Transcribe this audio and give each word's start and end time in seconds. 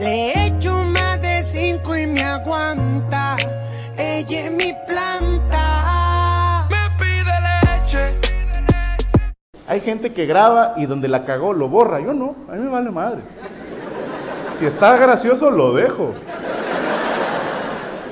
Le 0.00 0.46
echo 0.46 0.82
más 0.82 1.20
de 1.20 1.42
cinco 1.42 1.94
y 1.94 2.06
me 2.06 2.22
aguanta. 2.22 3.36
Ella 3.98 4.46
es 4.46 4.50
mi 4.50 4.74
planta. 4.86 6.66
Me 6.70 6.88
pide 6.98 7.30
leche. 7.50 8.16
Hay 9.68 9.82
gente 9.82 10.14
que 10.14 10.24
graba 10.24 10.72
y 10.78 10.86
donde 10.86 11.06
la 11.06 11.26
cagó 11.26 11.52
lo 11.52 11.68
borra. 11.68 12.00
Yo 12.00 12.14
no, 12.14 12.34
a 12.48 12.52
mí 12.52 12.62
me 12.62 12.70
vale 12.70 12.90
madre. 12.90 13.20
Si 14.50 14.64
está 14.64 14.96
gracioso, 14.96 15.50
lo 15.50 15.74
dejo. 15.74 16.14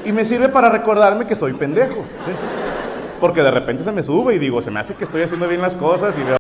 Y 0.05 0.13
me 0.13 0.27
sirve 0.27 0.51
para 0.51 0.69
recordarme 0.69 1.27
que 1.27 1.37
soy 1.37 1.55
pendejo. 1.55 2.03
¿sí? 2.27 2.33
Porque 3.19 3.41
de 3.41 3.51
repente 3.51 3.83
se 3.83 3.93
me 3.93 4.03
sube 4.03 4.35
y 4.35 4.39
digo, 4.39 4.61
se 4.61 4.71
me 4.71 4.81
hace 4.81 4.93
que 4.93 5.05
estoy 5.05 5.23
haciendo 5.23 5.49
bien 5.49 5.63
las 5.63 5.75
cosas 5.75 6.15
y 6.19 6.23
veo. 6.23 6.38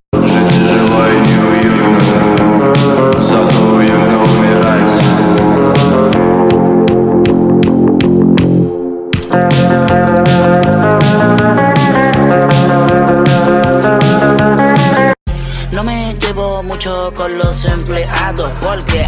Porque 18.62 19.04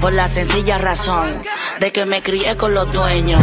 por 0.00 0.12
la 0.12 0.28
sencilla 0.28 0.78
razón 0.78 1.42
de 1.80 1.90
que 1.90 2.06
me 2.06 2.22
crié 2.22 2.56
con 2.56 2.72
los 2.72 2.92
dueños. 2.92 3.42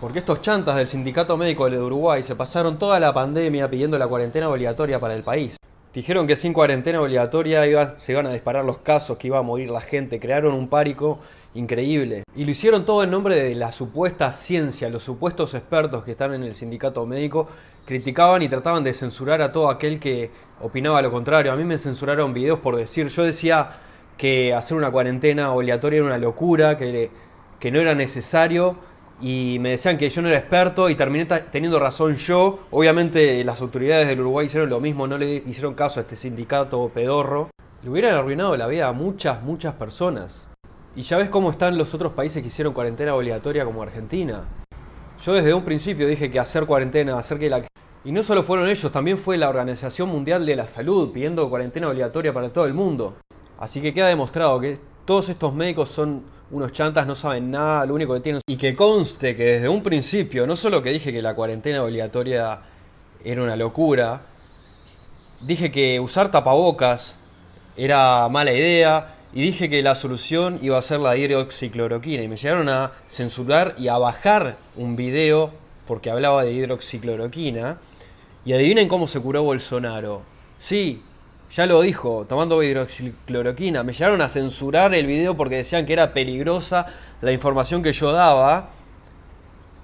Porque 0.00 0.20
estos 0.20 0.42
chantas 0.42 0.76
del 0.76 0.86
Sindicato 0.86 1.36
Médico 1.36 1.68
de 1.68 1.80
Uruguay 1.80 2.22
se 2.22 2.36
pasaron 2.36 2.78
toda 2.78 3.00
la 3.00 3.12
pandemia 3.12 3.68
pidiendo 3.68 3.98
la 3.98 4.06
cuarentena 4.06 4.48
obligatoria 4.48 5.00
para 5.00 5.16
el 5.16 5.24
país. 5.24 5.56
Dijeron 5.92 6.28
que 6.28 6.36
sin 6.36 6.52
cuarentena 6.52 7.00
obligatoria 7.00 7.66
iba- 7.66 7.98
se 7.98 8.12
iban 8.12 8.26
a 8.28 8.32
disparar 8.32 8.64
los 8.64 8.78
casos, 8.78 9.18
que 9.18 9.26
iba 9.26 9.38
a 9.38 9.42
morir 9.42 9.70
la 9.70 9.80
gente. 9.80 10.20
Crearon 10.20 10.54
un 10.54 10.68
pánico 10.68 11.18
increíble. 11.54 12.22
Y 12.36 12.44
lo 12.44 12.52
hicieron 12.52 12.84
todo 12.84 13.02
en 13.02 13.10
nombre 13.10 13.34
de 13.42 13.56
la 13.56 13.72
supuesta 13.72 14.32
ciencia. 14.32 14.88
Los 14.88 15.02
supuestos 15.02 15.54
expertos 15.54 16.04
que 16.04 16.12
están 16.12 16.32
en 16.32 16.44
el 16.44 16.54
sindicato 16.54 17.04
médico 17.04 17.48
criticaban 17.88 18.42
y 18.42 18.50
trataban 18.50 18.84
de 18.84 18.92
censurar 18.92 19.40
a 19.40 19.50
todo 19.50 19.70
aquel 19.70 19.98
que 19.98 20.30
opinaba 20.60 21.00
lo 21.00 21.10
contrario. 21.10 21.50
A 21.50 21.56
mí 21.56 21.64
me 21.64 21.78
censuraron 21.78 22.34
videos 22.34 22.58
por 22.58 22.76
decir, 22.76 23.08
yo 23.08 23.22
decía 23.22 23.70
que 24.18 24.52
hacer 24.52 24.76
una 24.76 24.90
cuarentena 24.90 25.52
obligatoria 25.54 25.96
era 25.96 26.06
una 26.06 26.18
locura, 26.18 26.76
que, 26.76 27.10
que 27.58 27.70
no 27.70 27.80
era 27.80 27.94
necesario 27.94 28.76
y 29.22 29.56
me 29.60 29.70
decían 29.70 29.96
que 29.96 30.10
yo 30.10 30.20
no 30.20 30.28
era 30.28 30.36
experto 30.36 30.90
y 30.90 30.96
terminé 30.96 31.24
teniendo 31.24 31.80
razón 31.80 32.16
yo. 32.16 32.58
Obviamente 32.70 33.42
las 33.42 33.62
autoridades 33.62 34.06
del 34.06 34.20
Uruguay 34.20 34.44
hicieron 34.44 34.68
lo 34.68 34.80
mismo, 34.80 35.06
no 35.06 35.16
le 35.16 35.36
hicieron 35.36 35.72
caso 35.72 35.98
a 35.98 36.02
este 36.02 36.16
sindicato 36.16 36.90
pedorro. 36.92 37.48
Le 37.82 37.88
hubieran 37.88 38.14
arruinado 38.16 38.54
la 38.58 38.66
vida 38.66 38.88
a 38.88 38.92
muchas, 38.92 39.42
muchas 39.42 39.72
personas. 39.76 40.46
Y 40.94 41.02
ya 41.02 41.16
ves 41.16 41.30
cómo 41.30 41.50
están 41.50 41.78
los 41.78 41.94
otros 41.94 42.12
países 42.12 42.42
que 42.42 42.48
hicieron 42.48 42.74
cuarentena 42.74 43.14
obligatoria 43.14 43.64
como 43.64 43.82
Argentina. 43.82 44.44
Yo 45.24 45.32
desde 45.32 45.54
un 45.54 45.64
principio 45.64 46.06
dije 46.06 46.30
que 46.30 46.38
hacer 46.38 46.66
cuarentena, 46.66 47.18
hacer 47.18 47.38
que 47.38 47.48
la... 47.48 47.62
Y 48.04 48.12
no 48.12 48.22
solo 48.22 48.44
fueron 48.44 48.68
ellos, 48.68 48.92
también 48.92 49.18
fue 49.18 49.36
la 49.36 49.48
Organización 49.48 50.08
Mundial 50.08 50.46
de 50.46 50.54
la 50.54 50.68
Salud 50.68 51.10
pidiendo 51.12 51.50
cuarentena 51.50 51.88
obligatoria 51.88 52.32
para 52.32 52.48
todo 52.50 52.64
el 52.64 52.74
mundo. 52.74 53.16
Así 53.58 53.80
que 53.80 53.92
queda 53.92 54.06
demostrado 54.06 54.60
que 54.60 54.78
todos 55.04 55.28
estos 55.28 55.52
médicos 55.52 55.88
son 55.88 56.22
unos 56.50 56.72
chantas, 56.72 57.06
no 57.06 57.16
saben 57.16 57.50
nada, 57.50 57.84
lo 57.86 57.94
único 57.94 58.14
que 58.14 58.20
tienen... 58.20 58.40
Y 58.46 58.56
que 58.56 58.76
conste 58.76 59.34
que 59.34 59.44
desde 59.44 59.68
un 59.68 59.82
principio, 59.82 60.46
no 60.46 60.54
solo 60.54 60.80
que 60.80 60.90
dije 60.90 61.12
que 61.12 61.20
la 61.20 61.34
cuarentena 61.34 61.82
obligatoria 61.82 62.60
era 63.24 63.42
una 63.42 63.56
locura, 63.56 64.22
dije 65.40 65.70
que 65.70 65.98
usar 65.98 66.30
tapabocas 66.30 67.16
era 67.76 68.28
mala 68.28 68.52
idea 68.52 69.16
y 69.32 69.42
dije 69.42 69.68
que 69.68 69.82
la 69.82 69.94
solución 69.94 70.58
iba 70.62 70.78
a 70.78 70.82
ser 70.82 71.00
la 71.00 71.16
hidroxicloroquina 71.16 72.22
y 72.22 72.28
me 72.28 72.36
llegaron 72.36 72.68
a 72.68 72.92
censurar 73.08 73.74
y 73.76 73.88
a 73.88 73.98
bajar 73.98 74.56
un 74.76 74.96
video 74.96 75.50
porque 75.86 76.10
hablaba 76.10 76.44
de 76.44 76.52
hidroxicloroquina 76.52 77.78
y 78.44 78.52
adivinen 78.52 78.88
cómo 78.88 79.06
se 79.06 79.20
curó 79.20 79.42
Bolsonaro. 79.42 80.22
Sí, 80.58 81.02
ya 81.50 81.66
lo 81.66 81.80
dijo, 81.80 82.26
tomando 82.28 82.62
hidroxicloroquina. 82.62 83.82
Me 83.82 83.92
llegaron 83.92 84.20
a 84.20 84.28
censurar 84.28 84.94
el 84.94 85.06
video 85.06 85.36
porque 85.36 85.56
decían 85.56 85.86
que 85.86 85.92
era 85.92 86.12
peligrosa 86.12 86.86
la 87.20 87.32
información 87.32 87.82
que 87.82 87.92
yo 87.92 88.12
daba 88.12 88.70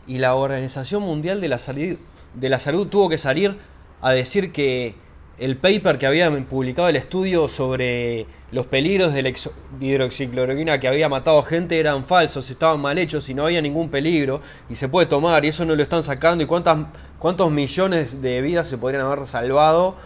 y 0.06 0.18
la 0.18 0.34
Organización 0.34 1.02
Mundial 1.02 1.40
de 1.40 1.48
la 1.48 1.58
Salud, 1.58 1.96
de 2.34 2.48
la 2.48 2.60
Salud 2.60 2.88
tuvo 2.88 3.08
que 3.08 3.18
salir 3.18 3.56
a 4.02 4.10
decir 4.12 4.52
que 4.52 4.94
el 5.38 5.56
paper 5.56 5.98
que 5.98 6.06
había 6.06 6.30
publicado 6.46 6.88
el 6.88 6.96
estudio 6.96 7.48
sobre 7.48 8.26
los 8.52 8.66
peligros 8.66 9.12
de 9.12 9.22
la 9.22 9.32
hidroxicloroquina 9.80 10.78
que 10.78 10.86
había 10.86 11.08
matado 11.08 11.42
gente 11.42 11.80
eran 11.80 12.04
falsos, 12.04 12.48
estaban 12.50 12.80
mal 12.80 12.98
hechos 12.98 13.28
y 13.28 13.34
no 13.34 13.44
había 13.44 13.60
ningún 13.60 13.88
peligro 13.88 14.40
y 14.70 14.76
se 14.76 14.88
puede 14.88 15.06
tomar 15.06 15.44
y 15.44 15.48
eso 15.48 15.64
no 15.64 15.74
lo 15.74 15.82
están 15.82 16.04
sacando 16.04 16.44
y 16.44 16.46
cuántas, 16.46 16.86
cuántos 17.18 17.50
millones 17.50 18.22
de 18.22 18.40
vidas 18.42 18.68
se 18.68 18.78
podrían 18.78 19.04
haber 19.04 19.26
salvado 19.26 19.96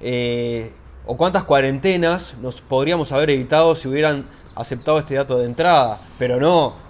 eh, 0.00 0.72
o 1.06 1.16
cuántas 1.16 1.44
cuarentenas 1.44 2.34
nos 2.42 2.60
podríamos 2.60 3.10
haber 3.12 3.30
evitado 3.30 3.74
si 3.74 3.88
hubieran 3.88 4.26
aceptado 4.54 4.98
este 4.98 5.14
dato 5.14 5.38
de 5.38 5.46
entrada, 5.46 6.00
pero 6.18 6.38
no, 6.38 6.83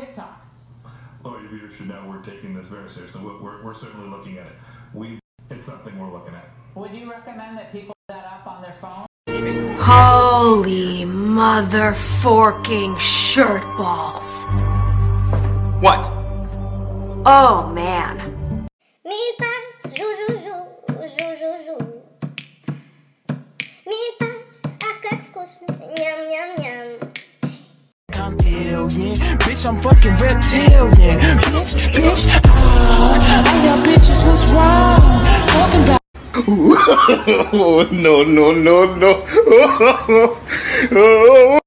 TikTok. 0.00 0.46
Lawyer 1.22 1.40
we're 2.08 2.22
taking 2.22 2.54
this 2.54 2.68
very 2.68 2.88
seriously. 2.88 3.20
We're, 3.22 3.42
we're, 3.42 3.62
we're 3.62 3.74
certainly 3.74 4.08
looking 4.08 4.38
at 4.38 4.46
it. 4.46 4.52
We, 4.94 5.18
it's 5.50 5.66
something 5.66 5.98
we're 5.98 6.10
looking 6.10 6.34
at. 6.34 6.48
Would 6.74 6.92
you 6.92 7.10
recommend 7.10 7.58
that 7.58 7.70
people 7.70 7.92
set 8.10 8.16
that 8.16 8.26
up 8.26 8.46
on 8.46 8.62
their 8.62 8.76
phone? 8.80 9.06
Holy 9.78 11.04
mother 11.04 11.92
forking 11.92 12.96
shirt 12.96 13.62
balls. 13.76 14.44
What? 15.82 16.06
Oh 17.26 17.70
man. 17.74 18.66
Milpaps, 19.04 19.94
jou, 19.94 20.16
jou, 20.16 20.38
jou, 20.38 20.68
jou, 21.18 21.34
jou, 21.36 21.56
jou. 21.66 22.02
Milpaps, 23.86 24.64
arc, 24.64 25.12
arc, 25.12 25.32
cos, 25.34 25.60
nyam, 25.68 26.28
nyam, 26.30 26.56
nyam. 26.56 27.09
I'm 28.20 28.38
alien, 28.42 29.16
bitch, 29.38 29.64
I'm 29.66 29.80
fucking 29.80 30.12
reptilian. 30.16 31.18
Bitch, 31.40 31.72
bitch, 31.94 32.26
ah, 32.28 33.00
all 33.00 33.16
y'all 33.64 33.82
bitches 33.82 34.20
was 34.26 34.42
wrong. 34.52 35.24
Talking 35.48 35.82
about 35.84 36.00
oh, 37.54 37.88
no, 37.92 38.22
no, 38.22 38.52
no, 38.52 38.94
no. 38.94 39.24
oh. 40.92 41.59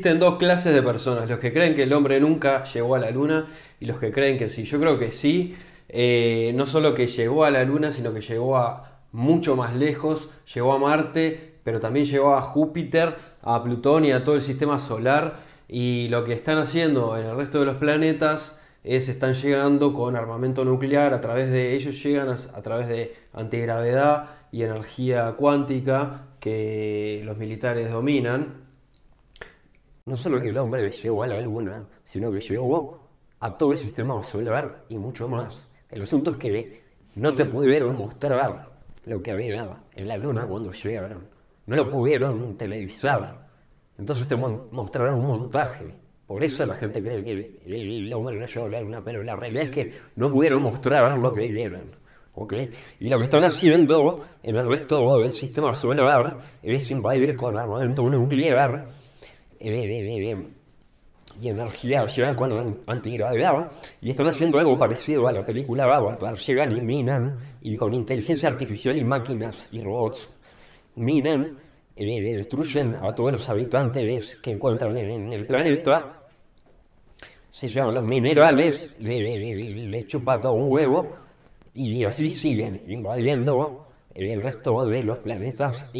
Existen 0.00 0.18
dos 0.18 0.38
clases 0.38 0.72
de 0.72 0.82
personas, 0.82 1.28
los 1.28 1.40
que 1.40 1.52
creen 1.52 1.74
que 1.74 1.82
el 1.82 1.92
hombre 1.92 2.18
nunca 2.20 2.64
llegó 2.64 2.94
a 2.94 2.98
la 2.98 3.10
luna 3.10 3.52
y 3.80 3.84
los 3.84 4.00
que 4.00 4.10
creen 4.10 4.38
que 4.38 4.48
sí. 4.48 4.64
Yo 4.64 4.80
creo 4.80 4.98
que 4.98 5.12
sí, 5.12 5.56
eh, 5.90 6.52
no 6.54 6.66
solo 6.66 6.94
que 6.94 7.06
llegó 7.06 7.44
a 7.44 7.50
la 7.50 7.62
luna, 7.64 7.92
sino 7.92 8.14
que 8.14 8.22
llegó 8.22 8.56
a 8.56 9.02
mucho 9.12 9.56
más 9.56 9.76
lejos, 9.76 10.30
llegó 10.54 10.72
a 10.72 10.78
Marte, 10.78 11.58
pero 11.64 11.80
también 11.80 12.06
llegó 12.06 12.34
a 12.34 12.40
Júpiter, 12.40 13.14
a 13.42 13.62
Plutón 13.62 14.06
y 14.06 14.12
a 14.12 14.24
todo 14.24 14.36
el 14.36 14.40
sistema 14.40 14.78
solar. 14.78 15.40
Y 15.68 16.08
lo 16.08 16.24
que 16.24 16.32
están 16.32 16.56
haciendo 16.56 17.18
en 17.18 17.26
el 17.26 17.36
resto 17.36 17.58
de 17.58 17.66
los 17.66 17.76
planetas 17.76 18.58
es 18.82 19.10
están 19.10 19.34
llegando 19.34 19.92
con 19.92 20.16
armamento 20.16 20.64
nuclear, 20.64 21.12
a 21.12 21.20
través 21.20 21.50
de 21.50 21.74
ellos 21.74 22.02
llegan 22.02 22.30
a, 22.30 22.36
a 22.54 22.62
través 22.62 22.88
de 22.88 23.14
antigravedad 23.34 24.30
y 24.50 24.62
energía 24.62 25.30
cuántica 25.36 26.24
que 26.40 27.20
los 27.26 27.36
militares 27.36 27.90
dominan. 27.90 28.69
No 30.10 30.16
solo 30.16 30.42
que 30.42 30.48
el 30.48 30.58
hombre 30.58 30.90
llegó 30.90 31.22
a 31.22 31.28
la 31.28 31.40
luna, 31.40 31.86
sino 32.02 32.32
que 32.32 32.40
llegó 32.40 32.98
a 33.38 33.56
todo 33.56 33.70
el 33.70 33.78
sistema 33.78 34.20
solar 34.24 34.86
y 34.88 34.98
mucho 34.98 35.28
más. 35.28 35.68
El 35.88 36.02
asunto 36.02 36.32
es 36.32 36.36
que 36.36 36.82
no 37.14 37.32
te 37.32 37.44
pudieron 37.44 37.96
mostrar 37.96 38.70
lo 39.04 39.22
que 39.22 39.30
había 39.30 39.78
en 39.94 40.08
la 40.08 40.16
luna 40.16 40.48
cuando 40.48 40.72
llegaron. 40.72 41.28
No 41.66 41.76
lo 41.76 41.88
pudieron 41.88 42.56
televisar. 42.56 43.46
Entonces 43.96 44.26
te 44.26 44.34
mostraron 44.34 45.20
un 45.20 45.26
montaje. 45.28 45.94
Por 46.26 46.42
eso 46.42 46.66
la 46.66 46.74
gente 46.74 47.00
cree 47.00 47.22
que 47.22 47.60
el, 47.66 48.12
hombre 48.12 48.36
no 48.36 48.46
llegó 48.46 48.66
a 48.66 48.68
la 48.68 48.80
luna, 48.80 49.02
pero 49.04 49.22
la 49.22 49.36
realidad 49.36 49.62
es 49.62 49.70
que 49.70 49.92
no 50.16 50.28
pudieron 50.28 50.60
mostrar 50.60 51.16
lo 51.16 51.32
que 51.32 51.46
vieron. 51.46 51.82
¿ok? 52.34 52.54
Y 52.98 53.08
lo 53.08 53.16
que 53.16 53.24
están 53.26 53.44
haciendo 53.44 54.24
en 54.42 54.56
el 54.56 54.68
resto 54.68 55.20
del 55.20 55.32
sistema 55.32 55.72
solar 55.72 56.36
es 56.64 56.90
invadir 56.90 57.36
con 57.36 57.56
armamento 57.56 58.10
nuclear 58.10 58.88
y 61.40 61.48
energía 61.48 62.04
con 62.34 62.80
antigravedad 62.86 63.70
y 64.00 64.10
están 64.10 64.26
haciendo 64.26 64.58
algo 64.58 64.78
parecido 64.78 65.28
a 65.28 65.32
la 65.32 65.44
película 65.44 65.84
Avatar, 65.84 66.36
llegan 66.36 66.76
y 66.76 66.80
minan 66.80 67.38
y 67.62 67.76
con 67.76 67.94
inteligencia 67.94 68.48
artificial 68.48 68.96
y 68.96 69.04
máquinas 69.04 69.68
y 69.70 69.82
robots 69.82 70.28
minan 70.96 71.58
destruyen 71.96 72.96
a 72.96 73.14
todos 73.14 73.32
los 73.32 73.48
habitantes 73.48 74.36
que 74.42 74.52
encuentran 74.52 74.96
en 74.96 75.32
el 75.32 75.46
planeta 75.46 76.20
se 77.50 77.68
llaman 77.68 77.96
los 77.96 78.04
minerales, 78.04 78.94
le, 79.00 79.20
le, 79.20 79.38
le, 79.38 79.88
le 79.88 80.06
chupa 80.06 80.40
todo 80.40 80.52
un 80.52 80.70
huevo 80.70 81.16
y 81.74 82.04
así 82.04 82.30
siguen 82.30 82.82
invadiendo 82.86 83.86
el 84.14 84.42
resto 84.42 84.84
de 84.86 85.02
los 85.02 85.18
planetas 85.18 85.90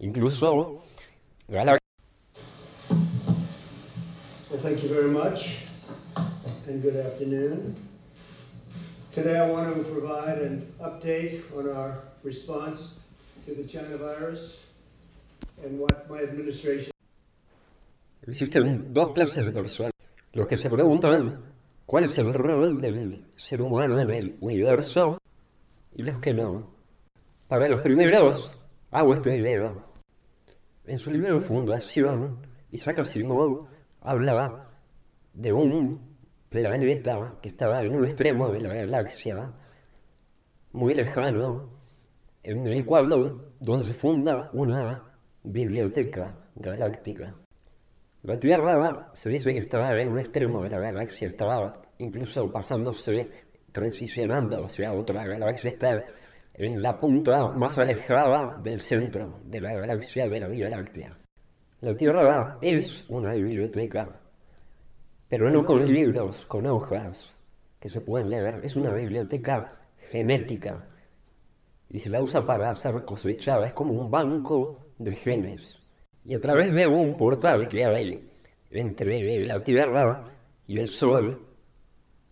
incluso 0.00 0.82
galaxias. 1.48 1.85
Well, 4.56 4.72
thank 4.72 4.82
you 4.82 4.88
very 4.88 5.10
much, 5.10 5.66
and 6.66 6.80
good 6.80 6.96
afternoon. 6.96 7.76
Today 9.12 9.38
I 9.38 9.50
want 9.50 9.76
to 9.76 9.82
provide 9.84 10.38
an 10.38 10.64
update 10.80 11.42
on 11.54 11.68
our 11.68 12.00
response 12.22 12.94
to 13.44 13.54
the 13.54 13.64
China 13.64 13.98
virus 13.98 14.56
and 15.62 15.78
what 15.78 16.08
my 16.08 16.22
administration 16.22 16.90
Existen 18.26 18.94
dos 18.94 19.12
clases 19.12 19.44
de 19.44 20.46
que 20.48 20.56
se 20.56 20.70
preguntan 20.70 21.38
cuál 21.84 22.04
es 22.04 22.16
el 22.16 22.32
rol 22.32 22.80
del 22.80 23.26
ser 23.36 23.60
humano 23.60 24.00
en 24.00 24.10
el 24.10 24.36
universo 24.40 25.18
y 25.94 26.02
los 26.02 26.18
que 26.18 26.32
no. 26.32 26.70
Para 27.46 27.68
los 27.68 27.82
primeros, 27.82 28.56
hago 28.90 29.12
este 29.12 29.36
video. 29.36 29.84
En 30.86 30.98
su 30.98 31.10
libro 31.10 31.42
Fundación, 31.42 32.38
Isaac 32.70 33.00
Asimov 33.00 33.75
hablaba 34.06 34.70
de 35.34 35.52
un 35.52 36.16
planeta 36.48 37.34
que 37.42 37.48
estaba 37.48 37.82
en 37.82 37.94
un 37.94 38.04
extremo 38.04 38.48
de 38.48 38.60
la 38.60 38.72
galaxia, 38.72 39.52
muy 40.72 40.94
lejano, 40.94 41.68
en 42.42 42.66
el 42.68 42.84
cual 42.84 43.08
donde 43.58 43.84
se 43.84 43.94
funda 43.94 44.48
una 44.52 45.02
biblioteca 45.42 46.34
galáctica. 46.54 47.34
La 48.22 48.38
Tierra 48.38 49.10
se 49.14 49.28
dice 49.28 49.52
que 49.52 49.58
estaba 49.58 49.90
en 50.00 50.08
un 50.08 50.20
extremo 50.20 50.62
de 50.62 50.70
la 50.70 50.80
galaxia, 50.80 51.28
estaba 51.28 51.82
incluso 51.98 52.50
pasándose, 52.50 53.28
transicionando 53.72 54.64
hacia 54.64 54.92
otra 54.92 55.26
galaxia, 55.26 55.70
está 55.70 56.04
en 56.54 56.80
la 56.80 56.96
punta 56.96 57.48
más 57.48 57.76
alejada 57.76 58.56
del 58.62 58.80
centro 58.80 59.40
de 59.44 59.60
la 59.60 59.74
galaxia 59.74 60.28
de 60.28 60.40
la 60.40 60.48
Vía 60.48 60.68
Láctea. 60.68 61.25
La 61.82 61.94
Tierra 61.94 62.56
es 62.62 63.04
una 63.10 63.34
biblioteca, 63.34 64.08
pero 65.28 65.50
no 65.50 65.62
con 65.62 65.86
libros, 65.86 66.46
con 66.46 66.66
hojas 66.66 67.30
que 67.78 67.90
se 67.90 68.00
pueden 68.00 68.30
leer, 68.30 68.60
es 68.64 68.76
una 68.76 68.94
biblioteca 68.94 69.78
genética. 70.10 70.86
Y 71.90 72.00
se 72.00 72.08
la 72.08 72.22
usa 72.22 72.46
para 72.46 72.70
hacer 72.70 73.04
cosechada, 73.04 73.66
es 73.66 73.74
como 73.74 73.92
un 73.92 74.10
banco 74.10 74.86
de 74.96 75.16
genes. 75.16 75.78
Y 76.24 76.34
a 76.34 76.40
través 76.40 76.72
de 76.72 76.86
un 76.86 77.14
portal 77.14 77.68
que 77.68 77.84
hay 77.84 78.26
entre 78.70 79.44
la 79.44 79.62
Tierra 79.62 80.24
y 80.66 80.78
el 80.78 80.88
Sol, 80.88 81.46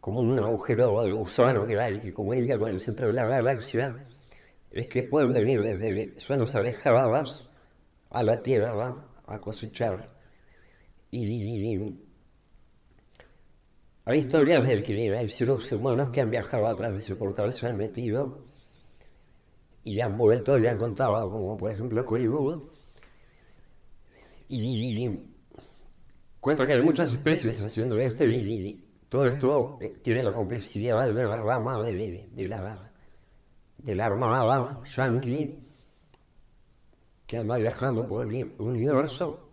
como 0.00 0.20
un 0.20 0.38
agujero 0.38 1.02
de 1.02 1.12
gusano 1.12 1.67
que 1.67 1.79
hay 1.79 2.00
que 2.00 2.14
comunica 2.14 2.58
con 2.58 2.70
el 2.70 2.81
centro 2.81 3.08
de 3.08 3.12
la 3.12 3.26
galaxia, 3.26 4.06
es 4.70 4.88
que 4.88 5.02
pueden 5.02 5.35
venir 5.35 5.61
desde 5.61 6.19
zonas 6.19 6.55
alejadas 6.55 7.46
a 8.08 8.23
la 8.23 8.43
Tierra 8.43 9.12
a 9.26 9.38
cosechar. 9.40 10.10
Hay 14.06 14.18
historias 14.18 14.66
de 14.66 14.82
que 14.82 15.16
hay 15.16 15.28
seres 15.30 15.72
humanos 15.72 16.10
que 16.10 16.20
han 16.20 16.30
viajado 16.30 16.66
a 16.66 16.76
través 16.76 16.94
de 16.96 17.00
ese 17.00 17.16
portal, 17.16 17.52
se 17.52 17.66
han 17.66 17.76
metido 17.76 18.44
y 19.82 20.00
han 20.00 20.16
vuelto 20.18 20.58
y 20.58 20.66
han 20.66 20.76
contado, 20.78 21.30
como 21.30 21.56
por 21.56 21.70
ejemplo 21.70 22.04
Hollywood, 22.06 22.64
y, 24.48 24.60
y- 24.60 25.30
que 26.66 26.72
hay 26.74 26.82
muchas 26.82 27.10
especies 27.12 27.58
haciendo 27.62 27.98
esto 27.98 28.24
y 28.24 28.84
todo 29.08 29.26
esto 29.26 29.78
eh, 29.80 29.94
tiene 30.02 30.22
la 30.22 30.32
complejidad 30.34 31.06
de 31.06 31.14
la 31.14 31.36
rama 31.36 31.82
de, 31.82 31.92
de- 31.94 32.28
de 32.32 32.48
la 32.48 32.90
de 33.78 33.94
la 33.94 34.06
armada 34.06 34.82
yankee 34.84 35.58
anda 37.36 37.56
viajando 37.56 38.06
por 38.06 38.26
universo 38.26 39.48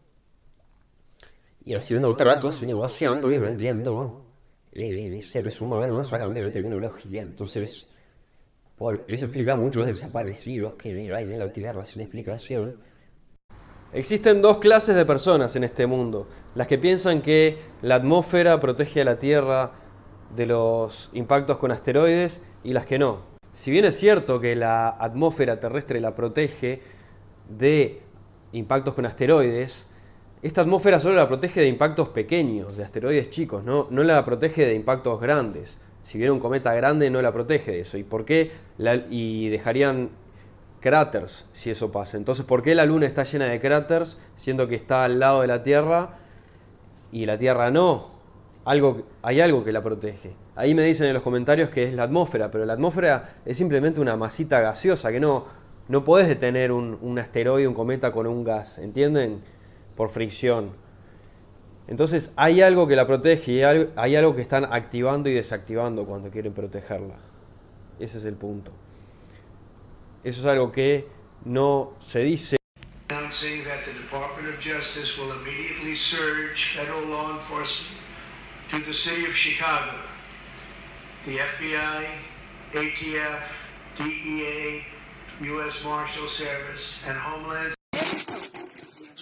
y 1.64 1.76
haciendo 1.76 2.16
tratos 2.16 2.62
y 2.62 2.66
negociando 2.66 3.32
y 3.32 3.38
vendiendo 3.38 4.26
eh, 4.72 5.22
seres 5.28 5.60
humanos 5.62 6.10
de 6.12 6.52
tecnología. 6.52 7.22
Entonces, 7.22 7.92
por 8.78 9.04
eso 9.08 9.26
explica 9.26 9.56
muchos 9.56 9.86
desaparecidos 9.86 10.76
que 10.76 11.14
hay 11.14 11.24
en 11.32 11.40
la 11.40 11.52
Tierra 11.52 11.86
sin 11.86 12.02
explicación. 12.02 12.78
Existen 13.94 14.42
dos 14.42 14.60
clases 14.60 14.96
de 14.96 15.06
personas 15.06 15.56
en 15.56 15.66
este 15.66 15.86
mundo. 15.86 16.28
Las 16.56 16.68
que 16.68 16.78
piensan 16.78 17.22
que 17.22 17.58
la 17.82 17.96
atmósfera 17.96 18.60
protege 18.60 19.02
a 19.02 19.06
la 19.06 19.20
Tierra 19.20 19.74
de 20.36 20.46
los 20.46 21.10
impactos 21.14 21.58
con 21.58 21.72
asteroides 21.72 22.42
y 22.64 22.74
las 22.74 22.86
que 22.86 22.98
no. 22.98 23.32
Si 23.54 23.70
bien 23.70 23.84
es 23.84 23.98
cierto 23.98 24.40
que 24.40 24.56
la 24.56 24.90
atmósfera 24.90 25.60
terrestre 25.60 26.00
la 26.00 26.16
protege 26.16 26.82
de 27.58 28.02
impactos 28.54 28.94
con 28.94 29.06
asteroides, 29.06 29.86
esta 30.42 30.62
atmósfera 30.62 31.00
solo 31.00 31.16
la 31.16 31.28
protege 31.28 31.62
de 31.62 31.68
impactos 31.68 32.10
pequeños, 32.10 32.76
de 32.76 32.84
asteroides 32.84 33.30
chicos, 33.30 33.64
no, 33.64 33.88
no 33.92 34.04
la 34.04 34.26
protege 34.26 34.66
de 34.66 34.74
impactos 34.74 35.22
grandes. 35.22 35.78
Si 36.04 36.18
viene 36.18 36.32
un 36.32 36.40
cometa 36.40 36.74
grande 36.74 37.10
no 37.10 37.22
la 37.22 37.32
protege 37.32 37.72
de 37.72 37.80
eso. 37.82 37.98
¿Y 37.98 38.04
por 38.04 38.26
qué? 38.26 38.52
Y 39.10 39.50
dejarían 39.50 40.10
cráteres 40.80 41.46
si 41.54 41.70
eso 41.70 41.92
pasa. 41.92 42.18
Entonces, 42.18 42.44
¿por 42.44 42.64
qué 42.64 42.74
la 42.74 42.86
Luna 42.86 43.06
está 43.06 43.24
llena 43.24 43.46
de 43.46 43.60
cráteres 43.60 44.18
siendo 44.36 44.68
que 44.68 44.76
está 44.76 45.04
al 45.04 45.20
lado 45.20 45.42
de 45.42 45.48
la 45.48 45.64
Tierra 45.64 46.18
y 47.12 47.26
la 47.26 47.38
Tierra 47.38 47.70
no? 47.70 48.10
Algo, 48.66 49.04
hay 49.22 49.42
algo 49.42 49.64
que 49.64 49.72
la 49.72 49.84
protege. 49.84 50.34
Ahí 50.56 50.76
me 50.76 50.84
dicen 50.84 51.08
en 51.08 51.14
los 51.14 51.24
comentarios 51.24 51.70
que 51.70 51.84
es 51.84 51.94
la 51.94 52.04
atmósfera, 52.04 52.52
pero 52.52 52.66
la 52.66 52.74
atmósfera 52.74 53.36
es 53.46 53.58
simplemente 53.58 54.02
una 54.02 54.16
masita 54.18 54.60
gaseosa 54.60 55.12
que 55.12 55.20
no, 55.20 55.46
no 55.92 56.06
podés 56.06 56.30
detener 56.30 56.72
un, 56.72 57.20
asteroide, 57.20 57.68
un 57.68 57.74
cometa 57.74 58.14
con 58.14 58.26
un 58.26 58.46
gas, 58.46 58.78
¿entienden? 58.78 59.44
Por 59.98 60.10
fricción. 60.10 60.72
Entonces 61.86 62.32
hay 62.38 62.62
algo 62.62 62.88
que 62.88 62.96
la 62.96 63.06
protege 63.06 63.52
y 63.52 63.62
hay 63.62 64.16
algo, 64.16 64.34
que 64.34 64.42
están 64.42 64.72
activando 64.72 65.28
y 65.28 65.34
desactivando 65.34 66.06
cuando 66.06 66.32
quieren 66.32 66.54
protegerla. 66.54 67.16
Ese 68.00 68.20
es 68.20 68.24
el 68.24 68.36
punto. 68.36 68.72
Eso 70.24 70.40
es 70.40 70.46
algo 70.46 70.72
que 70.72 71.08
no 71.44 71.98
se 72.00 72.20
dice. 72.20 72.56
DEA, 83.98 85.01
U.S. 85.53 85.85
Marshal 85.85 86.29
Service, 86.43 86.85
and 87.09 87.17
Homeland 87.27 87.73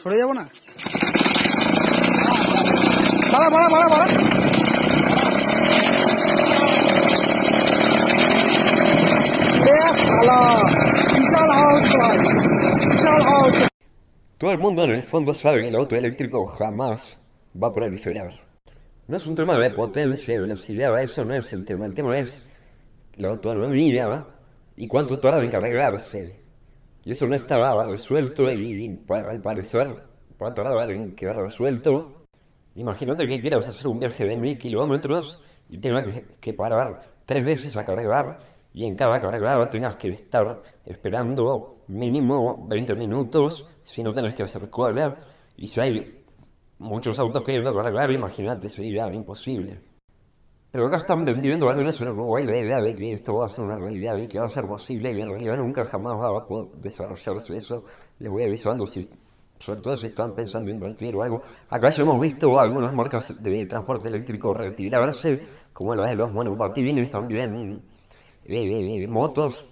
সরে 0.00 0.16
যাব 0.20 0.30
না 0.38 0.44
পালা 3.32 3.48
পালা 3.54 3.68
পালা 3.72 3.86
পালা 3.92 4.06
বিশাল 11.18 11.50
হাউস 11.60 11.84
বিশাল 12.92 13.20
house 13.30 13.56
Todo 14.40 14.52
el 14.56 14.60
mundo 14.64 14.80
en 14.88 14.92
el 14.98 15.04
fondo 15.12 15.32
sabe 15.42 15.56
que 15.62 15.68
el 15.72 15.76
auto 15.80 15.94
eléctrico 16.02 16.38
jamás 16.58 17.00
va 17.60 17.66
a 17.68 17.72
proliferar. 17.76 18.32
No 19.08 19.14
es 19.16 19.24
un 19.30 19.34
tema 19.40 19.54
de 19.58 19.70
potencia, 19.82 20.34
de 20.34 20.40
velocidad, 20.46 20.90
eso 21.08 21.20
no 21.28 21.34
es 21.40 21.48
el 21.56 21.62
tema. 21.68 21.82
El 21.90 21.94
tema 21.98 22.12
es 22.22 22.30
la 23.16 23.28
autonomía 23.34 24.06
¿va? 24.12 24.20
y 24.79 24.87
cuánto 24.87 25.19
tarda 25.19 25.43
en 25.43 25.51
cargarse. 25.51 26.39
Y 27.03 27.11
eso 27.11 27.27
no 27.27 27.35
estaba 27.35 27.85
resuelto 27.85 28.49
y, 28.49 28.97
al 29.09 29.41
parecer 29.41 30.03
a 30.39 30.53
tardar 30.53 30.89
en 30.91 31.15
quedar 31.17 31.35
resuelto. 31.35 32.23
Imagínate 32.75 33.27
que 33.27 33.41
quieras 33.41 33.67
hacer 33.67 33.87
un 33.87 33.99
viaje 33.99 34.25
de 34.25 34.37
mil 34.37 34.57
kilómetros 34.57 35.41
y 35.69 35.79
tengas 35.79 36.05
que, 36.05 36.25
que 36.39 36.53
parar 36.53 37.01
tres 37.25 37.43
veces 37.43 37.75
a 37.75 37.83
cargar 37.83 38.39
y 38.73 38.85
en 38.85 38.95
cada 38.95 39.19
cargada 39.19 39.69
tengas 39.69 39.97
que 39.97 40.11
estar 40.13 40.61
esperando 40.85 41.83
mínimo 41.89 42.65
20 42.69 42.95
minutos 42.95 43.67
si 43.83 44.01
no 44.01 44.13
tenés 44.13 44.33
que 44.33 44.43
hacer 44.43 44.69
cola 44.69 45.17
y 45.57 45.67
si 45.67 45.81
hay 45.81 46.23
muchos 46.77 47.19
autos 47.19 47.43
que 47.43 47.51
ir 47.51 47.67
a 47.67 47.73
cargar, 47.73 48.11
imagínate, 48.11 48.69
sería 48.69 49.13
imposible. 49.13 49.88
Pero 50.71 50.85
acá 50.85 50.97
están 50.97 51.25
vendiendo 51.25 51.67
algunas 51.67 51.99
una 52.01 52.11
nueva 52.11 52.41
idea 52.41 52.79
de 52.79 52.95
que 52.95 53.13
esto 53.13 53.35
va 53.35 53.47
a 53.47 53.49
ser 53.49 53.65
una 53.65 53.77
realidad 53.77 54.27
que 54.27 54.39
va 54.39 54.45
a 54.45 54.49
ser 54.49 54.65
posible 54.65 55.11
y 55.11 55.21
en 55.21 55.29
realidad 55.29 55.57
nunca 55.57 55.83
jamás 55.85 56.19
va 56.19 56.37
a 56.37 56.45
poder 56.45 56.69
desarrollarse 56.79 57.57
eso. 57.57 57.83
Les 58.19 58.31
voy 58.31 58.43
avisando 58.43 58.85
si 58.85 59.09
sobre 59.59 59.81
todo 59.81 59.97
si 59.97 60.07
están 60.07 60.33
pensando 60.33 60.69
en 60.69 60.77
invertir 60.77 61.15
algo. 61.21 61.41
Acá 61.69 61.89
ya 61.89 62.03
hemos 62.03 62.19
visto 62.19 62.59
algunas 62.59 62.93
marcas 62.93 63.41
de 63.41 63.65
transporte 63.65 64.07
eléctrico 64.07 64.53
retirarse, 64.53 65.41
como 65.73 65.95
la 65.95 66.07
de 66.07 66.15
los 66.15 66.31
monopatín 66.31 67.09
también, 67.09 67.81
de, 68.45 69.07
motos, 69.07 69.65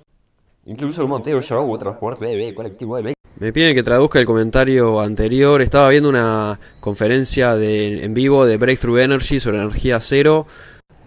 incluso 0.65 1.01
el 1.01 1.07
monteo 1.07 1.39
ya 1.39 1.59
hubo 1.59 1.77
transporte 1.77 2.25
de 2.25 2.53
colectivo 2.53 2.97
de 2.97 3.13
Me 3.39 3.53
piden 3.53 3.73
que 3.73 3.83
traduzca 3.83 4.19
el 4.19 4.25
comentario 4.25 4.99
anterior. 4.99 5.61
Estaba 5.61 5.89
viendo 5.89 6.09
una 6.09 6.59
conferencia 6.79 7.55
de, 7.55 8.03
en 8.03 8.13
vivo 8.13 8.45
de 8.45 8.57
Breakthrough 8.57 8.99
Energy 8.99 9.39
sobre 9.39 9.57
energía 9.57 9.99
cero. 10.01 10.47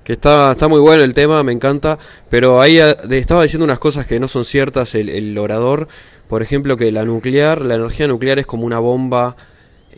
Que 0.04 0.14
está, 0.14 0.52
está 0.52 0.68
muy 0.68 0.80
bueno 0.80 1.02
el 1.04 1.14
tema, 1.14 1.42
me 1.42 1.52
encanta. 1.52 1.98
Pero 2.28 2.60
ahí 2.60 2.78
eh, 2.78 2.96
estaba 3.10 3.42
diciendo 3.42 3.64
unas 3.64 3.78
cosas 3.78 4.06
que 4.06 4.18
no 4.18 4.28
son 4.28 4.44
ciertas 4.44 4.94
el, 4.94 5.08
el 5.08 5.36
orador. 5.38 5.88
Por 6.28 6.42
ejemplo, 6.42 6.76
que 6.76 6.92
la 6.92 7.04
nuclear, 7.04 7.62
la 7.62 7.74
energía 7.74 8.06
nuclear 8.06 8.38
es 8.38 8.46
como 8.46 8.64
una 8.64 8.78
bomba. 8.78 9.36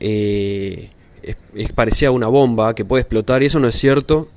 Eh, 0.00 0.90
es, 1.22 1.72
parecida 1.72 2.08
a 2.08 2.12
una 2.12 2.28
bomba 2.28 2.74
que 2.74 2.84
puede 2.84 3.02
explotar 3.02 3.42
y 3.42 3.46
eso 3.46 3.60
no 3.60 3.68
es 3.68 3.76
cierto. 3.76 4.28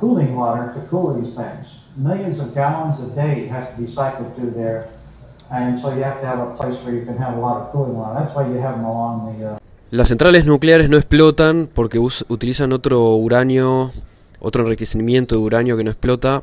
cooling 0.00 0.34
water 0.34 0.72
to 0.74 0.80
cool 0.90 1.14
these 1.14 1.36
things. 1.36 1.78
Millions 1.96 2.40
of 2.40 2.52
gallons 2.54 2.98
a 3.00 3.06
day 3.14 3.46
has 3.46 3.68
to 3.74 3.80
be 3.80 3.86
cycled 3.86 4.34
through 4.34 4.50
there, 4.50 4.88
and 5.52 5.78
so 5.78 5.94
you 5.94 6.02
have 6.02 6.20
to 6.20 6.26
have 6.26 6.40
a 6.40 6.56
place 6.56 6.82
where 6.82 6.94
you 6.94 7.04
can 7.04 7.18
have 7.18 7.36
a 7.36 7.40
lot 7.40 7.62
of 7.62 7.72
cooling. 7.72 7.96
Uh, 7.96 9.58
Las 9.90 10.08
centrales 10.08 10.46
nucleares 10.46 10.88
no 10.88 10.96
explotan 10.96 11.68
porque 11.72 11.98
utilizan 11.98 12.72
otro 12.72 13.14
uranio, 13.16 13.92
otro 14.40 14.62
enriquecimiento 14.62 15.34
de 15.34 15.42
uranio 15.42 15.76
que 15.76 15.84
no 15.84 15.90
explota. 15.90 16.42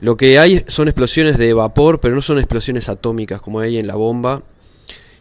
Lo 0.00 0.16
que 0.16 0.38
hay 0.38 0.64
son 0.68 0.88
explosiones 0.88 1.38
de 1.38 1.54
vapor, 1.54 2.00
pero 2.00 2.14
no 2.14 2.22
son 2.22 2.38
explosiones 2.38 2.88
atómicas 2.88 3.40
como 3.40 3.60
hay 3.60 3.78
en 3.78 3.86
la 3.86 3.94
bomba. 3.94 4.42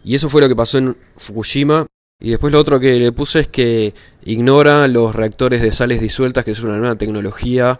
Y 0.03 0.15
eso 0.15 0.29
fue 0.29 0.41
lo 0.41 0.49
que 0.49 0.55
pasó 0.55 0.79
en 0.79 0.97
Fukushima. 1.17 1.85
Y 2.19 2.31
después 2.31 2.51
lo 2.51 2.59
otro 2.59 2.79
que 2.79 2.99
le 2.99 3.11
puse 3.11 3.41
es 3.41 3.47
que 3.47 3.93
ignora 4.25 4.87
los 4.87 5.15
reactores 5.15 5.61
de 5.61 5.71
sales 5.71 6.01
disueltas, 6.01 6.43
que 6.43 6.51
es 6.51 6.59
una 6.59 6.77
nueva 6.77 6.95
tecnología 6.95 7.79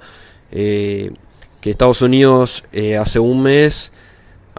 eh, 0.51 1.11
que 1.59 1.71
Estados 1.71 2.01
Unidos 2.01 2.63
eh, 2.71 2.97
hace 2.97 3.19
un 3.19 3.41
mes 3.43 3.91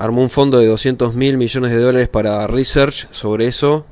armó 0.03 0.21
un 0.21 0.31
fondo 0.31 0.59
de 0.59 0.67
200 0.67 1.15
mil 1.15 1.37
millones 1.37 1.71
de 1.71 1.79
dólares 1.79 2.09
para 2.09 2.45
research 2.49 3.07
sobre 3.13 3.47
eso. 3.47 3.87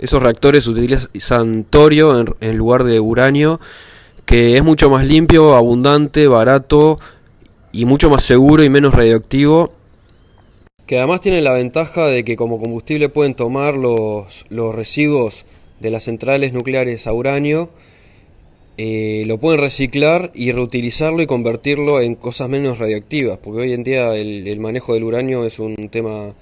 Esos 0.00 0.20
reactores 0.20 0.66
utilizan 0.66 1.62
torio 1.62 2.18
en, 2.18 2.34
en 2.40 2.56
lugar 2.56 2.82
de 2.82 2.98
uranio, 2.98 3.60
que 4.26 4.56
es 4.56 4.64
mucho 4.64 4.90
más 4.90 5.06
limpio, 5.06 5.54
abundante, 5.54 6.26
barato 6.26 6.98
y 7.70 7.84
mucho 7.84 8.10
más 8.10 8.24
seguro 8.24 8.64
y 8.64 8.70
menos 8.70 8.92
radioactivo. 8.92 9.72
Que 10.84 10.98
además 10.98 11.20
tienen 11.20 11.44
la 11.44 11.52
ventaja 11.52 12.06
de 12.06 12.24
que 12.24 12.34
como 12.34 12.58
combustible 12.58 13.08
pueden 13.08 13.34
tomar 13.34 13.76
los, 13.76 14.44
los 14.48 14.74
residuos 14.74 15.46
de 15.78 15.90
las 15.90 16.02
centrales 16.02 16.52
nucleares 16.52 17.06
a 17.06 17.12
uranio, 17.12 17.70
eh, 18.76 19.24
lo 19.26 19.38
pueden 19.38 19.60
reciclar 19.60 20.32
y 20.34 20.50
reutilizarlo 20.50 21.22
y 21.22 21.26
convertirlo 21.26 22.00
en 22.00 22.16
cosas 22.16 22.48
menos 22.48 22.78
radioactivas, 22.78 23.38
porque 23.38 23.60
hoy 23.60 23.72
en 23.72 23.84
día 23.84 24.14
el, 24.16 24.48
el 24.48 24.58
manejo 24.58 24.94
del 24.94 25.04
uranio 25.04 25.44
es 25.44 25.58
un 25.58 25.88
tema 25.90 26.34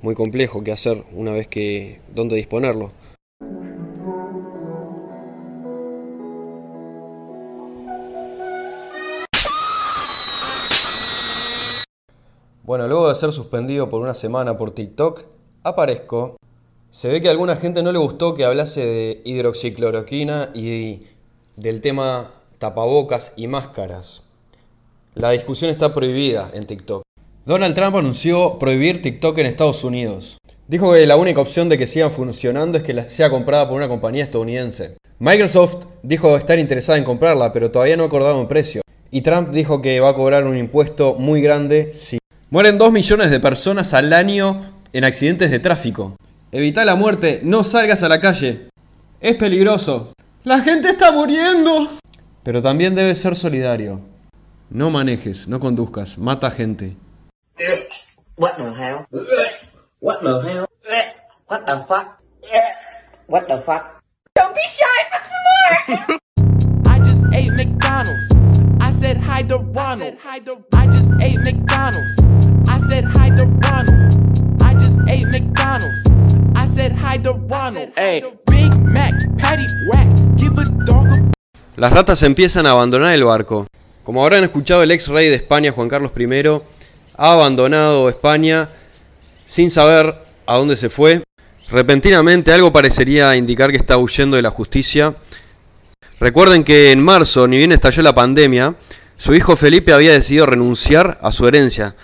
muy 0.00 0.14
complejo 0.14 0.64
que 0.64 0.72
hacer 0.72 1.04
una 1.12 1.32
vez 1.32 1.46
que 1.48 2.00
dónde 2.14 2.36
disponerlo. 2.36 2.92
Bueno, 12.62 12.88
luego 12.88 13.10
de 13.10 13.14
ser 13.14 13.30
suspendido 13.32 13.90
por 13.90 14.00
una 14.00 14.14
semana 14.14 14.56
por 14.56 14.70
TikTok, 14.70 15.26
aparezco. 15.64 16.36
Se 16.90 17.08
ve 17.08 17.20
que 17.20 17.28
a 17.28 17.32
alguna 17.32 17.56
gente 17.56 17.82
no 17.82 17.92
le 17.92 17.98
gustó 17.98 18.34
que 18.34 18.46
hablase 18.46 18.86
de 18.86 19.22
hidroxicloroquina 19.24 20.50
y 20.54 21.02
del 21.56 21.80
tema 21.80 22.30
tapabocas 22.58 23.32
y 23.36 23.46
máscaras. 23.46 24.22
La 25.14 25.30
discusión 25.30 25.70
está 25.70 25.94
prohibida 25.94 26.50
en 26.54 26.64
TikTok. 26.64 27.02
Donald 27.46 27.74
Trump 27.74 27.96
anunció 27.96 28.58
prohibir 28.58 29.02
TikTok 29.02 29.38
en 29.38 29.46
Estados 29.46 29.84
Unidos. 29.84 30.38
Dijo 30.66 30.92
que 30.92 31.06
la 31.06 31.16
única 31.16 31.40
opción 31.40 31.68
de 31.68 31.76
que 31.76 31.86
sigan 31.86 32.10
funcionando 32.10 32.78
es 32.78 32.84
que 32.84 32.94
la- 32.94 33.08
sea 33.08 33.30
comprada 33.30 33.68
por 33.68 33.76
una 33.76 33.88
compañía 33.88 34.24
estadounidense. 34.24 34.96
Microsoft 35.18 35.84
dijo 36.02 36.36
estar 36.36 36.58
interesada 36.58 36.98
en 36.98 37.04
comprarla, 37.04 37.52
pero 37.52 37.70
todavía 37.70 37.96
no 37.96 38.04
ha 38.04 38.06
acordado 38.06 38.40
un 38.40 38.48
precio. 38.48 38.80
Y 39.10 39.20
Trump 39.20 39.50
dijo 39.50 39.80
que 39.80 40.00
va 40.00 40.08
a 40.08 40.14
cobrar 40.14 40.46
un 40.46 40.56
impuesto 40.56 41.14
muy 41.14 41.40
grande 41.40 41.92
si... 41.92 42.18
Mueren 42.50 42.78
2 42.78 42.92
millones 42.92 43.30
de 43.30 43.40
personas 43.40 43.94
al 43.94 44.12
año 44.12 44.60
en 44.92 45.04
accidentes 45.04 45.50
de 45.50 45.58
tráfico. 45.60 46.16
Evita 46.50 46.84
la 46.84 46.94
muerte, 46.96 47.40
no 47.42 47.62
salgas 47.64 48.02
a 48.02 48.08
la 48.08 48.20
calle. 48.20 48.68
Es 49.20 49.36
peligroso. 49.36 50.12
La 50.44 50.60
gente 50.60 50.90
está 50.90 51.10
muriendo. 51.10 51.88
Pero 52.42 52.60
también 52.60 52.94
debes 52.94 53.18
ser 53.18 53.34
solidario. 53.34 54.02
No 54.68 54.90
manejes, 54.90 55.48
no 55.48 55.58
conduzcas, 55.58 56.18
mata 56.18 56.50
gente. 56.50 56.98
What 58.36 58.56
the 58.58 58.74
hell? 58.74 59.06
What 60.00 60.20
the 60.20 60.42
hell? 60.42 60.66
What 61.48 61.64
the 61.64 61.86
fuck? 61.88 62.20
What 63.26 63.46
the 63.48 63.58
fuck? 63.58 64.02
Don't 64.34 64.54
be 64.54 64.60
shy, 64.68 64.84
put 65.10 65.22
some 65.32 66.08
more. 66.10 66.18
I 66.94 66.98
just 66.98 67.24
ate 67.34 67.52
McDonald's. 67.52 68.36
I 68.82 68.90
said 68.90 69.16
hi 69.16 69.42
to 69.44 69.56
Ronald. 69.56 70.18
I 70.26 70.40
just 70.40 71.10
ate 71.22 71.38
McDonald's. 71.38 72.20
I 72.68 72.80
said 72.90 73.04
hi 73.16 73.30
to 73.30 73.46
Ronald. 73.46 74.62
I 74.62 74.74
just 74.74 75.00
ate 75.08 75.26
McDonald's. 75.28 76.10
I 76.54 76.66
said 76.66 76.92
hi 76.92 77.16
to 77.16 77.32
Ronald. 77.32 77.92
Hey, 77.96 78.22
Big 78.44 78.76
Mac, 78.78 79.14
patty 79.38 79.64
whack. 79.90 80.33
Las 81.76 81.92
ratas 81.92 82.22
empiezan 82.22 82.66
a 82.66 82.70
abandonar 82.70 83.14
el 83.14 83.24
barco. 83.24 83.66
Como 84.04 84.22
habrán 84.22 84.44
escuchado, 84.44 84.82
el 84.82 84.90
ex 84.90 85.08
rey 85.08 85.28
de 85.28 85.34
España, 85.34 85.72
Juan 85.72 85.88
Carlos 85.88 86.12
I, 86.16 86.60
ha 87.16 87.32
abandonado 87.32 88.08
España 88.08 88.68
sin 89.46 89.70
saber 89.70 90.14
a 90.46 90.56
dónde 90.56 90.76
se 90.76 90.90
fue. 90.90 91.22
Repentinamente 91.70 92.52
algo 92.52 92.72
parecería 92.72 93.34
indicar 93.36 93.70
que 93.70 93.76
está 93.76 93.96
huyendo 93.96 94.36
de 94.36 94.42
la 94.42 94.50
justicia. 94.50 95.16
Recuerden 96.20 96.62
que 96.64 96.92
en 96.92 97.02
marzo, 97.02 97.48
ni 97.48 97.56
bien 97.56 97.72
estalló 97.72 98.02
la 98.02 98.14
pandemia, 98.14 98.76
su 99.16 99.34
hijo 99.34 99.56
Felipe 99.56 99.92
había 99.92 100.12
decidido 100.12 100.46
renunciar 100.46 101.18
a 101.22 101.32
su 101.32 101.48
herencia. 101.48 101.96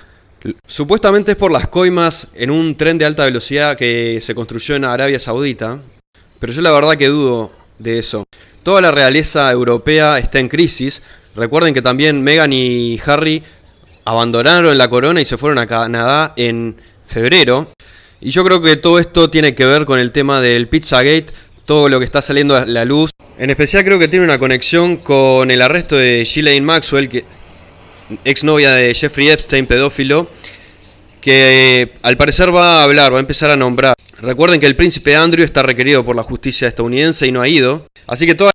Supuestamente 0.67 1.33
es 1.33 1.37
por 1.37 1.53
las 1.53 1.69
coimas 1.69 2.29
en 2.35 2.51
un 2.51 2.77
tren 2.77 2.99
de 2.99 3.05
alta 3.05 3.25
velocidad 3.25 3.77
que 3.77 4.21
se 4.23 4.35
construyó 4.35 4.75
en 4.75 4.85
Arabia 4.85 5.21
Saudita, 5.21 5.79
pero 6.39 6.53
yo 6.53 6.63
la 6.63 6.73
verdad 6.73 6.97
que 6.97 7.09
dudo 7.09 7.53
de 7.81 7.99
eso. 7.99 8.25
Toda 8.63 8.81
la 8.81 8.93
realeza 8.93 9.51
europea 9.51 10.19
está 10.19 10.39
en 10.39 10.49
crisis. 10.49 11.03
Recuerden 11.35 11.75
que 11.75 11.83
también 11.83 12.23
Meghan 12.23 12.53
y 12.53 13.01
Harry 13.05 13.43
abandonaron 14.05 14.77
la 14.77 14.89
corona 14.89 15.21
y 15.21 15.25
se 15.25 15.39
fueron 15.39 15.59
a 15.59 15.67
Canadá 15.67 16.35
en 16.37 16.77
febrero. 17.07 17.73
Y 18.21 18.31
yo 18.31 18.45
creo 18.45 18.61
que 18.61 18.77
todo 18.77 18.99
esto 18.99 19.31
tiene 19.31 19.55
que 19.55 19.65
ver 19.65 19.87
con 19.87 19.99
el 19.99 20.13
tema 20.13 20.41
del 20.41 20.69
Pizzagate, 20.69 21.29
todo 21.65 21.89
lo 21.89 21.99
que 21.99 22.05
está 22.05 22.21
saliendo 22.21 22.55
a 22.55 22.67
la 22.67 22.85
luz. 22.85 23.11
En 23.39 23.49
especial 23.49 23.85
creo 23.85 23.99
que 23.99 24.09
tiene 24.09 24.25
una 24.25 24.39
conexión 24.39 24.99
con 24.99 25.51
el 25.51 25.63
arresto 25.63 25.97
de 25.97 26.25
Ghislaine 26.25 26.65
Maxwell, 26.65 27.09
que 27.09 27.25
exnovia 28.25 28.73
de 28.73 28.93
Jeffrey 28.93 29.31
Epstein, 29.31 29.67
pedófilo, 29.67 30.29
que 31.21 31.83
eh, 31.83 31.93
al 32.03 32.17
parecer 32.17 32.55
va 32.55 32.81
a 32.81 32.85
hablar, 32.85 33.13
va 33.13 33.19
a 33.19 33.21
empezar 33.21 33.51
a 33.51 33.57
nombrar. 33.57 33.95
Recuerden 34.21 34.61
que 34.61 34.67
el 34.67 34.77
príncipe 34.77 35.17
Andrew 35.17 35.45
está 35.45 35.63
requerido 35.63 36.05
por 36.05 36.17
la 36.17 36.23
justicia 36.23 36.69
estadounidense 36.69 37.27
y 37.27 37.33
no 37.33 37.41
ha 37.41 37.49
ido, 37.49 37.87
así 38.07 38.27
que 38.27 38.35
toda... 38.35 38.53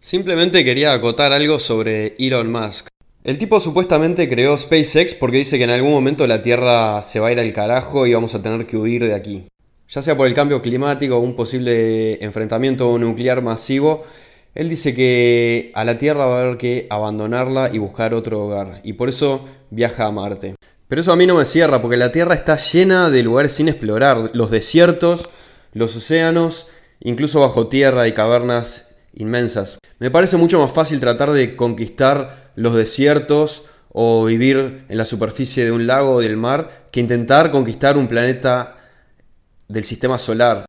Simplemente 0.00 0.64
quería 0.64 0.94
acotar 0.94 1.32
algo 1.32 1.58
sobre 1.58 2.16
Elon 2.18 2.50
Musk. 2.50 2.88
El 3.28 3.36
tipo 3.36 3.60
supuestamente 3.60 4.26
creó 4.26 4.56
SpaceX 4.56 5.12
porque 5.12 5.36
dice 5.36 5.58
que 5.58 5.64
en 5.64 5.68
algún 5.68 5.90
momento 5.90 6.26
la 6.26 6.40
Tierra 6.40 7.02
se 7.02 7.20
va 7.20 7.28
a 7.28 7.32
ir 7.32 7.38
al 7.38 7.52
carajo 7.52 8.06
y 8.06 8.14
vamos 8.14 8.34
a 8.34 8.40
tener 8.40 8.64
que 8.64 8.78
huir 8.78 9.06
de 9.06 9.12
aquí. 9.12 9.44
Ya 9.90 10.02
sea 10.02 10.16
por 10.16 10.26
el 10.26 10.32
cambio 10.32 10.62
climático 10.62 11.14
o 11.14 11.20
un 11.20 11.36
posible 11.36 12.24
enfrentamiento 12.24 12.98
nuclear 12.98 13.42
masivo, 13.42 14.02
él 14.54 14.70
dice 14.70 14.94
que 14.94 15.72
a 15.74 15.84
la 15.84 15.98
Tierra 15.98 16.24
va 16.24 16.38
a 16.38 16.40
haber 16.40 16.56
que 16.56 16.86
abandonarla 16.88 17.68
y 17.70 17.76
buscar 17.76 18.14
otro 18.14 18.40
hogar. 18.40 18.80
Y 18.82 18.94
por 18.94 19.10
eso 19.10 19.44
viaja 19.68 20.06
a 20.06 20.10
Marte. 20.10 20.54
Pero 20.88 21.02
eso 21.02 21.12
a 21.12 21.16
mí 21.16 21.26
no 21.26 21.34
me 21.34 21.44
cierra 21.44 21.82
porque 21.82 21.98
la 21.98 22.12
Tierra 22.12 22.34
está 22.34 22.56
llena 22.56 23.10
de 23.10 23.22
lugares 23.22 23.52
sin 23.52 23.68
explorar. 23.68 24.30
Los 24.32 24.50
desiertos, 24.50 25.28
los 25.74 25.94
océanos, 25.94 26.68
incluso 27.00 27.40
bajo 27.40 27.68
tierra 27.68 28.08
y 28.08 28.12
cavernas 28.14 28.96
inmensas. 29.12 29.78
Me 29.98 30.10
parece 30.10 30.38
mucho 30.38 30.60
más 30.60 30.72
fácil 30.72 30.98
tratar 30.98 31.32
de 31.32 31.56
conquistar 31.56 32.47
los 32.58 32.74
desiertos 32.74 33.62
o 33.92 34.24
vivir 34.24 34.84
en 34.88 34.98
la 34.98 35.04
superficie 35.04 35.64
de 35.64 35.72
un 35.72 35.86
lago 35.86 36.16
o 36.16 36.20
del 36.20 36.36
mar 36.36 36.86
que 36.90 37.00
intentar 37.00 37.50
conquistar 37.50 37.96
un 37.96 38.08
planeta 38.08 38.76
del 39.68 39.84
sistema 39.84 40.18
solar. 40.18 40.66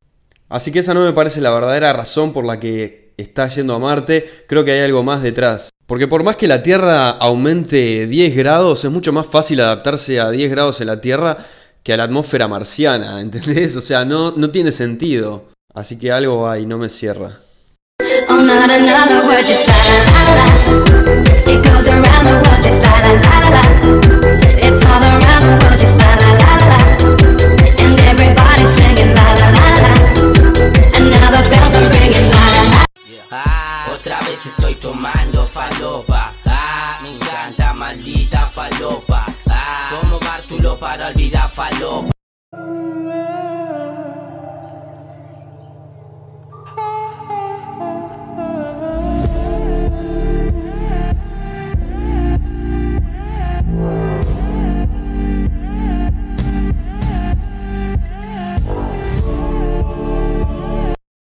Así 0.50 0.72
que 0.72 0.80
esa 0.80 0.94
no 0.94 1.04
me 1.04 1.14
parece 1.14 1.42
la 1.42 1.52
verdadera 1.52 1.94
razón 1.94 2.32
por 2.32 2.46
la 2.46 2.60
que 2.60 3.14
está 3.18 3.48
yendo 3.48 3.74
a 3.74 3.80
Marte, 3.80 4.44
creo 4.48 4.64
que 4.64 4.72
hay 4.72 4.82
algo 4.82 5.04
más 5.04 5.22
detrás. 5.22 5.70
Porque 5.86 6.08
por 6.08 6.24
más 6.24 6.38
que 6.38 6.48
la 6.48 6.62
Tierra 6.62 7.10
aumente 7.10 8.08
10 8.08 8.36
grados, 8.36 8.86
es 8.86 8.92
mucho 8.92 9.12
más 9.12 9.28
fácil 9.28 9.60
adaptarse 9.60 10.20
a 10.20 10.30
10 10.30 10.52
grados 10.52 10.82
en 10.82 10.88
la 10.88 11.02
Tierra 11.02 11.38
que 11.84 11.94
a 11.94 11.98
la 11.98 12.04
atmósfera 12.04 12.48
marciana, 12.48 13.20
¿entendés? 13.22 13.76
O 13.76 13.82
sea, 13.82 14.06
no, 14.06 14.32
no 14.32 14.52
tiene 14.52 14.72
sentido. 14.72 15.50
Así 15.74 15.98
que 15.98 16.12
algo 16.12 16.48
hay, 16.48 16.66
no 16.66 16.78
me 16.78 16.90
cierra. 16.90 17.40
Oh, 18.02 18.42
not 18.42 18.70
another 18.70 19.28
word, 19.28 19.46
just 19.46 19.68
la 19.68 19.76
la 19.76 19.98
la 20.16 20.24
la. 20.40 20.46
It 21.52 21.60
goes 21.66 21.88
around 21.90 22.24
the 22.24 22.36
world, 22.40 22.64
just 22.64 22.82
la 22.82 22.96
la 23.04 23.12
la 23.12 23.50
la. 23.56 23.64
It's 24.56 24.86
all 24.86 25.04
around 25.04 25.44
the 25.44 25.54
world, 25.60 25.80
just 25.80 26.00
la 26.00 26.12
la 26.22 26.32
la 26.40 26.52
la. 26.70 26.80
And 27.84 28.00
everybody's 28.00 28.72
singing 28.72 29.14
la 29.14 29.28
la 29.42 29.48
la 29.58 29.68
la. 29.84 29.92
The 30.96 31.42
bells 31.52 31.76
are 31.76 31.88
ringing 31.92 32.28
la 32.32 32.46
la 32.56 32.64
la. 32.72 32.82
Ah, 33.32 33.92
otra 33.94 34.20
vez 34.22 34.46
estoy 34.46 34.76
tomando 34.76 35.46
falopa. 35.46 36.32
Ah, 36.46 37.00
me 37.04 37.16
encanta 37.16 37.74
maldita 37.74 38.48
falopa. 38.48 39.26
Ah, 39.50 39.90
como 39.92 40.20
Bartulo 40.20 40.78
para 40.80 41.08
olvidar 41.10 41.50
falopa. 41.50 42.12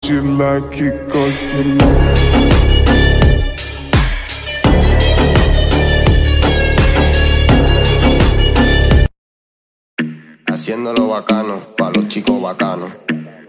You 0.07 0.21
like 0.21 0.79
it 0.79 1.09
cause 1.09 1.33
you 1.51 1.77
Haciéndolo 10.47 11.09
bacano, 11.09 11.59
pa' 11.75 11.89
los 11.89 12.07
chicos 12.07 12.41
bacanos. 12.41 12.89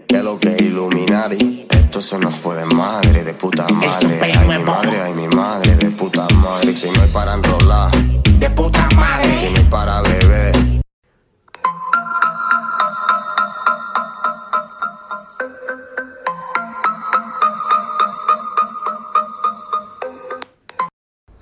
Que 0.05 0.21
lo 0.21 0.37
que 0.37 0.55
es 0.55 0.61
Illuminati. 0.61 1.65
Esto 1.69 2.01
se 2.01 2.19
nos 2.19 2.35
fue 2.35 2.57
de 2.57 2.65
madre, 2.65 3.23
de 3.23 3.33
puta 3.33 3.65
madre. 3.69 4.19
Ay, 4.21 4.33
mi 4.49 4.61
madre, 4.61 5.01
ay, 5.01 5.13
mi 5.13 5.27
madre, 5.29 5.77
de 5.77 5.89
puta 5.91 6.27
madre. 6.43 6.73
Si 6.73 6.89
no 6.91 7.01
hay 7.01 7.09
para 7.13 7.35
enrolar, 7.35 7.91
de 8.37 8.49
puta 8.49 8.85
madre. 8.97 9.39
Si 9.39 9.49
no 9.49 9.59
hay 9.59 9.63
para 9.63 10.01
beber. 10.01 10.28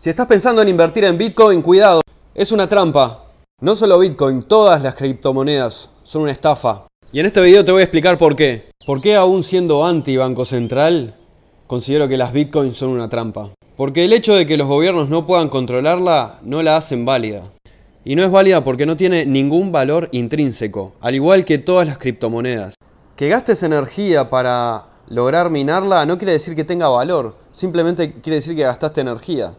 Si 0.08 0.12
estás 0.12 0.28
pensando 0.28 0.62
en 0.62 0.70
invertir 0.70 1.04
en 1.04 1.18
Bitcoin, 1.18 1.62
cuidado, 1.62 2.00
es 2.34 2.54
una 2.54 2.70
trampa. 2.70 3.26
No 3.60 3.76
solo 3.76 4.00
Bitcoin, 4.00 4.44
todas 4.44 4.82
las 4.82 4.96
criptomonedas 4.96 5.90
son 6.04 6.22
una 6.22 6.32
estafa. 6.32 6.88
Y 7.12 7.20
en 7.20 7.26
este 7.26 7.42
video 7.42 7.66
te 7.66 7.74
voy 7.74 7.82
a 7.82 7.84
explicar 7.84 8.18
por 8.18 8.38
qué. 8.38 8.70
¿Por 8.86 9.02
qué 9.02 9.18
aún 9.18 9.44
siendo 9.44 9.86
anti-Banco 9.86 10.46
Central, 10.46 11.18
considero 11.68 12.08
que 12.08 12.16
las 12.16 12.32
Bitcoins 12.32 12.78
son 12.78 12.92
una 12.92 13.10
trampa? 13.10 13.50
Porque 13.76 14.06
el 14.06 14.14
hecho 14.14 14.34
de 14.34 14.46
que 14.46 14.56
los 14.56 14.70
gobiernos 14.70 15.10
no 15.10 15.28
puedan 15.28 15.50
controlarla 15.50 16.40
no 16.42 16.64
la 16.64 16.78
hacen 16.78 17.04
válida. 17.04 17.44
Y 18.06 18.16
no 18.16 18.24
es 18.24 18.32
válida 18.32 18.64
porque 18.64 18.86
no 18.86 18.96
tiene 18.96 19.26
ningún 19.26 19.74
valor 19.74 20.08
intrínseco, 20.14 20.94
al 21.02 21.16
igual 21.16 21.44
que 21.44 21.58
todas 21.58 21.86
las 21.86 21.98
criptomonedas. 21.98 22.76
Que 23.18 23.28
gastes 23.28 23.62
energía 23.62 24.30
para 24.30 24.86
lograr 25.10 25.50
minarla 25.50 26.06
no 26.06 26.18
quiere 26.18 26.32
decir 26.32 26.56
que 26.56 26.64
tenga 26.64 26.88
valor, 26.88 27.36
simplemente 27.52 28.22
quiere 28.22 28.38
decir 28.38 28.56
que 28.56 28.64
gastaste 28.64 29.02
energía. 29.02 29.52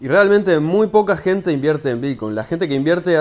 Y 0.00 0.08
realmente 0.08 0.58
muy 0.60 0.88
poca 0.88 1.16
gente 1.16 1.52
invierte 1.52 1.90
en 1.90 2.00
Bitcoin. 2.00 2.34
La 2.34 2.44
gente 2.44 2.68
que 2.68 2.74
invierte 2.74 3.16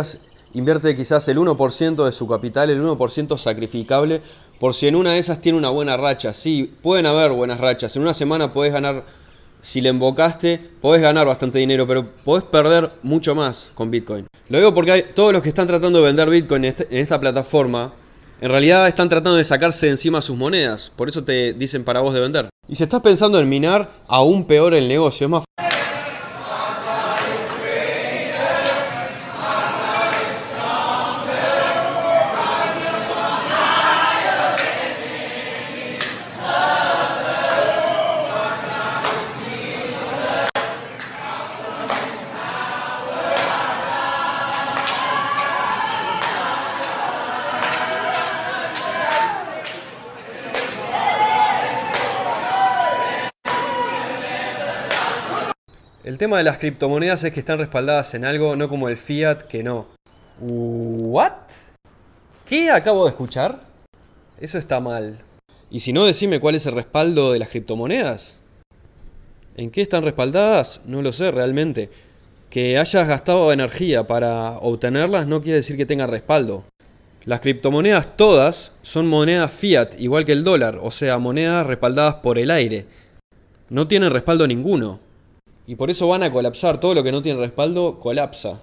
invierte 0.53 0.95
quizás 0.95 1.27
el 1.29 1.38
1% 1.38 2.05
de 2.05 2.12
su 2.12 2.27
capital, 2.27 2.69
el 2.69 2.81
1% 2.83 3.38
sacrificable, 3.38 4.21
por 4.59 4.73
si 4.73 4.88
en 4.88 4.95
una 4.95 5.12
de 5.13 5.19
esas 5.19 5.41
tiene 5.41 5.57
una 5.57 5.69
buena 5.69 5.97
racha. 5.97 6.33
Sí, 6.33 6.71
pueden 6.81 7.05
haber 7.05 7.31
buenas 7.31 7.59
rachas. 7.59 7.95
En 7.95 8.01
una 8.01 8.13
semana 8.13 8.53
podés 8.53 8.71
ganar, 8.73 9.03
si 9.62 9.81
le 9.81 9.89
embocaste, 9.89 10.59
podés 10.81 11.01
ganar 11.01 11.25
bastante 11.25 11.59
dinero, 11.59 11.88
pero 11.88 12.05
podés 12.23 12.43
perder 12.43 12.91
mucho 13.01 13.33
más 13.33 13.71
con 13.73 13.89
Bitcoin. 13.89 14.27
Lo 14.49 14.57
digo 14.59 14.73
porque 14.75 14.91
hay, 14.91 15.03
todos 15.15 15.33
los 15.33 15.41
que 15.41 15.49
están 15.49 15.67
tratando 15.67 15.99
de 15.99 16.05
vender 16.05 16.29
Bitcoin 16.29 16.65
en, 16.65 16.69
este- 16.69 16.99
esta 16.99 17.19
plataforma, 17.19 17.93
en 18.41 18.49
realidad 18.51 18.88
están 18.88 19.09
tratando 19.09 19.38
de 19.38 19.45
sacarse 19.45 19.86
de 19.88 19.93
encima 19.93 20.21
sus 20.21 20.36
monedas. 20.38 20.91
Por 20.95 21.07
eso 21.09 21.23
te 21.23 21.53
dicen 21.53 21.83
para 21.83 22.01
vos 22.01 22.13
de 22.13 22.19
vender. 22.19 22.49
Y 22.67 22.75
si 22.75 22.83
estás 22.83 23.01
pensando 23.01 23.39
en 23.39 23.47
minar, 23.49 23.89
aún 24.07 24.45
peor 24.45 24.73
el 24.73 24.88
negocio. 24.88 25.25
Es 25.25 25.31
más 25.31 25.43
El 56.04 56.18
tema 56.18 56.38
de 56.38 56.44
las 56.44 56.58
criptomonedas 56.58 57.24
es 57.24 57.32
que 57.32 57.39
están 57.39 57.60
respaldadas 57.60 58.13
en 58.13 58.26
algo, 58.26 58.58
no 58.58 58.68
como 58.68 58.89
el 58.89 58.98
fiat 58.98 59.44
que 59.44 59.63
no. 59.63 59.88
¿What? 60.42 61.32
¿Qué 62.46 62.70
acabo 62.70 63.06
de 63.06 63.12
escuchar? 63.12 63.62
Eso 64.38 64.58
está 64.58 64.82
mal. 64.82 65.20
Y 65.72 65.80
si 65.80 65.94
no, 65.94 66.04
decime 66.04 66.42
cuál 66.42 66.56
es 66.56 66.66
el 66.66 66.74
respaldo 66.74 67.32
de 67.32 67.39
las 67.39 67.48
criptomonedas. 67.48 68.36
¿En 69.56 69.72
qué 69.72 69.82
están 69.82 70.04
respaldadas? 70.04 70.82
No 70.84 71.02
lo 71.02 71.13
sé 71.13 71.32
realmente. 71.32 71.89
Que 72.50 72.78
hayas 72.78 73.08
gastado 73.08 73.54
energía 73.54 74.06
para 74.06 74.58
obtenerlas 74.58 75.26
no 75.26 75.42
quiere 75.42 75.60
decir 75.60 75.78
que 75.78 75.86
tengan 75.86 76.12
respaldo. 76.12 76.66
Las 77.24 77.39
criptomonedas 77.39 78.18
todas 78.18 78.74
son 78.82 79.08
monedas 79.08 79.54
fiat, 79.54 79.98
igual 80.00 80.26
que 80.26 80.34
el 80.34 80.44
dólar, 80.44 80.80
o 80.84 80.92
sea, 80.92 81.18
monedas 81.18 81.66
respaldadas 81.66 82.16
por 82.16 82.38
el 82.39 82.52
aire. 82.52 82.88
No 83.70 83.88
tienen 83.88 84.12
respaldo 84.12 84.46
ninguno. 84.46 85.00
Y 85.65 85.76
por 85.76 85.89
eso 85.89 86.08
van 86.08 86.23
a 86.23 86.32
colapsar. 86.32 86.80
Todo 86.80 86.93
lo 86.93 87.04
que 87.04 87.12
no 87.12 87.21
tiene 87.21 87.39
respaldo 87.39 87.99
colapsa. 87.99 88.62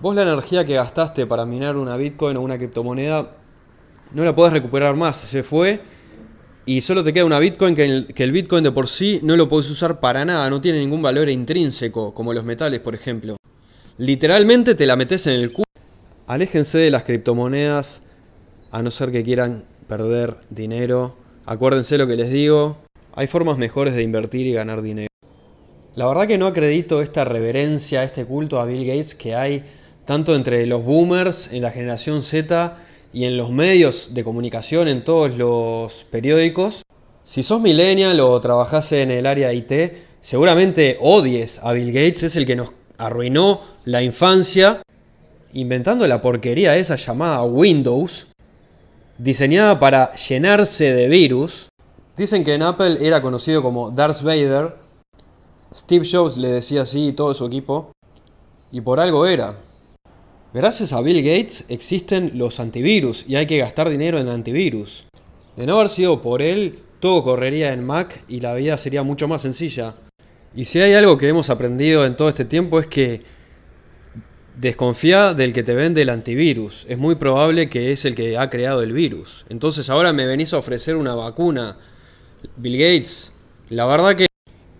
Vos 0.00 0.16
la 0.16 0.22
energía 0.22 0.64
que 0.64 0.74
gastaste 0.74 1.26
para 1.26 1.44
minar 1.44 1.76
una 1.76 1.96
Bitcoin 1.96 2.36
o 2.36 2.40
una 2.40 2.56
criptomoneda 2.56 3.36
no 4.12 4.24
la 4.24 4.34
podés 4.34 4.52
recuperar 4.52 4.96
más. 4.96 5.16
Se 5.16 5.42
fue 5.42 5.80
y 6.64 6.80
solo 6.80 7.04
te 7.04 7.12
queda 7.12 7.24
una 7.24 7.38
Bitcoin 7.38 7.74
que 7.74 7.84
el, 7.84 8.32
Bitcoin 8.32 8.64
de 8.64 8.72
por 8.72 8.88
sí 8.88 9.20
no 9.22 9.36
lo 9.36 9.48
podés 9.48 9.70
usar 9.70 10.00
para 10.00 10.24
nada. 10.24 10.48
No 10.48 10.60
tiene 10.60 10.78
ningún 10.78 11.02
valor 11.02 11.28
intrínseco, 11.28 12.14
como 12.14 12.32
los 12.32 12.44
metales, 12.44 12.80
por 12.80 12.94
ejemplo. 12.94 13.36
Literalmente 13.98 14.74
te 14.74 14.86
la 14.86 14.96
metes 14.96 15.26
en 15.26 15.34
el 15.34 15.52
culo. 15.52 15.64
Aléjense 16.26 16.78
de 16.78 16.90
las 16.90 17.04
criptomonedas 17.04 18.02
a 18.70 18.82
no 18.82 18.90
ser 18.90 19.10
que 19.10 19.22
quieran 19.22 19.64
perder 19.88 20.36
dinero. 20.48 21.16
Acuérdense 21.44 21.98
lo 21.98 22.06
que 22.06 22.16
les 22.16 22.30
digo. 22.30 22.78
Hay 23.14 23.26
formas 23.26 23.58
mejores 23.58 23.94
de 23.94 24.02
invertir 24.02 24.46
y 24.46 24.52
ganar 24.52 24.80
dinero. 24.80 25.09
La 25.96 26.06
verdad 26.06 26.28
que 26.28 26.38
no 26.38 26.46
acredito 26.46 27.02
esta 27.02 27.24
reverencia, 27.24 28.04
este 28.04 28.24
culto 28.24 28.60
a 28.60 28.64
Bill 28.64 28.86
Gates 28.86 29.16
que 29.16 29.34
hay 29.34 29.64
tanto 30.04 30.36
entre 30.36 30.64
los 30.66 30.84
boomers, 30.84 31.52
en 31.52 31.62
la 31.62 31.72
generación 31.72 32.22
Z 32.22 32.76
y 33.12 33.24
en 33.24 33.36
los 33.36 33.50
medios 33.50 34.14
de 34.14 34.22
comunicación, 34.22 34.86
en 34.86 35.02
todos 35.02 35.36
los 35.36 36.04
periódicos. 36.04 36.82
Si 37.24 37.42
sos 37.42 37.60
millennial 37.60 38.20
o 38.20 38.40
trabajás 38.40 38.92
en 38.92 39.10
el 39.10 39.26
área 39.26 39.52
IT, 39.52 39.72
seguramente 40.20 40.96
odies 41.00 41.58
a 41.64 41.72
Bill 41.72 41.92
Gates, 41.92 42.22
es 42.22 42.36
el 42.36 42.46
que 42.46 42.54
nos 42.54 42.72
arruinó 42.96 43.62
la 43.84 44.02
infancia 44.02 44.82
inventando 45.52 46.06
la 46.06 46.22
porquería 46.22 46.76
esa 46.76 46.94
llamada 46.94 47.42
Windows, 47.42 48.28
diseñada 49.18 49.80
para 49.80 50.14
llenarse 50.14 50.92
de 50.92 51.08
virus. 51.08 51.66
Dicen 52.16 52.44
que 52.44 52.54
en 52.54 52.62
Apple 52.62 52.98
era 53.00 53.20
conocido 53.20 53.60
como 53.60 53.90
Darth 53.90 54.22
Vader, 54.22 54.74
Steve 55.74 56.04
Jobs 56.10 56.36
le 56.36 56.48
decía 56.48 56.82
así 56.82 57.08
y 57.08 57.12
todo 57.12 57.32
su 57.32 57.46
equipo, 57.46 57.92
y 58.72 58.80
por 58.80 58.98
algo 58.98 59.26
era. 59.26 59.56
Gracias 60.52 60.92
a 60.92 61.00
Bill 61.00 61.22
Gates 61.22 61.64
existen 61.68 62.32
los 62.34 62.58
antivirus 62.58 63.24
y 63.28 63.36
hay 63.36 63.46
que 63.46 63.58
gastar 63.58 63.88
dinero 63.88 64.18
en 64.18 64.28
antivirus. 64.28 65.06
De 65.56 65.66
no 65.66 65.76
haber 65.76 65.90
sido 65.90 66.22
por 66.22 66.42
él, 66.42 66.80
todo 66.98 67.22
correría 67.22 67.72
en 67.72 67.84
Mac 67.84 68.24
y 68.26 68.40
la 68.40 68.54
vida 68.54 68.76
sería 68.78 69.04
mucho 69.04 69.28
más 69.28 69.42
sencilla. 69.42 69.94
Y 70.54 70.64
si 70.64 70.80
hay 70.80 70.94
algo 70.94 71.16
que 71.16 71.28
hemos 71.28 71.50
aprendido 71.50 72.04
en 72.04 72.16
todo 72.16 72.28
este 72.28 72.44
tiempo 72.44 72.80
es 72.80 72.88
que 72.88 73.22
desconfía 74.56 75.34
del 75.34 75.52
que 75.52 75.62
te 75.62 75.74
vende 75.74 76.02
el 76.02 76.10
antivirus. 76.10 76.84
Es 76.88 76.98
muy 76.98 77.14
probable 77.14 77.68
que 77.68 77.92
es 77.92 78.04
el 78.04 78.16
que 78.16 78.36
ha 78.36 78.50
creado 78.50 78.82
el 78.82 78.92
virus. 78.92 79.46
Entonces 79.48 79.88
ahora 79.88 80.12
me 80.12 80.26
venís 80.26 80.52
a 80.52 80.58
ofrecer 80.58 80.96
una 80.96 81.14
vacuna. 81.14 81.78
Bill 82.56 82.76
Gates, 82.76 83.32
la 83.68 83.86
verdad 83.86 84.16
que 84.16 84.29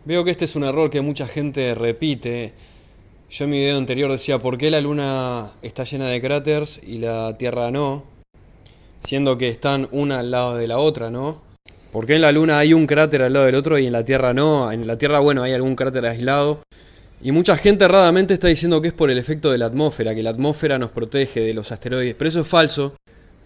veo 0.04 0.24
que 0.24 0.30
este 0.30 0.44
es 0.44 0.56
un 0.56 0.64
error 0.64 0.90
que 0.90 1.00
mucha 1.00 1.26
gente 1.26 1.74
repite. 1.74 2.52
Yo 3.30 3.44
en 3.44 3.50
mi 3.50 3.58
video 3.58 3.78
anterior 3.78 4.10
decía 4.10 4.38
por 4.38 4.58
qué 4.58 4.70
la 4.70 4.80
luna 4.80 5.52
está 5.62 5.84
llena 5.84 6.08
de 6.08 6.20
cráteres 6.20 6.80
y 6.84 6.98
la 6.98 7.36
Tierra 7.38 7.70
no, 7.70 8.04
siendo 9.04 9.38
que 9.38 9.48
están 9.48 9.88
una 9.92 10.18
al 10.20 10.30
lado 10.30 10.56
de 10.56 10.66
la 10.66 10.78
otra, 10.78 11.10
¿no? 11.10 11.42
¿Por 11.92 12.06
qué 12.06 12.16
en 12.16 12.22
la 12.22 12.32
luna 12.32 12.58
hay 12.58 12.72
un 12.72 12.86
cráter 12.86 13.22
al 13.22 13.32
lado 13.32 13.46
del 13.46 13.54
otro 13.54 13.78
y 13.78 13.86
en 13.86 13.92
la 13.92 14.04
Tierra 14.04 14.32
no? 14.32 14.70
En 14.70 14.86
la 14.86 14.96
Tierra, 14.96 15.18
bueno, 15.18 15.42
hay 15.42 15.52
algún 15.52 15.74
cráter 15.74 16.06
aislado. 16.06 16.60
Y 17.22 17.32
mucha 17.32 17.56
gente 17.56 17.84
erradamente 17.84 18.34
está 18.34 18.48
diciendo 18.48 18.80
que 18.80 18.88
es 18.88 18.94
por 18.94 19.10
el 19.10 19.18
efecto 19.18 19.50
de 19.50 19.58
la 19.58 19.66
atmósfera, 19.66 20.14
que 20.14 20.22
la 20.22 20.30
atmósfera 20.30 20.78
nos 20.78 20.90
protege 20.90 21.40
de 21.40 21.52
los 21.52 21.70
asteroides, 21.70 22.14
pero 22.14 22.30
eso 22.30 22.40
es 22.40 22.46
falso. 22.46 22.94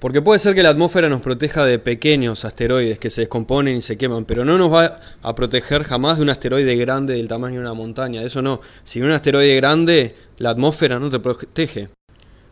Porque 0.04 0.20
puede 0.20 0.38
ser 0.38 0.54
que 0.54 0.62
la 0.62 0.68
atmósfera 0.68 1.08
nos 1.08 1.22
proteja 1.22 1.64
de 1.64 1.78
pequeños 1.78 2.44
asteroides 2.44 2.98
que 2.98 3.08
se 3.08 3.22
descomponen 3.22 3.78
y 3.78 3.80
se 3.80 3.96
queman, 3.96 4.26
pero 4.26 4.44
no 4.44 4.58
nos 4.58 4.70
va 4.70 5.00
a 5.22 5.34
proteger 5.34 5.82
jamás 5.82 6.18
de 6.18 6.24
un 6.24 6.28
asteroide 6.28 6.76
grande 6.76 7.14
del 7.14 7.26
tamaño 7.26 7.54
de 7.54 7.60
una 7.60 7.72
montaña. 7.72 8.20
Eso 8.20 8.42
no. 8.42 8.60
Si 8.84 9.00
un 9.00 9.10
asteroide 9.12 9.56
grande, 9.56 10.14
la 10.36 10.50
atmósfera 10.50 10.98
no 10.98 11.08
te 11.08 11.20
protege. 11.20 11.88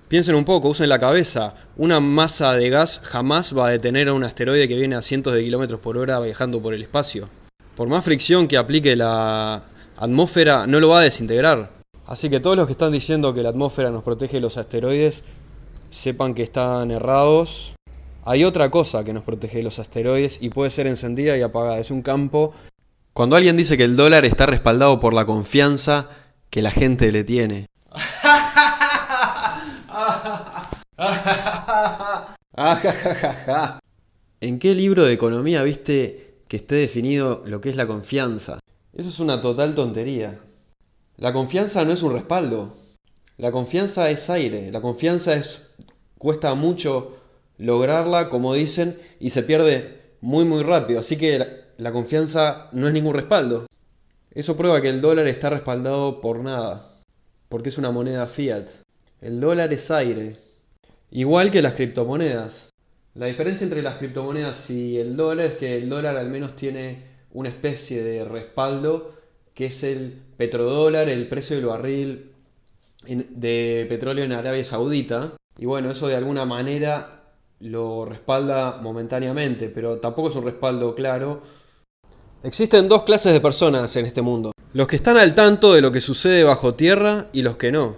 Piensen 0.08 0.34
un 0.34 0.46
poco, 0.46 0.70
usen 0.70 0.88
la 0.88 0.98
cabeza. 0.98 1.54
Una 1.76 2.00
masa 2.00 2.54
de 2.54 2.70
gas 2.70 3.02
jamás 3.04 3.54
va 3.54 3.66
a 3.66 3.70
detener 3.72 4.08
a 4.08 4.14
un 4.14 4.24
asteroide 4.24 4.66
que 4.66 4.78
viene 4.78 4.96
a 4.96 5.02
cientos 5.02 5.34
de 5.34 5.44
kilómetros 5.44 5.78
por 5.78 5.98
hora 5.98 6.20
viajando 6.20 6.62
por 6.62 6.72
el 6.72 6.80
espacio. 6.80 7.28
Por 7.76 7.86
más 7.86 8.02
fricción 8.02 8.48
que 8.48 8.56
aplique 8.56 8.96
la 8.96 9.64
atmósfera, 9.98 10.66
no 10.66 10.80
lo 10.80 10.88
va 10.88 11.00
a 11.00 11.02
desintegrar. 11.02 11.82
Así 12.06 12.30
que 12.30 12.40
todos 12.40 12.56
los 12.56 12.66
que 12.66 12.72
están 12.72 12.92
diciendo 12.92 13.34
que 13.34 13.42
la 13.42 13.50
atmósfera 13.50 13.90
nos 13.90 14.02
protege 14.02 14.38
de 14.38 14.40
los 14.40 14.56
asteroides, 14.56 15.22
sepan 15.92 16.34
que 16.34 16.42
están 16.42 16.90
errados. 16.90 17.74
Hay 18.24 18.44
otra 18.44 18.70
cosa 18.70 19.04
que 19.04 19.12
nos 19.12 19.24
protege 19.24 19.58
de 19.58 19.62
los 19.62 19.78
asteroides 19.78 20.38
y 20.40 20.48
puede 20.48 20.70
ser 20.70 20.86
encendida 20.86 21.36
y 21.36 21.42
apagada. 21.42 21.78
Es 21.78 21.90
un 21.90 22.02
campo. 22.02 22.54
Cuando 23.12 23.36
alguien 23.36 23.56
dice 23.56 23.76
que 23.76 23.84
el 23.84 23.96
dólar 23.96 24.24
está 24.24 24.46
respaldado 24.46 24.98
por 24.98 25.12
la 25.12 25.26
confianza 25.26 26.08
que 26.50 26.62
la 26.62 26.70
gente 26.70 27.12
le 27.12 27.24
tiene. 27.24 27.66
¿En 34.40 34.58
qué 34.58 34.74
libro 34.74 35.04
de 35.04 35.12
economía 35.12 35.62
viste 35.62 36.38
que 36.48 36.56
esté 36.56 36.76
definido 36.76 37.42
lo 37.46 37.60
que 37.60 37.70
es 37.70 37.76
la 37.76 37.86
confianza? 37.86 38.60
Eso 38.94 39.08
es 39.08 39.20
una 39.20 39.40
total 39.40 39.74
tontería. 39.74 40.38
La 41.16 41.32
confianza 41.32 41.84
no 41.84 41.92
es 41.92 42.02
un 42.02 42.12
respaldo. 42.12 42.76
La 43.36 43.52
confianza 43.52 44.10
es 44.10 44.28
aire. 44.30 44.70
La 44.70 44.80
confianza 44.80 45.34
es 45.34 45.71
cuesta 46.22 46.54
mucho 46.54 47.16
lograrla, 47.58 48.28
como 48.28 48.54
dicen, 48.54 48.96
y 49.18 49.30
se 49.30 49.42
pierde 49.42 49.98
muy 50.20 50.44
muy 50.44 50.62
rápido. 50.62 51.00
Así 51.00 51.16
que 51.16 51.44
la, 51.76 51.90
confianza 51.90 52.68
no 52.70 52.86
es 52.86 52.94
ningún 52.94 53.14
respaldo. 53.14 53.66
Eso 54.30 54.56
prueba 54.56 54.80
que 54.80 54.88
el 54.88 55.00
dólar 55.00 55.26
está 55.26 55.50
respaldado 55.50 56.20
por 56.20 56.38
nada, 56.38 56.92
porque 57.48 57.70
es 57.70 57.76
una 57.76 57.90
moneda 57.90 58.28
fiat. 58.28 58.68
El 59.20 59.40
dólar 59.40 59.72
es 59.72 59.90
aire. 59.90 60.36
Igual 61.10 61.50
que 61.50 61.60
las 61.60 61.74
criptomonedas. 61.74 62.70
La 63.14 63.26
diferencia 63.26 63.64
entre 63.64 63.82
las 63.82 63.96
criptomonedas 63.96 64.70
y 64.70 64.98
el 64.98 65.16
dólar 65.16 65.46
es 65.46 65.54
que 65.54 65.76
el 65.76 65.88
dólar 65.90 66.16
al 66.16 66.30
menos 66.30 66.54
tiene 66.54 67.02
una 67.32 67.48
especie 67.48 68.04
de 68.04 68.24
respaldo 68.24 69.12
que 69.54 69.66
es 69.66 69.82
el 69.82 70.22
petrodólar, 70.36 71.08
el 71.08 71.26
precio 71.26 71.56
del 71.56 71.66
barril 71.66 72.30
de 73.08 73.86
petróleo 73.88 74.24
en 74.24 74.30
Arabia 74.30 74.64
Saudita. 74.64 75.34
Y 75.58 75.66
bueno, 75.66 75.90
eso 75.90 76.08
de 76.08 76.16
alguna 76.16 76.44
manera 76.44 77.22
lo 77.60 78.04
respalda 78.04 78.78
momentáneamente, 78.82 79.68
pero 79.68 79.98
tampoco 79.98 80.30
es 80.30 80.36
un 80.36 80.44
respaldo 80.44 80.94
claro. 80.94 81.42
Existen 82.42 82.88
dos 82.88 83.04
clases 83.04 83.32
de 83.32 83.40
personas 83.40 83.94
en 83.96 84.06
este 84.06 84.22
mundo. 84.22 84.52
Los 84.72 84.88
que 84.88 84.96
están 84.96 85.16
al 85.16 85.34
tanto 85.34 85.72
de 85.72 85.80
lo 85.80 85.92
que 85.92 86.00
sucede 86.00 86.44
bajo 86.44 86.74
tierra 86.74 87.26
y 87.32 87.42
los 87.42 87.56
que 87.56 87.70
no. 87.70 87.94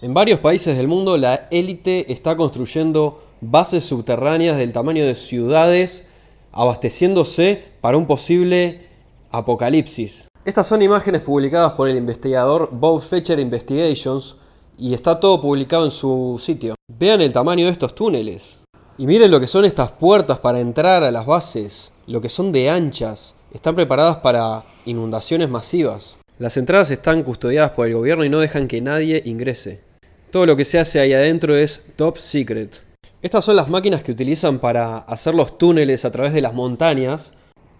En 0.00 0.14
varios 0.14 0.40
países 0.40 0.76
del 0.76 0.88
mundo 0.88 1.16
la 1.16 1.48
élite 1.50 2.12
está 2.12 2.36
construyendo 2.36 3.22
bases 3.40 3.84
subterráneas 3.84 4.56
del 4.56 4.72
tamaño 4.72 5.04
de 5.04 5.14
ciudades 5.14 6.08
abasteciéndose 6.52 7.62
para 7.80 7.96
un 7.96 8.06
posible 8.06 8.86
apocalipsis. 9.30 10.28
Estas 10.44 10.66
son 10.66 10.80
imágenes 10.80 11.20
publicadas 11.20 11.72
por 11.72 11.88
el 11.88 11.96
investigador 11.96 12.70
Bob 12.72 13.02
Fetcher 13.02 13.38
Investigations 13.38 14.36
y 14.78 14.94
está 14.94 15.18
todo 15.18 15.40
publicado 15.40 15.84
en 15.84 15.90
su 15.90 16.40
sitio. 16.42 16.76
Vean 16.86 17.20
el 17.20 17.32
tamaño 17.32 17.66
de 17.66 17.72
estos 17.72 17.94
túneles. 17.94 18.58
Y 18.96 19.06
miren 19.06 19.30
lo 19.30 19.40
que 19.40 19.48
son 19.48 19.64
estas 19.64 19.92
puertas 19.92 20.38
para 20.38 20.60
entrar 20.60 21.02
a 21.02 21.10
las 21.10 21.26
bases, 21.26 21.92
lo 22.06 22.20
que 22.20 22.28
son 22.28 22.52
de 22.52 22.70
anchas. 22.70 23.34
Están 23.52 23.74
preparadas 23.74 24.18
para 24.18 24.64
inundaciones 24.84 25.48
masivas. 25.48 26.16
Las 26.38 26.56
entradas 26.56 26.90
están 26.90 27.24
custodiadas 27.24 27.72
por 27.72 27.88
el 27.88 27.94
gobierno 27.94 28.24
y 28.24 28.28
no 28.28 28.38
dejan 28.38 28.68
que 28.68 28.80
nadie 28.80 29.22
ingrese. 29.24 29.82
Todo 30.30 30.46
lo 30.46 30.56
que 30.56 30.64
se 30.64 30.78
hace 30.78 31.00
ahí 31.00 31.12
adentro 31.12 31.56
es 31.56 31.82
top 31.96 32.16
secret. 32.16 32.80
Estas 33.20 33.44
son 33.44 33.56
las 33.56 33.68
máquinas 33.68 34.04
que 34.04 34.12
utilizan 34.12 34.60
para 34.60 34.98
hacer 34.98 35.34
los 35.34 35.58
túneles 35.58 36.04
a 36.04 36.12
través 36.12 36.32
de 36.32 36.40
las 36.40 36.54
montañas. 36.54 37.32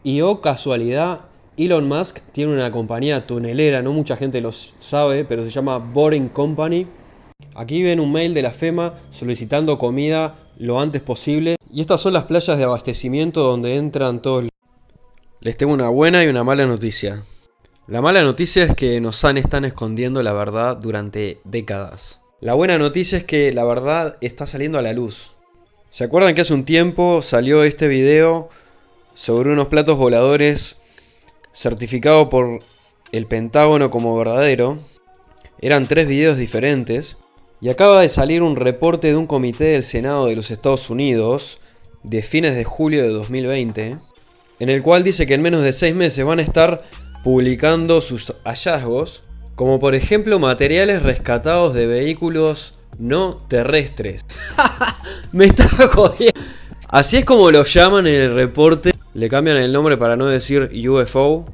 Y 0.02 0.20
oh 0.22 0.40
casualidad, 0.40 1.20
Elon 1.59 1.88
Musk 1.88 2.21
tiene 2.31 2.53
una 2.53 2.71
compañía 2.71 3.27
tunelera, 3.27 3.83
no 3.83 3.92
mucha 3.92 4.16
gente 4.16 4.40
lo 4.40 4.53
sabe, 4.53 5.25
pero 5.25 5.42
se 5.42 5.51
llama 5.51 5.79
Boring 5.79 6.29
Company. 6.29 6.87
Aquí 7.57 7.83
ven 7.83 7.99
un 7.99 8.12
mail 8.12 8.33
de 8.33 8.42
la 8.42 8.53
FEMA 8.53 8.94
solicitando 9.11 9.77
comida 9.77 10.37
lo 10.57 10.81
antes 10.81 11.03
posible. 11.03 11.57
Y 11.73 11.81
estas 11.81 12.01
son 12.01 12.12
las 12.12 12.25
playas 12.25 12.57
de 12.57 12.62
abastecimiento 12.62 13.42
donde 13.42 13.75
entran 13.75 14.23
todos. 14.23 14.49
Les 15.40 15.57
tengo 15.57 15.73
una 15.73 15.88
buena 15.88 16.25
y 16.25 16.29
una 16.29 16.44
mala 16.44 16.64
noticia. 16.64 17.25
La 17.88 18.01
mala 18.01 18.23
noticia 18.23 18.62
es 18.62 18.77
que 18.77 19.01
nos 19.01 19.25
han 19.25 19.37
están 19.37 19.64
escondiendo 19.64 20.23
la 20.23 20.33
verdad 20.33 20.77
durante 20.77 21.40
décadas. 21.42 22.21
La 22.40 22.55
buena 22.55 22.79
noticia 22.79 23.18
es 23.18 23.25
que 23.25 23.51
la 23.53 23.64
verdad 23.64 24.16
está 24.21 24.47
saliendo 24.47 24.79
a 24.79 24.83
la 24.83 24.92
luz. 24.92 25.33
¿Se 25.90 26.05
acuerdan 26.05 26.37
que 26.37 26.42
hace 26.42 26.55
un 26.55 26.64
tiempo 26.64 27.21
salió 27.21 27.64
este 27.64 27.88
video 27.88 28.49
sobre 29.14 29.51
unos 29.51 29.66
platos 29.66 29.97
voladores 29.97 30.77
certificado 31.59 32.31
por 32.31 32.59
el 33.12 33.27
Pentágono 33.27 33.90
como 33.90 34.16
verdadero? 34.16 34.79
Eran 35.61 35.87
tres 35.87 36.07
videos 36.07 36.37
diferentes. 36.38 37.16
Y 37.61 37.71
acaba 37.71 38.03
de 38.03 38.09
salir 38.09 38.42
un 38.42 38.55
reporte 38.55 39.09
de 39.09 39.16
un 39.16 39.27
comité 39.27 39.64
del 39.64 39.83
Senado 39.83 40.27
de 40.27 40.37
los 40.37 40.53
Estados 40.53 40.90
Unidos 40.90 41.59
de 42.05 42.23
fines 42.23 42.55
de 42.55 42.62
julio 42.62 43.03
de 43.03 43.09
2020, 43.09 43.99
en 44.61 44.68
el 44.68 44.83
cual 44.83 45.03
dice 45.03 45.27
que 45.27 45.35
en 45.35 45.42
menos 45.42 45.64
de 45.64 45.73
seis 45.73 45.94
meses 45.94 46.25
van 46.25 46.38
a 46.38 46.42
estar 46.42 46.85
publicando 47.25 48.01
sus 48.01 48.33
hallazgos 48.44 49.23
como 49.57 49.81
por 49.81 49.97
ejemplo 49.97 50.38
materiales 50.38 51.03
rescatados 51.03 51.75
de 51.75 51.88
vehículos 51.88 52.77
no 53.01 53.37
terrestres. 53.49 54.25
Me 55.33 55.47
estaba 55.47 55.88
jodiendo. 55.88 56.40
Así 56.88 57.16
es 57.16 57.25
como 57.25 57.51
lo 57.51 57.64
llaman 57.64 58.07
en 58.07 58.14
el 58.23 58.35
reporte. 58.35 58.92
Le 59.18 59.28
cambian 59.28 59.57
el 59.57 59.72
nombre 59.72 59.96
para 59.96 60.14
no 60.14 60.26
decir 60.26 60.70
UFO. 60.88 61.44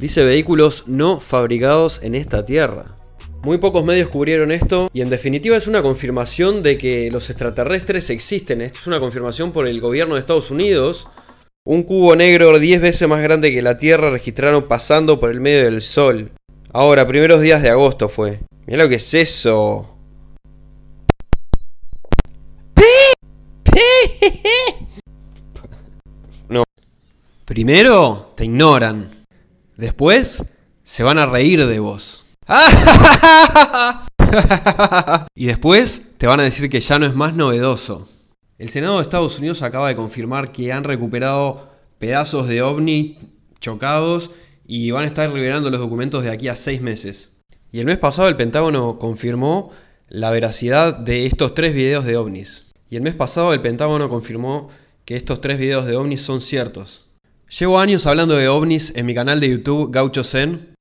Dice 0.00 0.24
vehículos 0.24 0.82
no 0.88 1.20
fabricados 1.20 2.00
en 2.02 2.16
esta 2.16 2.44
tierra. 2.44 2.96
Muy 3.44 3.58
pocos 3.58 3.84
medios 3.84 4.08
cubrieron 4.08 4.50
esto 4.50 4.90
y 4.92 5.02
en 5.02 5.08
definitiva 5.08 5.56
es 5.56 5.68
una 5.68 5.80
confirmación 5.80 6.64
de 6.64 6.76
que 6.76 7.08
los 7.12 7.30
extraterrestres 7.30 8.10
existen. 8.10 8.62
Esto 8.62 8.80
es 8.80 8.86
una 8.88 8.98
confirmación 8.98 9.52
por 9.52 9.68
el 9.68 9.80
gobierno 9.80 10.16
de 10.16 10.22
Estados 10.22 10.50
Unidos. 10.50 11.06
Un 11.64 11.84
cubo 11.84 12.16
negro 12.16 12.58
10 12.58 12.80
veces 12.80 13.08
más 13.08 13.22
grande 13.22 13.54
que 13.54 13.62
la 13.62 13.78
Tierra 13.78 14.10
registraron 14.10 14.66
pasando 14.66 15.20
por 15.20 15.30
el 15.30 15.40
medio 15.40 15.66
del 15.66 15.82
Sol. 15.82 16.32
Ahora, 16.72 17.06
primeros 17.06 17.40
días 17.40 17.62
de 17.62 17.70
agosto 17.70 18.08
fue. 18.08 18.40
Mira 18.66 18.82
lo 18.82 18.88
que 18.88 18.96
es 18.96 19.14
eso. 19.14 19.97
Primero 27.48 28.34
te 28.36 28.44
ignoran. 28.44 29.08
Después 29.78 30.44
se 30.84 31.02
van 31.02 31.18
a 31.18 31.24
reír 31.24 31.66
de 31.66 31.78
vos. 31.78 32.26
y 35.34 35.46
después 35.46 36.02
te 36.18 36.26
van 36.26 36.40
a 36.40 36.42
decir 36.42 36.68
que 36.68 36.82
ya 36.82 36.98
no 36.98 37.06
es 37.06 37.14
más 37.14 37.34
novedoso. 37.34 38.06
El 38.58 38.68
Senado 38.68 38.96
de 38.96 39.02
Estados 39.02 39.38
Unidos 39.38 39.62
acaba 39.62 39.88
de 39.88 39.96
confirmar 39.96 40.52
que 40.52 40.74
han 40.74 40.84
recuperado 40.84 41.70
pedazos 41.98 42.48
de 42.48 42.60
ovni 42.60 43.16
chocados 43.60 44.30
y 44.66 44.90
van 44.90 45.04
a 45.04 45.08
estar 45.08 45.30
liberando 45.30 45.70
los 45.70 45.80
documentos 45.80 46.24
de 46.24 46.30
aquí 46.30 46.48
a 46.48 46.56
seis 46.56 46.82
meses. 46.82 47.30
Y 47.72 47.80
el 47.80 47.86
mes 47.86 47.96
pasado 47.96 48.28
el 48.28 48.36
Pentágono 48.36 48.98
confirmó 48.98 49.70
la 50.10 50.28
veracidad 50.28 50.92
de 50.92 51.24
estos 51.24 51.54
tres 51.54 51.72
videos 51.72 52.04
de 52.04 52.18
ovnis. 52.18 52.74
Y 52.90 52.96
el 52.96 53.02
mes 53.02 53.14
pasado 53.14 53.54
el 53.54 53.62
Pentágono 53.62 54.10
confirmó 54.10 54.68
que 55.06 55.16
estos 55.16 55.40
tres 55.40 55.58
videos 55.58 55.86
de 55.86 55.96
ovnis 55.96 56.20
son 56.20 56.42
ciertos. 56.42 57.07
Llevo 57.50 57.80
años 57.80 58.06
hablando 58.06 58.36
de 58.36 58.46
ovnis 58.46 58.92
en 58.94 59.06
mi 59.06 59.14
canal 59.14 59.40
de 59.40 59.48
YouTube 59.48 59.90
Gaucho 59.90 60.22
Zen 60.22 60.74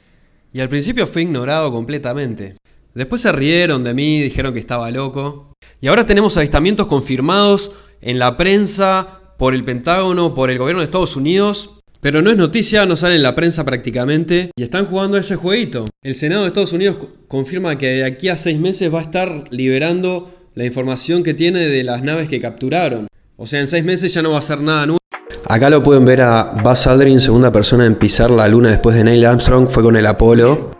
y 0.52 0.60
al 0.60 0.68
principio 0.68 1.08
fui 1.08 1.22
ignorado 1.22 1.72
completamente. 1.72 2.58
Después 2.94 3.22
se 3.22 3.32
rieron 3.32 3.86
de 3.86 3.94
mí, 3.94 4.22
dijeron 4.22 4.54
que 4.54 4.60
estaba 4.60 4.92
loco. 4.92 5.54
Y 5.80 5.88
ahora 5.88 6.06
tenemos 6.06 6.36
avistamientos 6.36 6.88
confirmados 6.88 7.72
en 8.02 8.20
la 8.20 8.36
prensa, 8.36 9.34
por 9.38 9.54
el 9.54 9.64
Pentágono, 9.64 10.34
por 10.34 10.50
el 10.50 10.58
gobierno 10.58 10.82
de 10.82 10.86
Estados 10.86 11.16
Unidos. 11.16 11.80
Pero 12.02 12.22
no 12.22 12.32
es 12.32 12.38
noticia, 12.38 12.86
no 12.86 12.98
sale 12.98 13.16
en 13.16 13.24
la 13.24 13.36
prensa 13.36 13.64
prácticamente. 13.64 14.52
Y 14.58 14.64
están 14.64 14.88
jugando 14.88 15.18
ese 15.18 15.38
jueguito. 15.38 15.86
El 16.04 16.16
Senado 16.16 16.42
de 16.42 16.48
Estados 16.48 16.74
Unidos 16.74 16.98
confirma 17.30 17.78
que 17.78 17.88
de 17.88 18.04
aquí 18.04 18.28
a 18.28 18.36
seis 18.36 18.60
meses 18.60 18.94
va 18.94 19.00
a 19.00 19.04
estar 19.04 19.46
liberando 19.52 20.34
la 20.54 20.66
información 20.66 21.24
que 21.24 21.34
tiene 21.34 21.60
de 21.60 21.84
las 21.86 22.04
naves 22.04 22.28
que 22.28 22.42
capturaron. 22.42 23.08
O 23.38 23.48
sea, 23.48 23.62
en 23.62 23.68
seis 23.68 23.86
meses 23.86 24.14
ya 24.14 24.22
no 24.22 24.32
va 24.32 24.40
a 24.40 24.42
ser 24.42 24.60
nada 24.60 24.86
nuevo. 24.86 24.98
Acá 25.50 25.70
lo 25.70 25.82
pueden 25.82 26.04
ver 26.04 26.22
a 26.22 26.52
Buzz 26.62 26.88
Aldrin, 26.88 27.22
segunda 27.22 27.54
persona 27.54 27.86
en 27.86 27.96
pisar 27.96 28.30
la 28.30 28.50
luna 28.50 28.70
después 28.70 28.98
de 28.98 29.06
Neil 29.06 29.26
Armstrong, 29.26 29.70
fue 29.70 29.82
con 29.82 29.96
el 29.96 30.06
Apolo. 30.06 30.72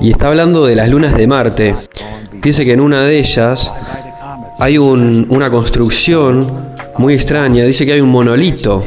Y 0.00 0.10
está 0.10 0.26
hablando 0.26 0.66
de 0.66 0.74
las 0.74 0.88
lunas 0.88 1.14
de 1.16 1.28
Marte. 1.28 1.76
Dice 2.42 2.64
que 2.64 2.72
en 2.72 2.80
una 2.80 3.04
de 3.04 3.20
ellas 3.20 3.72
hay 4.58 4.78
una 4.78 5.48
construcción 5.50 6.74
muy 6.98 7.14
extraña. 7.14 7.64
Dice 7.64 7.86
que 7.86 7.92
hay 7.92 8.00
un 8.00 8.10
monolito. 8.10 8.82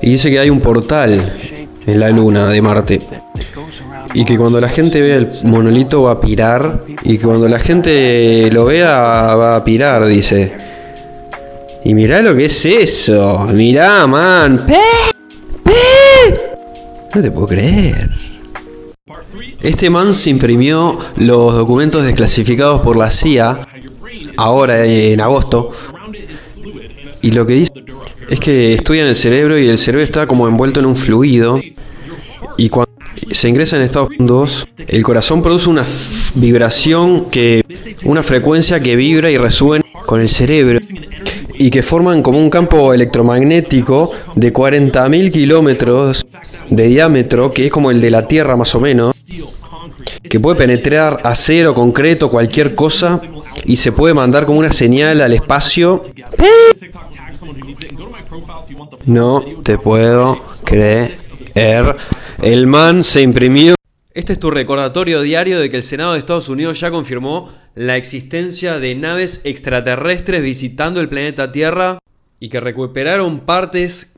Y 0.00 0.10
dice 0.10 0.30
que 0.30 0.38
hay 0.38 0.48
un 0.48 0.60
portal 0.60 1.34
en 1.86 2.00
la 2.00 2.08
luna 2.08 2.48
de 2.48 2.62
Marte. 2.62 3.02
Y 4.14 4.24
que 4.24 4.38
cuando 4.38 4.62
la 4.62 4.70
gente 4.70 5.02
vea 5.02 5.16
el 5.16 5.30
monolito 5.44 6.04
va 6.04 6.12
a 6.12 6.20
pirar. 6.22 6.84
Y 7.02 7.18
que 7.18 7.26
cuando 7.26 7.48
la 7.48 7.58
gente 7.58 8.48
lo 8.50 8.64
vea 8.64 8.96
va 9.34 9.56
a 9.56 9.62
pirar, 9.64 10.06
dice. 10.06 10.67
Y 11.84 11.94
mirá 11.94 12.22
lo 12.22 12.34
que 12.34 12.46
es 12.46 12.64
eso. 12.64 13.46
Mirá, 13.52 14.06
man. 14.06 14.66
No 17.14 17.22
te 17.22 17.30
puedo 17.30 17.46
creer. 17.48 18.10
Este 19.60 19.90
man 19.90 20.14
se 20.14 20.30
imprimió 20.30 20.98
los 21.16 21.54
documentos 21.54 22.04
desclasificados 22.04 22.80
por 22.82 22.96
la 22.96 23.10
CIA 23.10 23.66
ahora 24.36 24.84
en 24.84 25.20
agosto. 25.20 25.70
Y 27.22 27.32
lo 27.32 27.44
que 27.46 27.54
dice 27.54 27.72
es 28.30 28.38
que 28.38 28.74
estudian 28.74 29.08
el 29.08 29.16
cerebro 29.16 29.58
y 29.58 29.68
el 29.68 29.78
cerebro 29.78 30.04
está 30.04 30.26
como 30.26 30.46
envuelto 30.46 30.80
en 30.80 30.86
un 30.86 30.96
fluido. 30.96 31.60
Y 32.56 32.68
cuando 32.68 32.92
se 33.32 33.48
ingresa 33.48 33.76
en 33.76 33.82
Estados 33.82 34.10
Unidos, 34.18 34.68
el 34.86 35.02
corazón 35.02 35.42
produce 35.42 35.68
una 35.68 35.84
vibración 36.34 37.30
que. 37.30 37.64
una 38.04 38.22
frecuencia 38.22 38.80
que 38.80 38.96
vibra 38.96 39.30
y 39.30 39.38
resuena 39.38 39.84
con 40.06 40.20
el 40.20 40.28
cerebro. 40.28 40.80
Y 41.58 41.70
que 41.70 41.82
forman 41.82 42.22
como 42.22 42.38
un 42.38 42.50
campo 42.50 42.94
electromagnético 42.94 44.12
de 44.36 44.52
40.000 44.52 45.32
kilómetros 45.32 46.26
de 46.70 46.86
diámetro, 46.86 47.50
que 47.50 47.66
es 47.66 47.72
como 47.72 47.90
el 47.90 48.00
de 48.00 48.10
la 48.10 48.26
Tierra 48.28 48.56
más 48.56 48.74
o 48.74 48.80
menos, 48.80 49.14
que 50.22 50.40
puede 50.40 50.56
penetrar 50.56 51.20
acero, 51.24 51.74
concreto, 51.74 52.30
cualquier 52.30 52.74
cosa, 52.74 53.20
y 53.64 53.76
se 53.76 53.92
puede 53.92 54.14
mandar 54.14 54.46
como 54.46 54.60
una 54.60 54.72
señal 54.72 55.20
al 55.20 55.32
espacio. 55.32 56.02
No 59.06 59.42
te 59.62 59.78
puedo 59.78 60.40
creer. 60.64 61.16
El 62.40 62.66
man 62.66 63.02
se 63.02 63.22
imprimió. 63.22 63.77
Este 64.18 64.32
es 64.32 64.40
tu 64.40 64.50
recordatorio 64.50 65.22
diario 65.22 65.60
de 65.60 65.70
que 65.70 65.76
el 65.76 65.84
Senado 65.84 66.14
de 66.14 66.18
Estados 66.18 66.48
Unidos 66.48 66.80
ya 66.80 66.90
confirmó 66.90 67.54
la 67.76 67.96
existencia 67.96 68.80
de 68.80 68.96
naves 68.96 69.40
extraterrestres 69.44 70.42
visitando 70.42 71.00
el 71.00 71.08
planeta 71.08 71.52
Tierra 71.52 72.00
y 72.40 72.48
que 72.48 72.58
recuperaron 72.58 73.38
partes 73.38 74.08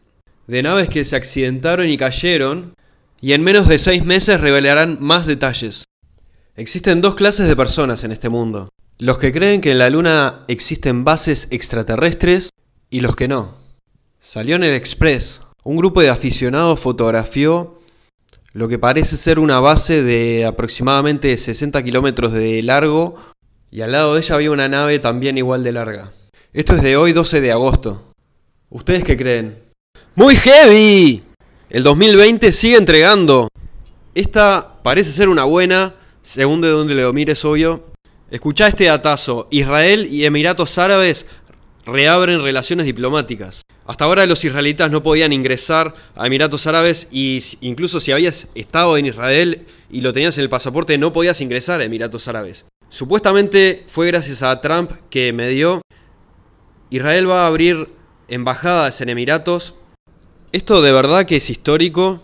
de 0.46 0.62
naves 0.62 0.88
que 0.88 1.04
se 1.04 1.16
accidentaron 1.16 1.86
y 1.86 1.98
cayeron 1.98 2.72
y 3.20 3.34
en 3.34 3.42
menos 3.42 3.68
de 3.68 3.78
seis 3.78 4.02
meses 4.02 4.40
revelarán 4.40 4.96
más 5.02 5.26
detalles. 5.26 5.84
Existen 6.56 7.02
dos 7.02 7.14
clases 7.14 7.46
de 7.46 7.54
personas 7.54 8.02
en 8.02 8.12
este 8.12 8.30
mundo. 8.30 8.70
Los 8.96 9.18
que 9.18 9.32
creen 9.32 9.60
que 9.60 9.72
en 9.72 9.80
la 9.80 9.90
Luna 9.90 10.46
existen 10.48 11.04
bases 11.04 11.46
extraterrestres 11.50 12.48
y 12.88 13.02
los 13.02 13.16
que 13.16 13.28
no. 13.28 13.54
Salió 14.18 14.56
en 14.56 14.64
el 14.64 14.72
Express. 14.72 15.42
Un 15.62 15.76
grupo 15.76 16.00
de 16.00 16.08
aficionados 16.08 16.80
fotografió 16.80 17.79
lo 18.52 18.68
que 18.68 18.78
parece 18.78 19.16
ser 19.16 19.38
una 19.38 19.60
base 19.60 20.02
de 20.02 20.44
aproximadamente 20.44 21.36
60 21.36 21.82
kilómetros 21.82 22.32
de 22.32 22.62
largo 22.62 23.14
y 23.70 23.82
al 23.82 23.92
lado 23.92 24.14
de 24.14 24.20
ella 24.20 24.34
había 24.34 24.50
una 24.50 24.68
nave 24.68 24.98
también 24.98 25.38
igual 25.38 25.62
de 25.62 25.72
larga. 25.72 26.12
Esto 26.52 26.74
es 26.74 26.82
de 26.82 26.96
hoy 26.96 27.12
12 27.12 27.40
de 27.40 27.52
agosto. 27.52 28.12
¿Ustedes 28.68 29.04
qué 29.04 29.16
creen? 29.16 29.58
¡Muy 30.16 30.34
heavy! 30.34 31.22
El 31.68 31.84
2020 31.84 32.50
sigue 32.50 32.76
entregando. 32.76 33.48
Esta 34.14 34.82
parece 34.82 35.12
ser 35.12 35.28
una 35.28 35.44
buena, 35.44 35.94
según 36.22 36.60
de 36.60 36.68
donde 36.68 36.96
lo 36.96 37.12
mires, 37.12 37.44
obvio. 37.44 37.84
Escuchá 38.32 38.66
este 38.66 38.86
datazo. 38.86 39.46
Israel 39.52 40.08
y 40.10 40.24
Emiratos 40.24 40.78
Árabes 40.78 41.26
reabren 41.86 42.42
relaciones 42.42 42.86
diplomáticas. 42.86 43.62
Hasta 43.90 44.04
ahora 44.04 44.24
los 44.24 44.44
israelitas 44.44 44.88
no 44.88 45.02
podían 45.02 45.32
ingresar 45.32 45.96
a 46.14 46.28
Emiratos 46.28 46.64
Árabes 46.68 47.08
y 47.10 47.40
incluso 47.60 47.98
si 47.98 48.12
habías 48.12 48.46
estado 48.54 48.96
en 48.96 49.06
Israel 49.06 49.66
y 49.90 50.00
lo 50.00 50.12
tenías 50.12 50.38
en 50.38 50.44
el 50.44 50.48
pasaporte 50.48 50.96
no 50.96 51.12
podías 51.12 51.40
ingresar 51.40 51.80
a 51.80 51.84
Emiratos 51.84 52.28
Árabes. 52.28 52.66
Supuestamente 52.88 53.84
fue 53.88 54.06
gracias 54.06 54.44
a 54.44 54.60
Trump 54.60 54.92
que 55.10 55.32
me 55.32 55.48
dio. 55.48 55.82
Israel 56.90 57.28
va 57.28 57.42
a 57.42 57.46
abrir 57.48 57.88
embajadas 58.28 59.00
en 59.00 59.08
Emiratos. 59.08 59.74
Esto 60.52 60.82
de 60.82 60.92
verdad 60.92 61.26
que 61.26 61.38
es 61.38 61.50
histórico 61.50 62.22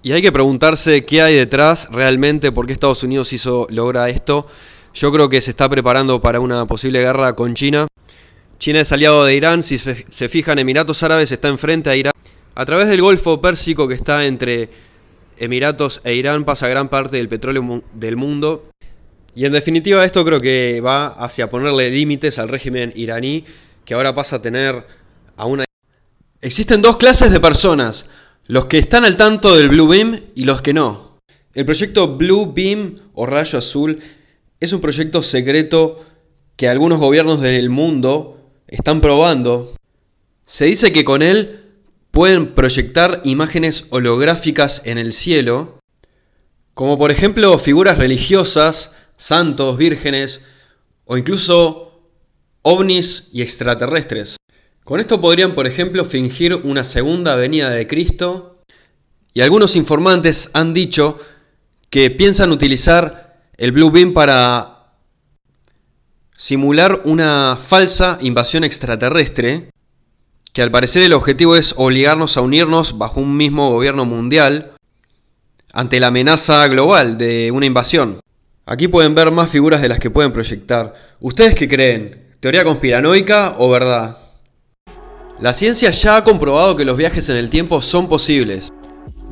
y 0.00 0.12
hay 0.12 0.22
que 0.22 0.30
preguntarse 0.30 1.04
qué 1.04 1.22
hay 1.22 1.34
detrás 1.34 1.88
realmente, 1.90 2.52
por 2.52 2.68
qué 2.68 2.72
Estados 2.72 3.02
Unidos 3.02 3.32
hizo 3.32 3.66
logra 3.68 4.08
esto. 4.10 4.46
Yo 4.94 5.10
creo 5.10 5.28
que 5.28 5.40
se 5.40 5.50
está 5.50 5.68
preparando 5.68 6.20
para 6.20 6.38
una 6.38 6.66
posible 6.66 7.00
guerra 7.00 7.34
con 7.34 7.54
China. 7.54 7.88
China 8.62 8.78
es 8.78 8.92
aliado 8.92 9.24
de 9.24 9.34
Irán, 9.34 9.64
si 9.64 9.76
se 9.76 10.28
fijan, 10.28 10.56
Emiratos 10.56 11.02
Árabes 11.02 11.32
está 11.32 11.48
enfrente 11.48 11.90
a 11.90 11.96
Irán. 11.96 12.12
A 12.54 12.64
través 12.64 12.86
del 12.86 13.02
Golfo 13.02 13.40
Pérsico 13.40 13.88
que 13.88 13.94
está 13.94 14.24
entre 14.24 14.70
Emiratos 15.36 16.00
e 16.04 16.14
Irán 16.14 16.44
pasa 16.44 16.68
gran 16.68 16.88
parte 16.88 17.16
del 17.16 17.28
petróleo 17.28 17.82
del 17.92 18.14
mundo. 18.14 18.70
Y 19.34 19.46
en 19.46 19.52
definitiva 19.52 20.04
esto 20.04 20.24
creo 20.24 20.40
que 20.40 20.80
va 20.80 21.08
hacia 21.08 21.50
ponerle 21.50 21.90
límites 21.90 22.38
al 22.38 22.48
régimen 22.48 22.92
iraní, 22.94 23.44
que 23.84 23.94
ahora 23.94 24.14
pasa 24.14 24.36
a 24.36 24.42
tener 24.42 24.86
a 25.36 25.44
una... 25.44 25.64
Existen 26.40 26.82
dos 26.82 26.98
clases 26.98 27.32
de 27.32 27.40
personas, 27.40 28.04
los 28.46 28.66
que 28.66 28.78
están 28.78 29.04
al 29.04 29.16
tanto 29.16 29.56
del 29.56 29.70
Blue 29.70 29.88
Beam 29.88 30.26
y 30.36 30.44
los 30.44 30.62
que 30.62 30.72
no. 30.72 31.18
El 31.52 31.64
proyecto 31.64 32.16
Blue 32.16 32.52
Beam 32.54 33.10
o 33.14 33.26
Rayo 33.26 33.58
Azul 33.58 33.98
es 34.60 34.72
un 34.72 34.80
proyecto 34.80 35.20
secreto 35.24 36.06
que 36.54 36.68
algunos 36.68 37.00
gobiernos 37.00 37.40
del 37.40 37.68
mundo 37.68 38.38
están 38.72 39.00
probando. 39.00 39.76
Se 40.46 40.64
dice 40.64 40.92
que 40.92 41.04
con 41.04 41.22
él 41.22 41.60
pueden 42.10 42.54
proyectar 42.54 43.20
imágenes 43.24 43.86
holográficas 43.90 44.82
en 44.84 44.98
el 44.98 45.12
cielo, 45.12 45.78
como 46.74 46.98
por 46.98 47.10
ejemplo 47.10 47.58
figuras 47.58 47.98
religiosas, 47.98 48.90
santos, 49.18 49.76
vírgenes 49.76 50.40
o 51.04 51.18
incluso 51.18 52.08
ovnis 52.62 53.24
y 53.32 53.42
extraterrestres. 53.42 54.36
Con 54.84 55.00
esto 55.00 55.20
podrían, 55.20 55.54
por 55.54 55.66
ejemplo, 55.66 56.04
fingir 56.04 56.54
una 56.64 56.82
segunda 56.82 57.36
venida 57.36 57.70
de 57.70 57.86
Cristo 57.86 58.62
y 59.34 59.42
algunos 59.42 59.76
informantes 59.76 60.50
han 60.54 60.74
dicho 60.74 61.18
que 61.90 62.10
piensan 62.10 62.50
utilizar 62.50 63.50
el 63.58 63.72
Blue 63.72 63.90
Beam 63.90 64.14
para 64.14 64.71
simular 66.36 67.02
una 67.04 67.56
falsa 67.56 68.18
invasión 68.20 68.64
extraterrestre, 68.64 69.70
que 70.52 70.62
al 70.62 70.70
parecer 70.70 71.02
el 71.02 71.12
objetivo 71.12 71.56
es 71.56 71.74
obligarnos 71.76 72.36
a 72.36 72.40
unirnos 72.42 72.98
bajo 72.98 73.20
un 73.20 73.36
mismo 73.36 73.70
gobierno 73.70 74.04
mundial 74.04 74.72
ante 75.72 76.00
la 76.00 76.08
amenaza 76.08 76.66
global 76.68 77.16
de 77.16 77.50
una 77.50 77.66
invasión. 77.66 78.20
Aquí 78.66 78.88
pueden 78.88 79.14
ver 79.14 79.30
más 79.30 79.50
figuras 79.50 79.82
de 79.82 79.88
las 79.88 79.98
que 79.98 80.10
pueden 80.10 80.32
proyectar. 80.32 80.94
¿Ustedes 81.20 81.54
qué 81.54 81.68
creen? 81.68 82.28
¿Teoría 82.40 82.64
conspiranoica 82.64 83.54
o 83.58 83.70
verdad? 83.70 84.18
La 85.40 85.52
ciencia 85.52 85.90
ya 85.90 86.18
ha 86.18 86.24
comprobado 86.24 86.76
que 86.76 86.84
los 86.84 86.96
viajes 86.96 87.28
en 87.28 87.36
el 87.36 87.50
tiempo 87.50 87.80
son 87.80 88.08
posibles. 88.08 88.72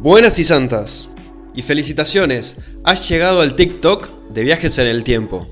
Buenas 0.01 0.39
y 0.39 0.45
santas. 0.45 1.09
Y 1.55 1.63
felicitaciones, 1.63 2.57
has 2.85 3.09
llegado 3.09 3.43
al 3.43 3.55
TikTok 3.55 4.09
de 4.31 4.43
viajes 4.43 4.79
en 4.79 4.87
el 4.87 5.05
tiempo. 5.05 5.49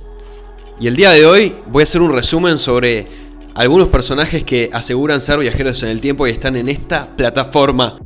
Y 0.80 0.86
el 0.86 0.94
día 0.94 1.10
de 1.10 1.26
hoy 1.26 1.56
voy 1.66 1.82
a 1.82 1.84
hacer 1.84 2.00
un 2.00 2.12
resumen 2.12 2.60
sobre 2.60 3.08
algunos 3.56 3.88
personajes 3.88 4.44
que 4.44 4.70
aseguran 4.72 5.20
ser 5.20 5.40
viajeros 5.40 5.82
en 5.82 5.88
el 5.88 6.00
tiempo 6.00 6.24
y 6.24 6.30
están 6.30 6.54
en 6.54 6.68
esta 6.68 7.16
plataforma. 7.16 7.98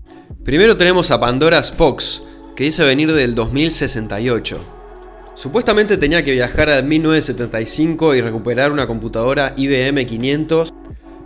Primero 0.43 0.75
tenemos 0.79 1.11
a 1.11 1.21
Pandora 1.21 1.63
Spox, 1.63 2.23
que 2.57 2.65
dice 2.65 2.83
venir 2.83 3.13
del 3.13 3.35
2068. 3.35 4.59
Supuestamente 5.35 5.99
tenía 5.99 6.25
que 6.25 6.33
viajar 6.33 6.71
a 6.71 6.81
1975 6.81 8.15
y 8.15 8.23
recuperar 8.23 8.73
una 8.73 8.87
computadora 8.87 9.53
IBM 9.55 10.07
500, 10.07 10.73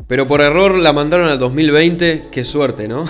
pero 0.09 0.27
por 0.27 0.41
error 0.41 0.77
la 0.77 0.93
mandaron 0.93 1.29
al 1.29 1.39
2020, 1.39 2.25
qué 2.33 2.45
suerte, 2.45 2.89
¿no? 2.89 3.05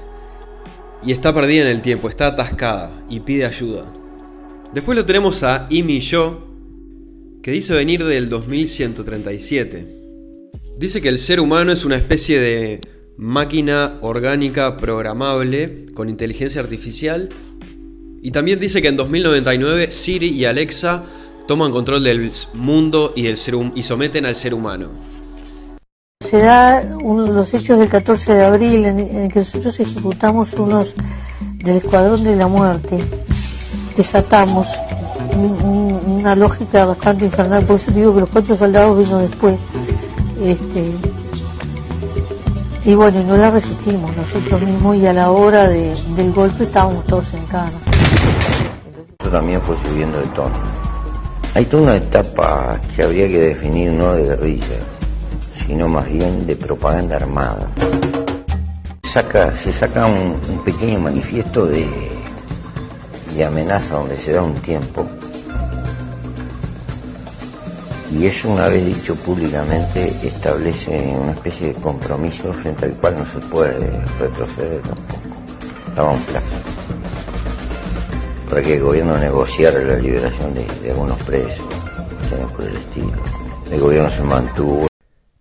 y 1.02 1.12
está 1.12 1.34
perdida 1.34 1.64
en 1.64 1.68
el 1.68 1.82
tiempo, 1.82 2.08
está 2.08 2.28
atascada 2.28 2.92
y 3.10 3.20
pide 3.20 3.44
ayuda. 3.44 3.84
Después 4.72 4.96
lo 4.96 5.04
tenemos 5.04 5.42
a 5.42 5.66
Imi 5.68 6.00
Yo, 6.00 6.51
que 7.42 7.50
dice 7.50 7.74
venir 7.74 8.04
del 8.04 8.28
2137. 8.28 9.86
Dice 10.78 11.00
que 11.00 11.08
el 11.08 11.18
ser 11.18 11.40
humano 11.40 11.72
es 11.72 11.84
una 11.84 11.96
especie 11.96 12.40
de 12.40 12.80
máquina 13.16 13.98
orgánica 14.00 14.76
programable 14.78 15.86
con 15.94 16.08
inteligencia 16.08 16.60
artificial. 16.60 17.28
Y 18.22 18.30
también 18.30 18.60
dice 18.60 18.80
que 18.80 18.88
en 18.88 18.96
2099 18.96 19.90
Siri 19.90 20.28
y 20.28 20.44
Alexa 20.44 21.04
toman 21.48 21.72
control 21.72 22.04
del 22.04 22.30
mundo 22.54 23.12
y, 23.16 23.22
del 23.22 23.36
ser, 23.36 23.54
y 23.74 23.82
someten 23.82 24.24
al 24.26 24.36
ser 24.36 24.54
humano. 24.54 24.90
Se 26.20 26.38
da 26.38 26.96
uno 27.02 27.24
de 27.24 27.32
los 27.32 27.52
hechos 27.52 27.80
del 27.80 27.88
14 27.88 28.32
de 28.32 28.44
abril 28.44 28.84
en, 28.84 29.00
en 29.00 29.28
que 29.28 29.40
nosotros 29.40 29.78
ejecutamos 29.80 30.52
unos 30.54 30.94
del 31.64 31.76
Escuadrón 31.78 32.22
de 32.22 32.36
la 32.36 32.46
Muerte. 32.46 32.98
Desatamos 33.96 34.68
un- 35.34 35.62
un- 35.62 35.81
una 36.06 36.34
lógica 36.34 36.84
bastante 36.86 37.24
infernal, 37.26 37.64
por 37.64 37.76
eso 37.76 37.90
digo 37.92 38.14
que 38.14 38.20
los 38.20 38.28
cuatro 38.30 38.56
soldados 38.56 38.98
vino 38.98 39.18
después. 39.18 39.56
Este, 40.40 40.92
y 42.84 42.94
bueno, 42.94 43.20
y 43.20 43.24
no 43.24 43.36
la 43.36 43.50
resistimos 43.50 44.10
nosotros 44.16 44.60
mismos 44.62 44.96
y 44.96 45.06
a 45.06 45.12
la 45.12 45.30
hora 45.30 45.68
de- 45.68 45.94
del 46.16 46.32
golpe 46.32 46.64
estábamos 46.64 47.04
todos 47.04 47.24
en. 47.34 47.42
Esto 47.42 49.30
también 49.30 49.60
fue 49.62 49.76
subiendo 49.88 50.18
de 50.18 50.26
tono. 50.28 50.54
Hay 51.54 51.64
toda 51.66 51.82
una 51.84 51.96
etapa 51.96 52.76
que 52.96 53.02
habría 53.04 53.28
que 53.28 53.38
definir 53.38 53.92
no 53.92 54.14
de 54.14 54.24
guerrilla, 54.24 54.78
sino 55.66 55.86
más 55.86 56.10
bien 56.10 56.46
de 56.46 56.56
propaganda 56.56 57.16
armada. 57.16 57.68
Saca, 59.12 59.54
se 59.56 59.70
saca 59.72 60.06
un, 60.06 60.36
un 60.50 60.64
pequeño 60.64 60.98
manifiesto 60.98 61.66
de, 61.66 61.86
de 63.36 63.44
amenaza 63.44 63.94
donde 63.96 64.16
se 64.16 64.32
da 64.32 64.42
un 64.42 64.54
tiempo. 64.54 65.06
Y 68.12 68.26
eso 68.26 68.50
una 68.50 68.68
vez 68.68 68.84
dicho 68.84 69.16
públicamente 69.16 70.14
establece 70.22 70.90
una 71.18 71.32
especie 71.32 71.68
de 71.68 71.74
compromiso 71.74 72.52
frente 72.52 72.84
al 72.86 72.92
cual 72.92 73.18
no 73.18 73.26
se 73.26 73.38
puede 73.48 74.04
retroceder 74.18 74.82
tampoco. 74.82 75.42
Daba 75.96 76.12
un 76.12 76.22
plazo 76.24 76.56
para 78.50 78.60
que 78.60 78.76
el 78.76 78.82
gobierno 78.82 79.16
negociara 79.16 79.82
la 79.82 79.96
liberación 79.96 80.52
de, 80.52 80.66
de 80.82 80.90
algunos 80.90 81.18
presos, 81.22 81.64
por 82.54 82.66
el 82.66 82.76
estilo. 82.76 83.22
El 83.70 83.80
gobierno 83.80 84.10
se 84.10 84.22
mantuvo. 84.22 84.88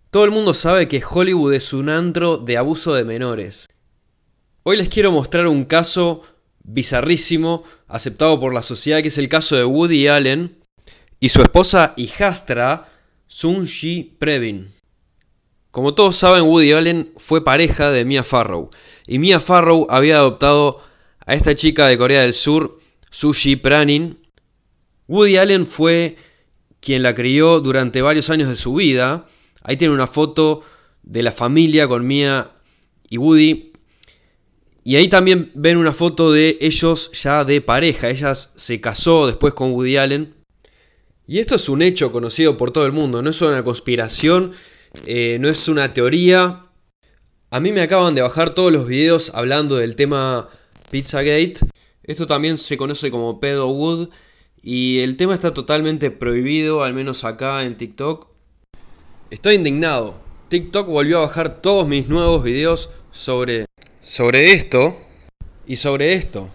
Todo 0.09 0.23
el 0.23 0.31
mundo 0.31 0.53
sabe 0.53 0.87
que 0.87 1.03
Hollywood 1.03 1.53
es 1.53 1.73
un 1.73 1.89
antro 1.89 2.37
de 2.37 2.57
abuso 2.57 2.93
de 2.93 3.03
menores. 3.03 3.67
Hoy 4.63 4.77
les 4.77 4.87
quiero 4.87 5.11
mostrar 5.11 5.47
un 5.47 5.65
caso 5.65 6.21
bizarrísimo 6.63 7.63
aceptado 7.89 8.39
por 8.39 8.53
la 8.53 8.61
sociedad 8.61 9.01
que 9.01 9.09
es 9.09 9.17
el 9.17 9.27
caso 9.27 9.57
de 9.57 9.65
Woody 9.65 10.07
Allen 10.07 10.60
y 11.23 11.29
su 11.29 11.41
esposa 11.41 11.93
hijastra 11.95 12.89
Sunji 13.27 14.15
Previn. 14.17 14.73
Como 15.69 15.93
todos 15.93 16.17
saben, 16.17 16.43
Woody 16.43 16.73
Allen 16.73 17.13
fue 17.15 17.45
pareja 17.45 17.91
de 17.91 18.03
Mia 18.03 18.23
Farrow 18.23 18.71
y 19.07 19.19
Mia 19.19 19.39
Farrow 19.39 19.85
había 19.89 20.17
adoptado 20.17 20.81
a 21.25 21.35
esta 21.35 21.53
chica 21.55 21.87
de 21.87 21.97
Corea 21.97 22.21
del 22.21 22.33
Sur, 22.33 22.79
Sushi 23.11 23.55
Pranin. 23.55 24.17
Woody 25.07 25.37
Allen 25.37 25.67
fue 25.67 26.17
quien 26.79 27.03
la 27.03 27.13
crió 27.13 27.61
durante 27.61 28.01
varios 28.01 28.31
años 28.31 28.49
de 28.49 28.55
su 28.55 28.73
vida. 28.73 29.27
Ahí 29.61 29.77
tiene 29.77 29.93
una 29.93 30.07
foto 30.07 30.63
de 31.03 31.21
la 31.21 31.31
familia 31.31 31.87
con 31.87 32.05
Mia 32.05 32.49
y 33.07 33.19
Woody. 33.19 33.73
Y 34.83 34.95
ahí 34.95 35.07
también 35.07 35.51
ven 35.53 35.77
una 35.77 35.93
foto 35.93 36.31
de 36.31 36.57
ellos 36.59 37.11
ya 37.13 37.45
de 37.45 37.61
pareja. 37.61 38.09
Ella 38.09 38.33
se 38.33 38.81
casó 38.81 39.27
después 39.27 39.53
con 39.53 39.71
Woody 39.73 39.97
Allen. 39.97 40.40
Y 41.27 41.39
esto 41.39 41.55
es 41.55 41.69
un 41.69 41.81
hecho 41.81 42.11
conocido 42.11 42.57
por 42.57 42.71
todo 42.71 42.85
el 42.85 42.91
mundo. 42.91 43.21
No 43.21 43.29
es 43.29 43.41
una 43.41 43.63
conspiración, 43.63 44.53
eh, 45.05 45.37
no 45.39 45.49
es 45.49 45.67
una 45.67 45.93
teoría. 45.93 46.65
A 47.49 47.59
mí 47.59 47.71
me 47.71 47.81
acaban 47.81 48.15
de 48.15 48.21
bajar 48.21 48.53
todos 48.53 48.71
los 48.71 48.87
videos 48.87 49.31
hablando 49.33 49.77
del 49.77 49.95
tema 49.95 50.49
Pizzagate. 50.89 51.59
Esto 52.03 52.27
también 52.27 52.57
se 52.57 52.77
conoce 52.77 53.11
como 53.11 53.39
pedo 53.39 53.67
wood. 53.67 54.09
Y 54.61 54.99
el 54.99 55.17
tema 55.17 55.33
está 55.33 55.53
totalmente 55.53 56.11
prohibido, 56.11 56.83
al 56.83 56.93
menos 56.93 57.23
acá 57.23 57.63
en 57.63 57.77
TikTok. 57.77 58.27
Estoy 59.29 59.55
indignado. 59.55 60.15
TikTok 60.49 60.87
volvió 60.87 61.19
a 61.19 61.27
bajar 61.27 61.61
todos 61.61 61.87
mis 61.87 62.09
nuevos 62.09 62.43
videos 62.43 62.89
sobre, 63.11 63.65
sobre 64.01 64.51
esto 64.53 64.95
y 65.65 65.77
sobre 65.77 66.13
esto. 66.13 66.49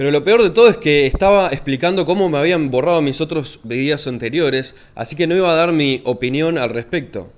Pero 0.00 0.12
lo 0.12 0.24
peor 0.24 0.42
de 0.42 0.48
todo 0.48 0.70
es 0.70 0.78
que 0.78 1.04
estaba 1.04 1.48
explicando 1.48 2.06
cómo 2.06 2.30
me 2.30 2.38
habían 2.38 2.70
borrado 2.70 3.02
mis 3.02 3.20
otros 3.20 3.60
videos 3.64 4.06
anteriores, 4.06 4.74
así 4.94 5.14
que 5.14 5.26
no 5.26 5.36
iba 5.36 5.52
a 5.52 5.54
dar 5.54 5.72
mi 5.72 6.00
opinión 6.06 6.56
al 6.56 6.70
respecto. 6.70 7.30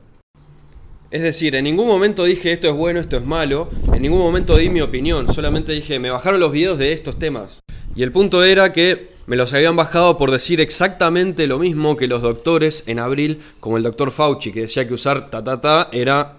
Es 1.11 1.23
decir, 1.23 1.57
en 1.57 1.65
ningún 1.65 1.89
momento 1.89 2.23
dije 2.23 2.53
esto 2.53 2.69
es 2.69 2.75
bueno, 2.75 3.01
esto 3.01 3.17
es 3.17 3.25
malo, 3.25 3.69
en 3.93 4.01
ningún 4.01 4.21
momento 4.21 4.57
di 4.57 4.69
mi 4.69 4.81
opinión, 4.81 5.35
solamente 5.35 5.73
dije 5.73 5.99
me 5.99 6.11
bajaron 6.11 6.39
los 6.39 6.53
videos 6.53 6.79
de 6.79 6.93
estos 6.93 7.19
temas. 7.19 7.59
Y 7.97 8.05
el 8.05 8.13
punto 8.13 8.45
era 8.45 8.73
que 8.73 9.09
me 9.27 9.35
los 9.35 9.53
habían 9.53 9.75
bajado 9.75 10.17
por 10.17 10.31
decir 10.31 10.61
exactamente 10.61 11.49
lo 11.49 11.59
mismo 11.59 11.97
que 11.97 12.07
los 12.07 12.23
doctores 12.23 12.85
en 12.87 13.01
abril, 13.01 13.41
como 13.59 13.77
el 13.77 13.83
doctor 13.83 14.13
Fauci, 14.13 14.53
que 14.53 14.61
decía 14.61 14.87
que 14.87 14.95
usar 14.95 15.33
ta 15.33 15.43
ta 15.43 15.61
ta 15.61 15.89
era 15.91 16.37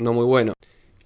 no 0.00 0.12
muy 0.12 0.26
bueno. 0.26 0.52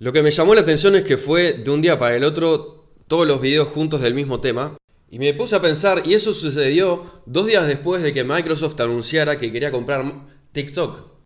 Lo 0.00 0.12
que 0.12 0.24
me 0.24 0.32
llamó 0.32 0.56
la 0.56 0.62
atención 0.62 0.96
es 0.96 1.04
que 1.04 1.18
fue 1.18 1.52
de 1.52 1.70
un 1.70 1.82
día 1.82 2.00
para 2.00 2.16
el 2.16 2.24
otro 2.24 2.75
todos 3.08 3.26
los 3.26 3.40
videos 3.40 3.68
juntos 3.68 4.00
del 4.00 4.14
mismo 4.14 4.40
tema. 4.40 4.76
Y 5.10 5.18
me 5.18 5.32
puse 5.34 5.54
a 5.54 5.62
pensar, 5.62 6.02
y 6.04 6.14
eso 6.14 6.34
sucedió 6.34 7.22
dos 7.26 7.46
días 7.46 7.66
después 7.66 8.02
de 8.02 8.12
que 8.12 8.24
Microsoft 8.24 8.80
anunciara 8.80 9.38
que 9.38 9.52
quería 9.52 9.70
comprar 9.70 10.04
TikTok. 10.52 11.16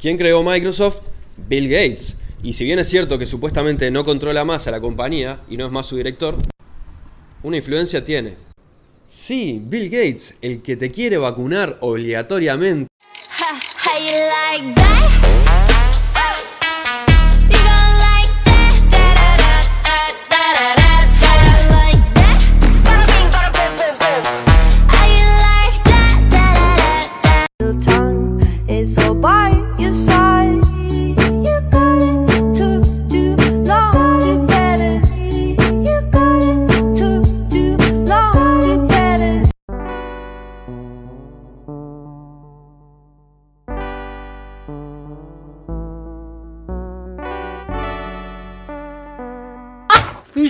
¿Quién 0.00 0.16
creó 0.16 0.42
Microsoft? 0.42 1.00
Bill 1.36 1.68
Gates. 1.68 2.16
Y 2.42 2.52
si 2.54 2.64
bien 2.64 2.78
es 2.78 2.88
cierto 2.88 3.18
que 3.18 3.26
supuestamente 3.26 3.90
no 3.90 4.04
controla 4.04 4.44
más 4.44 4.66
a 4.66 4.70
la 4.70 4.80
compañía 4.80 5.42
y 5.48 5.56
no 5.56 5.66
es 5.66 5.72
más 5.72 5.86
su 5.86 5.96
director, 5.96 6.36
una 7.42 7.56
influencia 7.56 8.04
tiene. 8.04 8.36
Sí, 9.08 9.60
Bill 9.64 9.90
Gates, 9.90 10.34
el 10.40 10.62
que 10.62 10.76
te 10.76 10.90
quiere 10.90 11.18
vacunar 11.18 11.78
obligatoriamente. 11.80 12.88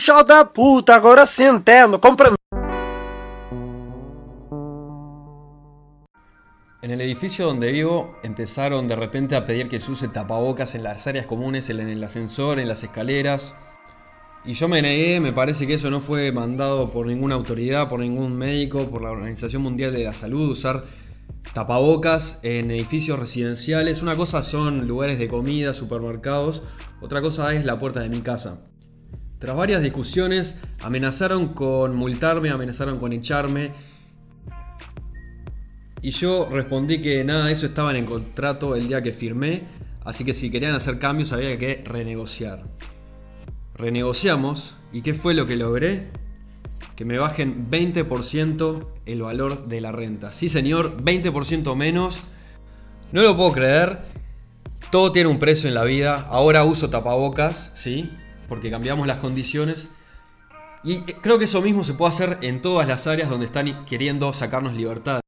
Filho 0.09 0.25
da 0.25 0.43
puta, 0.43 0.95
agora 0.95 1.27
sim 1.27 1.45
entendo, 1.45 2.01
compreendo. 2.01 2.37
En 6.81 6.91
el 6.91 7.03
edificio 7.03 7.45
donde 7.45 7.71
vivo 7.71 8.17
empezaron 8.23 8.89
de 8.89 8.97
repente 8.97 9.37
a 9.37 9.45
pedir 9.45 9.69
que 9.69 9.83
se 9.83 9.93
use 9.93 10.09
tapabocas 10.09 10.75
en 10.75 10.83
las 10.83 11.07
áreas 11.07 11.27
comunes, 11.27 11.69
en 11.69 11.81
el 11.81 12.03
ascensor, 12.03 12.59
en 12.59 12.69
las 12.69 12.83
escaleras. 12.83 13.55
Y 14.47 14.55
yo 14.55 14.67
me 14.67 14.81
negué, 14.81 15.21
me 15.21 15.33
parece 15.33 15.67
que 15.67 15.75
eso 15.75 15.91
no 15.91 16.01
fue 16.01 16.33
mandado 16.33 16.91
por 16.91 17.07
ninguna 17.07 17.35
autoridad, 17.35 17.91
por 17.91 18.01
ningún 18.01 18.35
médico, 18.35 18.87
por 18.87 19.03
la 19.03 19.11
Organización 19.11 19.61
Mundial 19.61 19.93
de 19.93 20.05
la 20.05 20.15
Salud, 20.15 20.49
usar 20.49 20.85
tapabocas 21.53 22.39
en 22.43 22.71
edificios 22.71 23.19
residenciales. 23.19 24.01
Una 24.01 24.17
cosa 24.17 24.43
son 24.43 24.89
lugares 24.89 25.19
de 25.19 25.29
comida, 25.29 25.75
supermercados, 25.75 26.63
otra 27.03 27.21
cosa 27.21 27.53
es 27.53 27.67
la 27.67 27.79
puerta 27.79 28.01
de 28.01 28.09
mi 28.09 28.23
casa. 28.23 28.61
Tras 29.39 29.57
varias 29.57 29.83
discusiones, 29.83 30.57
amenazaron 30.83 31.55
con 31.55 31.95
multarme, 31.95 32.51
amenazaron 32.51 32.99
con 32.99 33.13
echarme. 33.13 33.73
Y 36.03 36.11
yo 36.11 36.49
respondí 36.51 37.01
que 37.01 37.25
nada 37.25 37.47
de 37.47 37.53
eso 37.53 37.67
estaba 37.67 37.91
en 37.91 37.97
el 37.97 38.05
contrato 38.05 38.75
el 38.77 38.89
día 38.89 39.03
que 39.03 39.13
firmé, 39.13 39.65
así 40.05 40.25
que 40.25 40.35
si 40.35 40.51
querían 40.51 40.75
hacer 40.75 40.99
cambios 40.99 41.33
había 41.33 41.59
que 41.59 41.83
renegociar. 41.85 42.65
Renegociamos, 43.75 44.75
¿y 44.93 45.03
qué 45.03 45.15
fue 45.15 45.35
lo 45.35 45.47
que 45.47 45.57
logré? 45.57 46.09
que 46.99 47.05
me 47.05 47.17
bajen 47.17 47.71
20% 47.71 48.87
el 49.07 49.23
valor 49.23 49.69
de 49.69 49.81
la 49.81 49.93
renta. 49.93 50.33
Sí, 50.33 50.49
señor, 50.49 51.01
20% 51.01 51.77
menos. 51.77 52.25
No 53.13 53.23
lo 53.23 53.37
puedo 53.37 53.53
creer. 53.53 54.01
Todo 54.91 55.13
tiene 55.13 55.29
un 55.29 55.39
precio 55.39 55.69
en 55.69 55.77
la 55.77 55.85
vida. 55.85 56.27
Ahora 56.29 56.65
uso 56.65 56.91
tapabocas, 56.91 57.71
¿sí? 57.75 58.11
Porque 58.49 58.71
cambiamos 58.71 59.07
las 59.07 59.21
condiciones. 59.21 59.89
Y 60.85 61.01
creo 61.01 61.39
que 61.39 61.47
eso 61.47 61.61
mismo 61.61 61.85
se 61.85 61.95
puede 61.95 62.13
hacer 62.13 62.39
en 62.43 62.63
todas 62.63 62.87
las 62.89 63.07
áreas 63.07 63.29
donde 63.29 63.47
están 63.47 63.85
queriendo 63.85 64.33
sacarnos 64.33 64.75
libertad. 64.75 65.21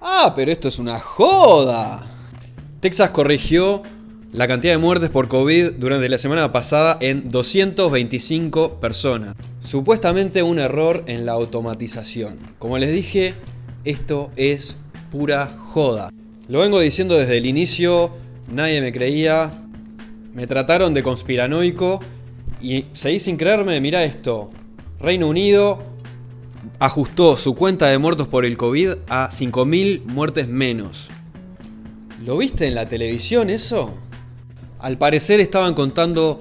Ah, 0.00 0.32
pero 0.34 0.50
esto 0.50 0.68
es 0.68 0.78
una 0.78 0.98
joda. 0.98 2.02
Texas 2.80 3.10
corrigió 3.10 3.82
la 4.32 4.48
cantidad 4.48 4.72
de 4.72 4.78
muertes 4.78 5.10
por 5.10 5.28
COVID 5.28 5.72
durante 5.72 6.08
la 6.08 6.18
semana 6.18 6.52
pasada 6.52 6.96
en 7.00 7.28
225 7.28 8.80
personas. 8.80 9.36
Supuestamente 9.64 10.42
un 10.42 10.58
error 10.58 11.04
en 11.06 11.26
la 11.26 11.32
automatización. 11.32 12.38
Como 12.58 12.78
les 12.78 12.92
dije, 12.92 13.34
esto 13.84 14.30
es 14.36 14.76
pura 15.10 15.54
joda. 15.58 16.10
Lo 16.48 16.60
vengo 16.60 16.80
diciendo 16.80 17.16
desde 17.16 17.38
el 17.38 17.46
inicio, 17.46 18.10
nadie 18.50 18.80
me 18.80 18.90
creía, 18.90 19.50
me 20.34 20.46
trataron 20.46 20.94
de 20.94 21.02
conspiranoico 21.02 22.00
y 22.62 22.86
seguí 22.92 23.20
sin 23.20 23.36
creerme, 23.36 23.80
mira 23.80 24.04
esto. 24.04 24.50
Reino 25.00 25.28
Unido 25.28 25.82
ajustó 26.78 27.36
su 27.36 27.54
cuenta 27.54 27.88
de 27.88 27.98
muertos 27.98 28.28
por 28.28 28.44
el 28.44 28.56
COVID 28.56 28.90
a 29.08 29.30
5.000 29.30 30.04
muertes 30.04 30.48
menos. 30.48 31.08
¿Lo 32.24 32.38
viste 32.38 32.66
en 32.66 32.74
la 32.74 32.88
televisión 32.88 33.50
eso? 33.50 33.92
Al 34.78 34.96
parecer 34.96 35.40
estaban 35.40 35.74
contando 35.74 36.40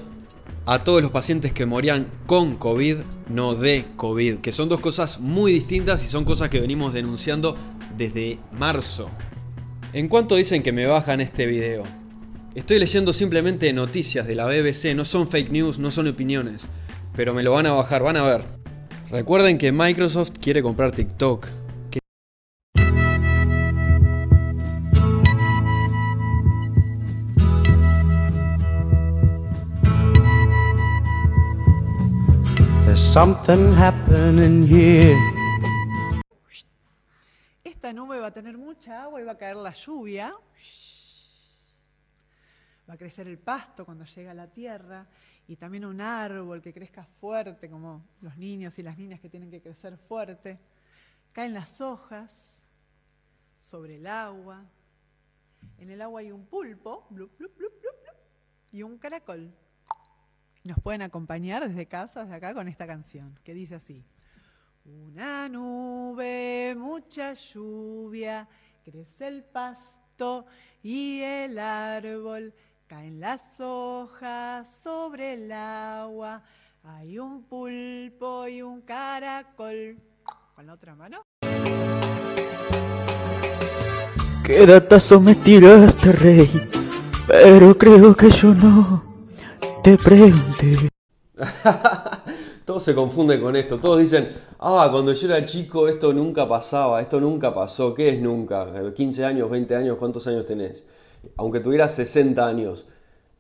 a 0.65 0.83
todos 0.83 1.01
los 1.01 1.11
pacientes 1.11 1.53
que 1.53 1.65
morían 1.65 2.07
con 2.27 2.55
COVID, 2.55 2.97
no 3.29 3.55
de 3.55 3.85
COVID, 3.95 4.37
que 4.37 4.51
son 4.51 4.69
dos 4.69 4.79
cosas 4.79 5.19
muy 5.19 5.51
distintas 5.51 6.03
y 6.03 6.07
son 6.07 6.23
cosas 6.23 6.49
que 6.49 6.59
venimos 6.59 6.93
denunciando 6.93 7.55
desde 7.97 8.39
marzo. 8.51 9.09
¿En 9.93 10.07
cuánto 10.07 10.35
dicen 10.35 10.61
que 10.63 10.71
me 10.71 10.85
bajan 10.85 11.19
este 11.19 11.45
video? 11.45 12.00
Estoy 12.53 12.79
leyendo 12.79 13.13
simplemente 13.13 13.71
noticias 13.71 14.27
de 14.27 14.35
la 14.35 14.45
BBC, 14.45 14.93
no 14.95 15.05
son 15.05 15.29
fake 15.29 15.51
news, 15.51 15.79
no 15.79 15.89
son 15.89 16.07
opiniones, 16.07 16.63
pero 17.15 17.33
me 17.33 17.43
lo 17.43 17.53
van 17.53 17.65
a 17.65 17.71
bajar, 17.71 18.03
van 18.03 18.17
a 18.17 18.23
ver. 18.23 18.43
Recuerden 19.09 19.57
que 19.57 19.71
Microsoft 19.71 20.31
quiere 20.41 20.61
comprar 20.61 20.91
TikTok. 20.91 21.47
Que- 21.89 21.99
There's 32.85 33.01
something 33.01 33.73
happening 33.73 34.67
here. 34.67 35.15
Esta 37.63 37.93
nube 37.93 38.19
va 38.19 38.27
a 38.27 38.31
tener 38.31 38.57
mucha 38.57 39.03
agua 39.03 39.21
y 39.21 39.23
va 39.23 39.33
a 39.33 39.37
caer 39.37 39.55
la 39.55 39.71
lluvia. 39.73 40.33
Va 42.91 42.95
a 42.95 42.97
crecer 42.97 43.25
el 43.29 43.39
pasto 43.39 43.85
cuando 43.85 44.03
llega 44.03 44.31
a 44.31 44.33
la 44.33 44.47
tierra 44.51 45.07
y 45.47 45.55
también 45.55 45.85
un 45.85 46.01
árbol 46.01 46.61
que 46.61 46.73
crezca 46.73 47.05
fuerte, 47.05 47.69
como 47.69 48.05
los 48.19 48.35
niños 48.35 48.77
y 48.79 48.83
las 48.83 48.97
niñas 48.97 49.21
que 49.21 49.29
tienen 49.29 49.49
que 49.49 49.61
crecer 49.61 49.97
fuerte. 49.97 50.59
Caen 51.31 51.53
las 51.53 51.79
hojas 51.79 52.29
sobre 53.61 53.95
el 53.95 54.07
agua. 54.07 54.65
En 55.77 55.89
el 55.89 56.01
agua 56.01 56.19
hay 56.19 56.33
un 56.33 56.45
pulpo 56.45 57.07
y 58.73 58.83
un 58.83 58.97
caracol. 58.97 59.53
Nos 60.65 60.77
pueden 60.81 61.01
acompañar 61.01 61.65
desde 61.65 61.85
casa, 61.85 62.23
desde 62.23 62.35
acá, 62.35 62.53
con 62.53 62.67
esta 62.67 62.85
canción, 62.85 63.39
que 63.45 63.53
dice 63.53 63.75
así. 63.75 64.03
Una 64.83 65.47
nube, 65.47 66.75
mucha 66.77 67.35
lluvia, 67.35 68.49
crece 68.83 69.29
el 69.29 69.45
pasto 69.45 70.45
y 70.83 71.21
el 71.21 71.57
árbol, 71.57 72.53
caen 72.91 73.21
las 73.21 73.41
hojas 73.61 74.67
sobre 74.83 75.35
el 75.35 75.49
agua, 75.53 76.41
hay 76.83 77.19
un 77.19 77.43
pulpo 77.43 78.49
y 78.49 78.61
un 78.61 78.81
caracol. 78.81 79.95
Con 80.53 80.65
la 80.67 80.73
otra 80.73 80.93
mano. 80.93 81.21
¿Qué 84.43 84.65
datazo 84.65 85.21
me 85.21 85.35
tiraste, 85.35 86.11
rey? 86.11 86.51
Pero 87.25 87.77
creo 87.77 88.13
que 88.13 88.29
yo 88.29 88.53
no 88.53 89.01
te 89.81 89.97
pregunté. 89.97 90.89
Todos 92.65 92.83
se 92.83 92.93
confunden 92.93 93.39
con 93.39 93.55
esto. 93.55 93.79
Todos 93.79 93.99
dicen, 93.99 94.35
ah, 94.59 94.89
cuando 94.91 95.13
yo 95.13 95.29
era 95.29 95.45
chico 95.45 95.87
esto 95.87 96.11
nunca 96.11 96.45
pasaba, 96.45 97.01
esto 97.01 97.21
nunca 97.21 97.55
pasó. 97.55 97.93
¿Qué 97.93 98.09
es 98.09 98.21
nunca? 98.21 98.63
Eh, 98.75 98.93
¿15 98.93 99.23
años, 99.23 99.49
20 99.49 99.77
años? 99.77 99.97
¿Cuántos 99.97 100.27
años 100.27 100.45
tenés? 100.45 100.83
Aunque 101.37 101.59
tuvieras 101.59 101.93
60 101.95 102.45
años. 102.45 102.87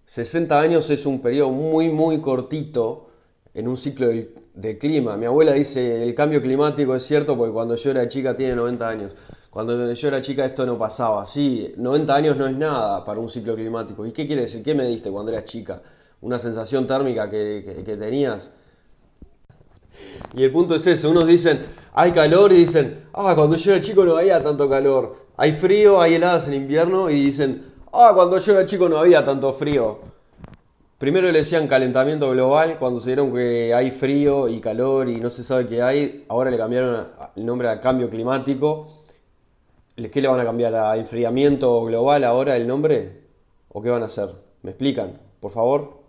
60 0.05 0.59
años 0.59 0.89
es 0.89 1.05
un 1.05 1.21
periodo 1.21 1.51
muy, 1.51 1.89
muy 1.89 2.19
cortito 2.19 3.09
en 3.53 3.67
un 3.67 3.77
ciclo 3.77 4.07
del 4.07 4.77
clima. 4.77 5.17
Mi 5.17 5.25
abuela 5.25 5.53
dice, 5.53 6.03
el 6.03 6.13
cambio 6.15 6.41
climático 6.41 6.95
es 6.95 7.03
cierto 7.03 7.37
porque 7.37 7.53
cuando 7.53 7.75
yo 7.75 7.91
era 7.91 8.07
chica 8.07 8.35
tiene 8.35 8.55
90 8.55 8.87
años. 8.87 9.11
Cuando 9.49 9.93
yo 9.93 10.07
era 10.07 10.21
chica 10.21 10.45
esto 10.45 10.65
no 10.65 10.77
pasaba. 10.77 11.25
Sí, 11.25 11.73
90 11.77 12.15
años 12.15 12.37
no 12.37 12.47
es 12.47 12.55
nada 12.55 13.03
para 13.03 13.19
un 13.19 13.29
ciclo 13.29 13.55
climático. 13.55 14.05
¿Y 14.05 14.11
qué 14.11 14.25
quiere 14.27 14.43
decir? 14.43 14.63
¿Qué 14.63 14.75
me 14.75 14.85
diste 14.85 15.11
cuando 15.11 15.31
eras 15.31 15.45
chica? 15.45 15.81
¿Una 16.21 16.39
sensación 16.39 16.87
térmica 16.87 17.29
que 17.29 17.97
tenías? 17.99 18.51
Y 20.35 20.43
el 20.43 20.51
punto 20.51 20.75
es 20.75 20.87
eso, 20.87 21.09
unos 21.09 21.27
dicen, 21.27 21.59
hay 21.93 22.11
calor 22.11 22.51
y 22.53 22.57
dicen, 22.57 23.05
ah, 23.13 23.33
cuando 23.35 23.57
yo 23.57 23.71
era 23.73 23.81
chico 23.81 24.05
no 24.05 24.15
había 24.15 24.41
tanto 24.41 24.69
calor. 24.69 25.25
Hay 25.37 25.53
frío, 25.53 25.99
hay 25.99 26.15
heladas 26.15 26.47
en 26.47 26.53
invierno 26.53 27.09
y 27.09 27.15
dicen, 27.15 27.70
ah, 27.93 28.11
cuando 28.13 28.37
yo 28.37 28.53
era 28.53 28.65
chico 28.65 28.89
no 28.89 28.97
había 28.97 29.23
tanto 29.25 29.53
frío. 29.53 29.99
Primero 30.97 31.31
le 31.31 31.39
decían 31.39 31.67
calentamiento 31.67 32.29
global, 32.29 32.77
cuando 32.79 33.01
se 33.01 33.07
dieron 33.09 33.33
que 33.33 33.73
hay 33.73 33.89
frío 33.91 34.47
y 34.47 34.61
calor 34.61 35.09
y 35.09 35.15
no 35.19 35.29
se 35.31 35.43
sabe 35.43 35.65
qué 35.67 35.81
hay, 35.81 36.25
ahora 36.29 36.51
le 36.51 36.57
cambiaron 36.57 37.07
el 37.35 37.45
nombre 37.45 37.69
a 37.69 37.79
cambio 37.81 38.09
climático. 38.09 38.87
¿Le- 39.95 40.11
¿Qué 40.11 40.21
le 40.21 40.27
van 40.27 40.39
a 40.39 40.45
cambiar? 40.45 40.75
¿A 40.75 40.97
enfriamiento 40.97 41.83
global 41.85 42.23
ahora 42.23 42.55
el 42.55 42.67
nombre? 42.67 43.21
¿O 43.69 43.81
qué 43.81 43.89
van 43.89 44.03
a 44.03 44.07
hacer? 44.07 44.29
¿Me 44.63 44.71
explican? 44.71 45.19
Por 45.39 45.51
favor. 45.51 46.01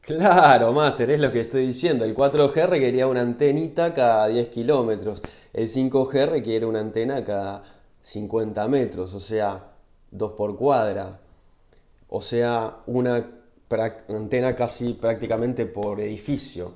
Claro, 0.00 0.72
Master, 0.72 1.10
es 1.10 1.20
lo 1.20 1.32
que 1.32 1.40
estoy 1.40 1.66
diciendo. 1.66 2.04
El 2.04 2.14
4G 2.14 2.66
requería 2.66 3.08
una 3.08 3.22
antenita 3.22 3.92
cada 3.92 4.28
10 4.28 4.48
kilómetros. 4.48 5.20
El 5.52 5.68
5G 5.68 6.26
requiere 6.26 6.64
una 6.66 6.78
antena 6.80 7.24
cada 7.24 7.64
50 8.02 8.68
metros, 8.68 9.12
o 9.14 9.20
sea, 9.20 9.64
2 10.16 10.32
por 10.32 10.56
cuadra. 10.56 11.20
O 12.08 12.22
sea, 12.22 12.78
una 12.86 13.26
antena 14.08 14.54
casi 14.54 14.94
prácticamente 14.94 15.66
por 15.66 16.00
edificio. 16.00 16.72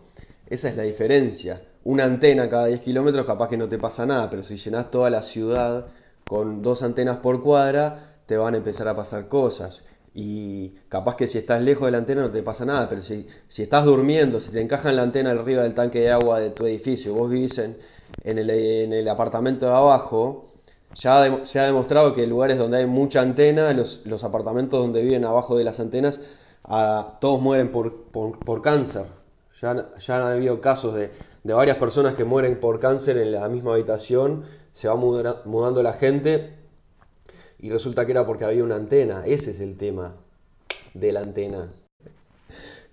Esa 0.46 0.68
es 0.68 0.76
la 0.76 0.82
diferencia. 0.82 1.62
Una 1.84 2.04
antena 2.04 2.48
cada 2.48 2.66
10 2.66 2.80
kilómetros 2.80 3.24
capaz 3.24 3.48
que 3.48 3.56
no 3.56 3.68
te 3.68 3.78
pasa 3.78 4.04
nada, 4.04 4.28
pero 4.28 4.42
si 4.42 4.56
llenas 4.56 4.90
toda 4.90 5.08
la 5.10 5.22
ciudad 5.22 5.86
con 6.28 6.62
dos 6.62 6.82
antenas 6.82 7.18
por 7.18 7.42
cuadra, 7.42 8.16
te 8.26 8.36
van 8.36 8.54
a 8.54 8.58
empezar 8.58 8.88
a 8.88 8.96
pasar 8.96 9.28
cosas. 9.28 9.84
Y 10.12 10.70
capaz 10.88 11.16
que 11.16 11.26
si 11.28 11.38
estás 11.38 11.62
lejos 11.62 11.86
de 11.86 11.92
la 11.92 11.98
antena 11.98 12.22
no 12.22 12.30
te 12.30 12.42
pasa 12.42 12.64
nada, 12.64 12.88
pero 12.88 13.00
si, 13.00 13.26
si 13.48 13.62
estás 13.62 13.84
durmiendo, 13.84 14.40
si 14.40 14.50
te 14.50 14.60
encajan 14.60 14.96
la 14.96 15.02
antena 15.02 15.30
arriba 15.30 15.62
del 15.62 15.74
tanque 15.74 16.00
de 16.00 16.10
agua 16.10 16.40
de 16.40 16.50
tu 16.50 16.66
edificio, 16.66 17.14
vos 17.14 17.30
vivís 17.30 17.58
en, 17.58 17.76
en 18.24 18.38
el, 18.38 18.50
en 18.50 18.92
el 18.92 19.08
apartamento 19.08 19.66
de 19.66 19.72
abajo, 19.72 20.49
ya 20.94 21.44
se 21.44 21.58
ha 21.58 21.64
demostrado 21.64 22.14
que 22.14 22.24
en 22.24 22.30
lugares 22.30 22.58
donde 22.58 22.78
hay 22.78 22.86
mucha 22.86 23.20
antena, 23.20 23.72
los, 23.72 24.00
los 24.04 24.24
apartamentos 24.24 24.80
donde 24.80 25.02
viven 25.02 25.24
abajo 25.24 25.56
de 25.56 25.64
las 25.64 25.80
antenas, 25.80 26.20
todos 27.20 27.40
mueren 27.40 27.70
por, 27.70 28.04
por, 28.04 28.38
por 28.38 28.62
cáncer. 28.62 29.06
Ya, 29.60 29.94
ya 29.98 30.16
han 30.16 30.22
habido 30.22 30.60
casos 30.60 30.94
de, 30.94 31.10
de 31.44 31.54
varias 31.54 31.76
personas 31.76 32.14
que 32.14 32.24
mueren 32.24 32.58
por 32.60 32.80
cáncer 32.80 33.16
en 33.18 33.32
la 33.32 33.48
misma 33.48 33.74
habitación, 33.74 34.44
se 34.72 34.88
va 34.88 34.96
mudando 34.96 35.82
la 35.82 35.92
gente 35.92 36.54
y 37.58 37.70
resulta 37.70 38.06
que 38.06 38.12
era 38.12 38.26
porque 38.26 38.44
había 38.44 38.64
una 38.64 38.76
antena. 38.76 39.24
Ese 39.26 39.50
es 39.50 39.60
el 39.60 39.76
tema 39.76 40.14
de 40.94 41.12
la 41.12 41.20
antena. 41.20 41.68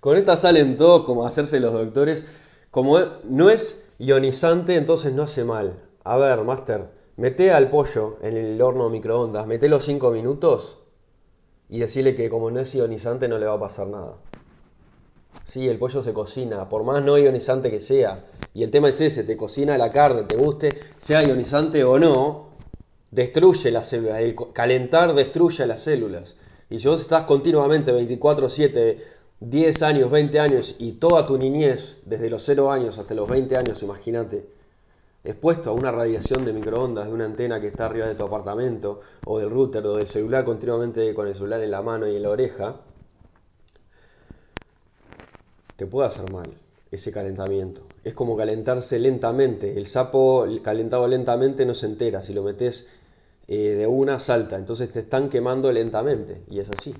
Con 0.00 0.16
esta 0.16 0.36
salen 0.36 0.76
todos 0.76 1.04
como 1.04 1.24
a 1.24 1.28
hacerse 1.28 1.58
los 1.60 1.72
doctores. 1.72 2.24
Como 2.70 2.98
e- 2.98 3.08
no 3.24 3.50
es 3.50 3.82
ionizante, 3.98 4.76
entonces 4.76 5.12
no 5.12 5.22
hace 5.24 5.44
mal. 5.44 5.80
A 6.04 6.16
ver, 6.16 6.42
Master, 6.44 6.97
mete 7.18 7.50
al 7.50 7.68
pollo 7.68 8.16
en 8.22 8.36
el 8.36 8.62
horno 8.62 8.88
microondas, 8.88 9.46
mete 9.46 9.68
los 9.68 9.84
5 9.84 10.12
minutos 10.12 10.78
y 11.68 11.80
decirle 11.80 12.14
que 12.14 12.30
como 12.30 12.50
no 12.50 12.60
es 12.60 12.74
ionizante 12.74 13.28
no 13.28 13.38
le 13.38 13.46
va 13.46 13.54
a 13.54 13.60
pasar 13.60 13.88
nada. 13.88 14.14
Sí, 15.46 15.68
el 15.68 15.78
pollo 15.78 16.02
se 16.02 16.12
cocina, 16.12 16.68
por 16.68 16.84
más 16.84 17.02
no 17.02 17.18
ionizante 17.18 17.70
que 17.70 17.80
sea. 17.80 18.24
Y 18.54 18.62
el 18.62 18.70
tema 18.70 18.88
es 18.88 19.00
ese, 19.00 19.24
te 19.24 19.36
cocina 19.36 19.76
la 19.76 19.90
carne, 19.90 20.22
te 20.24 20.36
guste, 20.36 20.68
sea 20.96 21.22
ionizante 21.24 21.82
o 21.82 21.98
no, 21.98 22.50
destruye 23.10 23.72
las 23.72 23.88
células. 23.88 24.20
El 24.20 24.36
calentar 24.52 25.14
destruye 25.14 25.66
las 25.66 25.80
células. 25.80 26.36
Y 26.70 26.78
si 26.78 26.86
vos 26.86 27.00
estás 27.00 27.24
continuamente 27.24 27.92
24/7 27.92 28.98
10 29.40 29.82
años, 29.82 30.10
20 30.10 30.38
años 30.38 30.76
y 30.78 30.92
toda 30.92 31.26
tu 31.26 31.36
niñez, 31.36 31.96
desde 32.04 32.30
los 32.30 32.44
0 32.44 32.70
años 32.70 32.98
hasta 32.98 33.14
los 33.14 33.28
20 33.28 33.56
años, 33.56 33.82
imagínate, 33.82 34.57
expuesto 35.28 35.70
a 35.70 35.72
una 35.72 35.92
radiación 35.92 36.44
de 36.44 36.52
microondas 36.52 37.06
de 37.06 37.12
una 37.12 37.24
antena 37.24 37.60
que 37.60 37.68
está 37.68 37.86
arriba 37.86 38.06
de 38.06 38.14
tu 38.14 38.24
apartamento, 38.24 39.00
o 39.24 39.38
del 39.38 39.50
router, 39.50 39.84
o 39.86 39.96
del 39.96 40.08
celular 40.08 40.44
continuamente 40.44 41.12
con 41.14 41.26
el 41.28 41.34
celular 41.34 41.62
en 41.62 41.70
la 41.70 41.82
mano 41.82 42.08
y 42.08 42.16
en 42.16 42.22
la 42.22 42.30
oreja, 42.30 42.76
te 45.76 45.86
puede 45.86 46.08
hacer 46.08 46.32
mal 46.32 46.50
ese 46.90 47.12
calentamiento. 47.12 47.82
Es 48.02 48.14
como 48.14 48.36
calentarse 48.36 48.98
lentamente. 48.98 49.76
El 49.76 49.86
sapo 49.86 50.46
calentado 50.62 51.06
lentamente 51.06 51.66
no 51.66 51.74
se 51.74 51.86
entera. 51.86 52.22
Si 52.22 52.32
lo 52.32 52.42
metes 52.42 52.86
eh, 53.46 53.76
de 53.78 53.86
una, 53.86 54.18
salta. 54.18 54.56
Entonces 54.56 54.90
te 54.90 55.00
están 55.00 55.28
quemando 55.28 55.70
lentamente. 55.70 56.42
Y 56.50 56.60
es 56.60 56.68
así. 56.70 56.94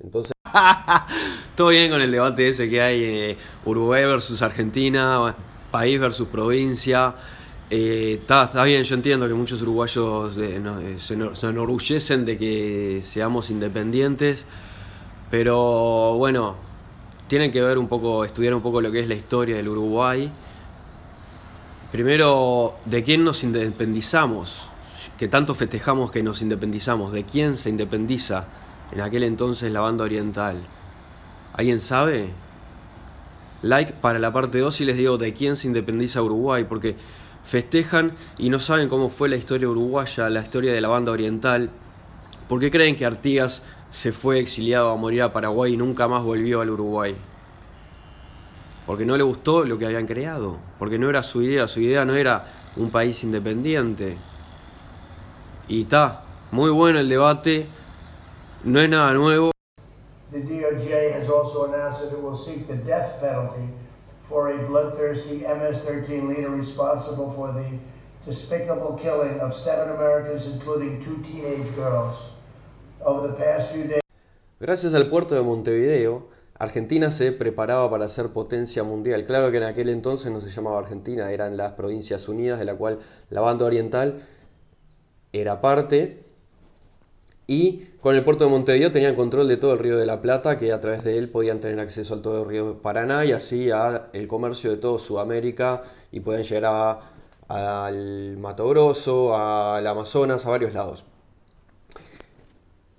Entonces... 0.00 0.32
Todo 1.56 1.68
bien 1.68 1.90
con 1.90 2.02
el 2.02 2.10
debate 2.10 2.48
ese 2.48 2.68
que 2.68 2.82
hay 2.82 3.02
eh, 3.02 3.36
Uruguay 3.64 4.04
versus 4.04 4.42
Argentina, 4.42 5.34
país 5.70 5.98
versus 5.98 6.28
provincia. 6.28 7.14
Eh, 7.68 8.20
está, 8.20 8.62
bien, 8.62 8.84
yo 8.84 8.94
entiendo 8.94 9.26
que 9.26 9.34
muchos 9.34 9.60
uruguayos 9.60 10.36
eh, 10.36 10.62
eh, 10.64 10.96
se, 11.00 11.34
se 11.34 11.46
enorgullecen 11.48 12.24
de 12.24 12.38
que 12.38 13.00
seamos 13.02 13.50
independientes, 13.50 14.44
pero 15.32 16.14
bueno, 16.16 16.54
tienen 17.26 17.50
que 17.50 17.60
ver 17.60 17.78
un 17.78 17.88
poco, 17.88 18.24
estudiar 18.24 18.54
un 18.54 18.62
poco 18.62 18.80
lo 18.80 18.92
que 18.92 19.00
es 19.00 19.08
la 19.08 19.16
historia 19.16 19.56
del 19.56 19.68
Uruguay. 19.68 20.30
Primero, 21.90 22.76
¿de 22.84 23.02
quién 23.02 23.24
nos 23.24 23.42
independizamos? 23.42 24.68
Que 25.18 25.26
tanto 25.26 25.54
festejamos 25.56 26.12
que 26.12 26.22
nos 26.22 26.42
independizamos. 26.42 27.12
¿De 27.12 27.24
quién 27.24 27.56
se 27.56 27.68
independiza 27.70 28.46
en 28.92 29.00
aquel 29.00 29.24
entonces 29.24 29.72
la 29.72 29.80
banda 29.80 30.04
oriental? 30.04 30.56
¿Alguien 31.52 31.80
sabe? 31.80 32.28
Like 33.62 33.94
para 33.94 34.20
la 34.20 34.32
parte 34.32 34.58
2 34.58 34.80
y 34.82 34.84
les 34.84 34.96
digo 34.96 35.18
de 35.18 35.32
quién 35.32 35.56
se 35.56 35.66
independiza 35.66 36.22
Uruguay, 36.22 36.64
porque 36.68 36.94
festejan 37.46 38.16
y 38.38 38.50
no 38.50 38.58
saben 38.58 38.88
cómo 38.88 39.08
fue 39.08 39.28
la 39.28 39.36
historia 39.36 39.68
uruguaya, 39.68 40.28
la 40.28 40.40
historia 40.40 40.72
de 40.72 40.80
la 40.80 40.88
banda 40.88 41.12
oriental, 41.12 41.70
porque 42.48 42.70
creen 42.70 42.96
que 42.96 43.06
Artigas 43.06 43.62
se 43.90 44.12
fue 44.12 44.40
exiliado 44.40 44.90
a 44.90 44.96
morir 44.96 45.22
a 45.22 45.32
Paraguay 45.32 45.74
y 45.74 45.76
nunca 45.76 46.08
más 46.08 46.22
volvió 46.22 46.60
al 46.60 46.70
Uruguay. 46.70 47.16
Porque 48.84 49.06
no 49.06 49.16
le 49.16 49.22
gustó 49.22 49.64
lo 49.64 49.78
que 49.78 49.86
habían 49.86 50.06
creado, 50.06 50.58
porque 50.78 50.98
no 50.98 51.08
era 51.08 51.22
su 51.22 51.42
idea, 51.42 51.66
su 51.68 51.80
idea 51.80 52.04
no 52.04 52.14
era 52.14 52.72
un 52.76 52.90
país 52.90 53.22
independiente. 53.24 54.18
Y 55.68 55.82
está, 55.82 56.24
muy 56.50 56.70
bueno 56.70 56.98
el 56.98 57.08
debate, 57.08 57.66
no 58.64 58.80
es 58.80 58.88
nada 58.88 59.12
nuevo. 59.14 59.52
The 60.32 60.40
DOJ 60.40 61.14
has 61.14 61.28
also 61.28 61.66
announced 61.66 62.02
that 62.02 62.12
it 62.12 62.22
will 62.22 62.34
seek 62.34 62.66
the 62.66 62.76
death 62.76 63.20
penalty 63.20 63.70
for 64.28 64.50
a 64.50 64.58
bloodthirsty 64.66 65.40
MS-13 65.40 66.28
leader 66.28 66.50
responsible 66.50 67.30
for 67.30 67.52
the 67.52 67.78
despicable 68.24 68.98
killing 69.00 69.38
of 69.40 69.54
seven 69.54 69.94
Americans, 69.94 70.46
including 70.46 71.02
two 71.02 71.22
teenage 71.22 71.74
girls. 71.74 72.16
Over 73.04 73.28
the 73.28 73.34
past 73.34 73.72
few 73.72 73.84
days, 73.84 74.00
Gracias 74.58 74.94
al 74.94 75.10
puerto 75.10 75.34
de 75.34 75.42
Montevideo, 75.42 76.28
Argentina 76.58 77.10
se 77.10 77.30
preparaba 77.30 77.90
para 77.90 78.08
ser 78.08 78.30
potencia 78.30 78.82
mundial. 78.82 79.26
Claro 79.26 79.50
que 79.50 79.58
en 79.58 79.64
aquel 79.64 79.90
entonces 79.90 80.32
no 80.32 80.40
se 80.40 80.48
llamaba 80.48 80.78
Argentina, 80.78 81.30
eran 81.30 81.58
las 81.58 81.72
Provincias 81.72 82.26
Unidas, 82.26 82.58
de 82.58 82.64
la 82.64 82.74
cual 82.74 83.00
la 83.28 83.42
banda 83.42 83.66
oriental 83.66 84.26
era 85.34 85.60
parte. 85.60 86.24
Y 87.48 87.84
con 88.00 88.16
el 88.16 88.24
puerto 88.24 88.44
de 88.44 88.50
Montevideo 88.50 88.90
tenían 88.90 89.14
control 89.14 89.46
de 89.46 89.56
todo 89.56 89.72
el 89.74 89.78
río 89.78 89.96
de 89.96 90.06
la 90.06 90.20
Plata, 90.20 90.58
que 90.58 90.72
a 90.72 90.80
través 90.80 91.04
de 91.04 91.16
él 91.16 91.28
podían 91.28 91.60
tener 91.60 91.78
acceso 91.78 92.14
al 92.14 92.22
todo 92.22 92.42
el 92.42 92.48
río 92.48 92.82
Paraná 92.82 93.24
y 93.24 93.32
así 93.32 93.70
al 93.70 94.10
comercio 94.26 94.70
de 94.70 94.78
todo 94.78 94.98
Sudamérica 94.98 95.82
y 96.10 96.20
podían 96.20 96.42
llegar 96.42 96.64
a- 96.66 97.00
al 97.48 98.36
Mato 98.38 98.68
Grosso, 98.68 99.36
al 99.36 99.86
Amazonas, 99.86 100.44
a 100.46 100.50
varios 100.50 100.74
lados. 100.74 101.04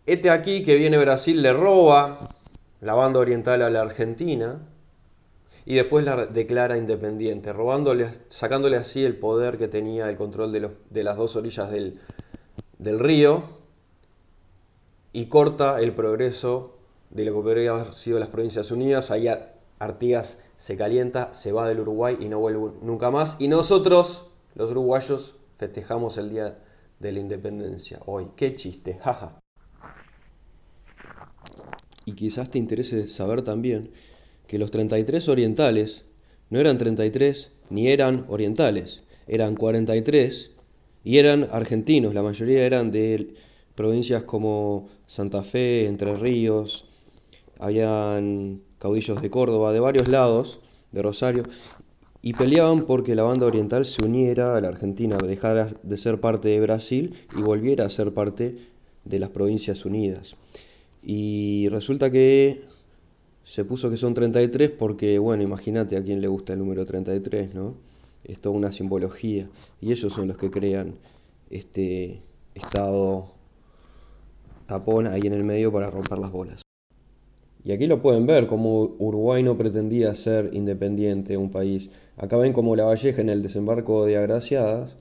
Este 0.06 0.30
aquí 0.30 0.64
que 0.64 0.76
viene 0.76 0.98
Brasil 0.98 1.42
le 1.42 1.52
roba 1.52 2.30
la 2.80 2.94
banda 2.94 3.20
oriental 3.20 3.62
a 3.62 3.70
la 3.70 3.82
Argentina 3.82 4.60
y 5.66 5.76
después 5.76 6.06
la 6.06 6.26
declara 6.28 6.78
independiente, 6.78 7.52
robándole, 7.52 8.08
sacándole 8.30 8.78
así 8.78 9.04
el 9.04 9.18
poder 9.18 9.58
que 9.58 9.68
tenía 9.68 10.10
el 10.10 10.16
control 10.16 10.54
de, 10.54 10.70
de 10.90 11.04
las 11.04 11.18
dos 11.18 11.36
orillas 11.36 11.70
del, 11.70 12.00
del 12.80 13.00
río 13.00 13.44
y 15.18 15.26
corta 15.26 15.82
el 15.82 15.96
progreso 15.96 16.78
de 17.10 17.26
lo 17.26 17.34
que 17.34 17.42
podría 17.42 17.72
haber 17.72 17.92
sido 17.96 18.20
las 18.20 18.28
Provincias 18.30 18.70
Unidas. 18.70 19.10
Ahí 19.10 19.28
Ar- 19.28 19.56
Artigas 19.80 20.44
se 20.58 20.78
calienta, 20.78 21.34
se 21.34 21.52
va 21.52 21.68
del 21.68 21.80
Uruguay 21.80 22.18
y 22.20 22.30
no 22.30 22.38
vuelve 22.38 22.74
nunca 22.84 23.10
más. 23.10 23.36
Y 23.40 23.48
nosotros, 23.48 24.28
los 24.54 24.70
uruguayos, 24.70 25.36
festejamos 25.58 26.20
el 26.20 26.30
Día 26.30 26.60
de 27.00 27.12
la 27.12 27.20
Independencia 27.20 28.00
hoy. 28.06 28.28
Qué 28.36 28.54
chiste, 28.54 28.94
jaja. 28.94 29.40
Y 32.06 32.12
quizás 32.12 32.52
te 32.52 32.60
interese 32.60 33.08
saber 33.08 33.42
también 33.42 33.90
que 34.46 34.60
los 34.60 34.70
33 34.70 35.28
orientales 35.30 36.06
no 36.52 36.60
eran 36.60 36.78
33 36.78 37.54
ni 37.72 37.88
eran 37.88 38.24
orientales, 38.28 39.02
eran 39.26 39.56
43 39.56 40.52
y 41.04 41.18
eran 41.18 41.48
argentinos, 41.52 42.14
la 42.14 42.22
mayoría 42.22 42.64
eran 42.68 42.92
de 42.92 43.34
provincias 43.74 44.24
como 44.24 44.90
Santa 45.08 45.44
Fe, 45.44 45.88
Entre 45.88 46.16
Ríos, 46.16 46.86
habían 47.60 48.62
caudillos 48.78 49.22
de 49.22 49.30
Córdoba, 49.30 49.74
de 49.74 49.80
varios 49.80 50.10
lados, 50.10 50.60
de 50.92 51.02
Rosario, 51.02 51.44
y 52.22 52.34
peleaban 52.34 52.82
porque 52.84 53.16
la 53.16 53.24
banda 53.24 53.46
oriental 53.46 53.86
se 53.86 54.06
uniera 54.06 54.58
a 54.58 54.62
la 54.62 54.68
Argentina, 54.68 55.18
dejara 55.18 55.70
de 55.82 55.98
ser 55.98 56.20
parte 56.20 56.50
de 56.50 56.60
Brasil 56.60 57.16
y 57.38 57.42
volviera 57.42 57.86
a 57.86 57.90
ser 57.90 58.14
parte 58.14 58.58
de 59.06 59.20
las 59.20 59.30
Provincias 59.30 59.86
Unidas. 59.86 60.36
Y 61.02 61.70
resulta 61.70 62.12
que 62.12 62.66
se 63.46 63.64
puso 63.64 63.90
que 63.90 63.96
son 63.96 64.14
33 64.14 64.72
porque, 64.72 65.20
bueno, 65.20 65.42
imagínate 65.42 65.96
a 65.96 66.04
quién 66.04 66.20
le 66.20 66.28
gusta 66.28 66.52
el 66.54 66.60
número 66.60 66.86
33, 66.86 67.56
¿no? 67.56 67.76
Es 68.26 68.42
toda 68.42 68.56
una 68.56 68.74
simbología. 68.74 69.48
Y 69.80 69.94
ellos 69.94 70.12
son 70.12 70.28
los 70.28 70.38
que 70.38 70.52
crean 70.52 70.96
este 71.50 72.24
estado 72.56 73.37
tapón 74.68 75.08
ahí 75.08 75.22
en 75.24 75.34
el 75.34 75.44
medio 75.44 75.72
para 75.72 75.90
romper 75.90 76.20
las 76.20 76.32
bolas. 76.32 76.62
Y 77.64 77.72
aquí 77.72 77.88
lo 77.88 78.02
pueden 78.02 78.26
ver, 78.26 78.48
como 78.48 78.96
Uruguay 79.00 79.44
no 79.44 79.58
pretendía 79.58 80.16
ser 80.16 80.52
independiente, 80.54 81.36
un 81.36 81.52
país. 81.52 81.90
Acá 82.16 82.38
ven 82.38 82.54
como 82.54 82.76
La 82.76 82.86
Valleja 82.86 83.22
en 83.22 83.30
el 83.30 83.44
desembarco 83.44 84.06
de 84.06 84.18
Agraciadas, 84.18 84.96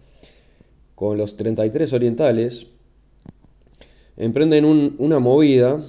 con 0.94 1.18
los 1.18 1.36
33 1.36 1.92
orientales, 1.92 2.66
emprenden 4.16 4.64
un- 4.64 4.96
una 4.98 5.18
movida 5.18 5.84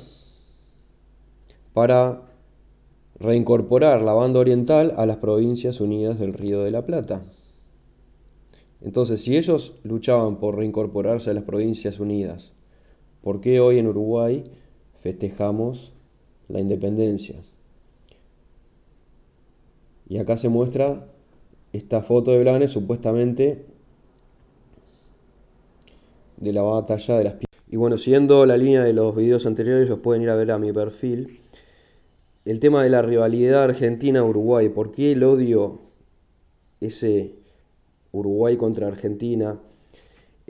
para 1.73 2.21
reincorporar 3.19 4.01
la 4.01 4.13
banda 4.13 4.39
oriental 4.39 4.93
a 4.97 5.05
las 5.05 5.17
provincias 5.17 5.79
unidas 5.79 6.19
del 6.19 6.33
Río 6.33 6.63
de 6.63 6.71
la 6.71 6.85
Plata. 6.85 7.23
Entonces, 8.81 9.21
si 9.21 9.35
ellos 9.35 9.73
luchaban 9.83 10.37
por 10.39 10.55
reincorporarse 10.57 11.31
a 11.31 11.33
las 11.33 11.43
provincias 11.43 11.99
unidas, 11.99 12.51
¿por 13.27 13.41
qué 13.41 13.59
hoy 13.59 13.77
en 13.77 13.87
Uruguay 13.87 14.45
festejamos 15.01 15.91
la 16.47 16.61
independencia? 16.61 17.35
Y 20.07 20.17
acá 20.19 20.37
se 20.37 20.47
muestra 20.47 21.07
esta 21.73 22.03
foto 22.03 22.31
de 22.31 22.39
Blanes 22.39 22.71
supuestamente 22.71 23.65
de 26.37 26.53
la 26.53 26.61
batalla 26.61 27.17
de 27.17 27.23
las 27.25 27.35
Y 27.69 27.75
bueno, 27.75 27.97
siguiendo 27.97 28.45
la 28.45 28.55
línea 28.55 28.81
de 28.81 28.93
los 28.93 29.13
videos 29.13 29.45
anteriores, 29.45 29.89
los 29.89 29.99
pueden 29.99 30.21
ir 30.21 30.29
a 30.29 30.35
ver 30.35 30.49
a 30.51 30.57
mi 30.57 30.71
perfil. 30.71 31.41
El 32.45 32.61
tema 32.61 32.81
de 32.81 32.89
la 32.89 33.01
rivalidad 33.01 33.65
Argentina-Uruguay, 33.65 34.69
¿por 34.69 34.93
qué 34.93 35.11
el 35.11 35.25
odio 35.25 35.81
ese 36.79 37.33
Uruguay 38.13 38.55
contra 38.55 38.87
Argentina? 38.87 39.59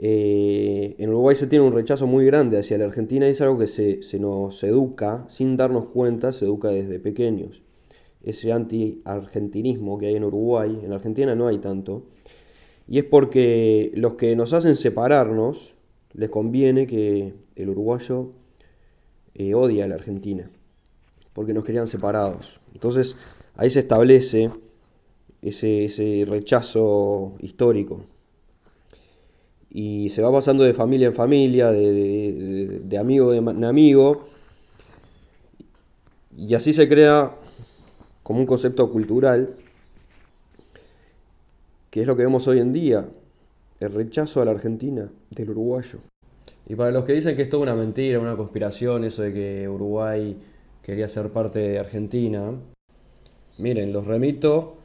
Eh, 0.00 0.94
en 0.98 1.10
Uruguay 1.10 1.34
se 1.34 1.48
tiene 1.48 1.64
un 1.64 1.72
rechazo 1.72 2.06
muy 2.06 2.24
grande 2.24 2.58
hacia 2.58 2.78
la 2.78 2.84
Argentina 2.84 3.26
y 3.26 3.32
es 3.32 3.40
algo 3.40 3.58
que 3.58 3.66
se, 3.66 4.02
se 4.02 4.20
nos 4.20 4.62
educa, 4.62 5.26
sin 5.28 5.56
darnos 5.56 5.86
cuenta, 5.86 6.32
se 6.32 6.44
educa 6.44 6.68
desde 6.68 7.00
pequeños. 7.00 7.62
Ese 8.22 8.52
anti-argentinismo 8.52 9.98
que 9.98 10.06
hay 10.06 10.16
en 10.16 10.24
Uruguay, 10.24 10.80
en 10.84 10.92
Argentina 10.92 11.34
no 11.34 11.48
hay 11.48 11.58
tanto. 11.58 12.04
Y 12.86 12.98
es 12.98 13.04
porque 13.04 13.90
los 13.94 14.14
que 14.14 14.34
nos 14.36 14.52
hacen 14.52 14.76
separarnos, 14.76 15.74
les 16.14 16.30
conviene 16.30 16.86
que 16.86 17.34
el 17.54 17.68
uruguayo 17.68 18.32
eh, 19.34 19.54
odie 19.54 19.82
a 19.82 19.88
la 19.88 19.96
Argentina, 19.96 20.50
porque 21.32 21.52
nos 21.52 21.64
querían 21.64 21.86
separados. 21.86 22.60
Entonces 22.72 23.16
ahí 23.56 23.70
se 23.70 23.80
establece 23.80 24.48
ese, 25.42 25.84
ese 25.84 26.24
rechazo 26.26 27.34
histórico. 27.40 28.04
Y 29.70 30.10
se 30.10 30.22
va 30.22 30.32
pasando 30.32 30.64
de 30.64 30.72
familia 30.74 31.08
en 31.08 31.14
familia, 31.14 31.70
de, 31.70 32.80
de- 32.84 32.98
amigo 32.98 33.34
en 33.34 33.64
amigo. 33.64 34.28
Y 36.36 36.54
así 36.54 36.72
se 36.72 36.88
crea 36.88 37.32
como 38.22 38.40
un 38.40 38.46
concepto 38.46 38.90
cultural, 38.90 39.54
que 41.90 42.00
es 42.02 42.06
lo 42.06 42.16
que 42.16 42.22
vemos 42.22 42.46
hoy 42.46 42.60
en 42.60 42.72
día, 42.72 43.08
el 43.80 43.92
rechazo 43.92 44.40
a 44.40 44.44
la 44.44 44.52
Argentina 44.52 45.08
del 45.30 45.50
uruguayo. 45.50 45.98
Y 46.66 46.74
para 46.74 46.90
los 46.90 47.04
que 47.04 47.14
dicen 47.14 47.34
que 47.36 47.42
es 47.42 47.50
toda 47.50 47.62
una 47.62 47.74
mentira, 47.74 48.18
una 48.20 48.36
conspiración, 48.36 49.04
eso 49.04 49.22
de 49.22 49.32
que 49.32 49.68
Uruguay 49.68 50.36
quería 50.82 51.08
ser 51.08 51.30
parte 51.30 51.58
de 51.60 51.78
Argentina, 51.78 52.52
miren, 53.58 53.92
los 53.92 54.06
remito 54.06 54.76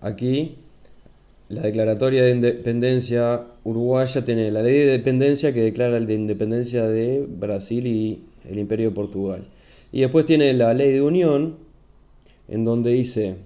aquí. 0.00 0.58
La 1.48 1.62
declaratoria 1.62 2.24
de 2.24 2.32
independencia 2.32 3.46
uruguaya 3.64 4.22
tiene 4.22 4.50
la 4.50 4.62
ley 4.62 4.78
de 4.78 4.86
dependencia 4.86 5.54
que 5.54 5.62
declara 5.62 5.98
la 5.98 6.12
independencia 6.12 6.86
de 6.86 7.26
Brasil 7.26 7.86
y 7.86 8.24
el 8.48 8.58
Imperio 8.58 8.90
de 8.90 8.94
Portugal. 8.94 9.48
Y 9.90 10.00
después 10.02 10.26
tiene 10.26 10.52
la 10.52 10.74
ley 10.74 10.92
de 10.92 11.00
unión, 11.00 11.56
en 12.48 12.64
donde 12.64 12.90
dice 12.92 13.36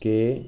que 0.00 0.46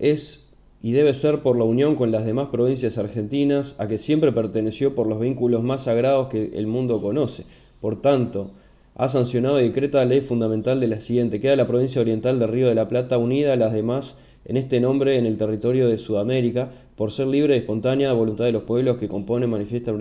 es 0.00 0.44
y 0.82 0.92
debe 0.92 1.14
ser 1.14 1.40
por 1.40 1.56
la 1.56 1.64
unión 1.64 1.94
con 1.94 2.10
las 2.10 2.26
demás 2.26 2.48
provincias 2.48 2.98
argentinas 2.98 3.74
a 3.78 3.88
que 3.88 3.98
siempre 3.98 4.32
perteneció 4.32 4.94
por 4.94 5.06
los 5.06 5.18
vínculos 5.18 5.62
más 5.62 5.84
sagrados 5.84 6.28
que 6.28 6.50
el 6.58 6.66
mundo 6.66 7.00
conoce. 7.00 7.44
Por 7.80 8.02
tanto, 8.02 8.50
ha 8.96 9.08
sancionado 9.08 9.60
y 9.60 9.64
decreta 9.64 9.98
la 9.98 10.04
ley 10.04 10.20
fundamental 10.20 10.78
de 10.80 10.86
la 10.86 11.00
siguiente. 11.00 11.40
Queda 11.40 11.56
la 11.56 11.66
provincia 11.66 12.00
oriental 12.00 12.38
de 12.38 12.46
Río 12.46 12.68
de 12.68 12.74
la 12.74 12.88
Plata 12.88 13.18
unida 13.18 13.52
a 13.52 13.56
las 13.56 13.72
demás 13.72 14.14
en 14.44 14.56
este 14.56 14.80
nombre 14.80 15.18
en 15.18 15.26
el 15.26 15.36
territorio 15.36 15.88
de 15.88 15.98
Sudamérica 15.98 16.70
por 16.96 17.10
ser 17.10 17.26
libre 17.26 17.54
y 17.54 17.58
espontánea 17.58 18.12
voluntad 18.12 18.44
de 18.44 18.52
los 18.52 18.62
pueblos 18.62 18.96
que 18.96 19.08
componen 19.08 19.50
manifiesta 19.50 19.92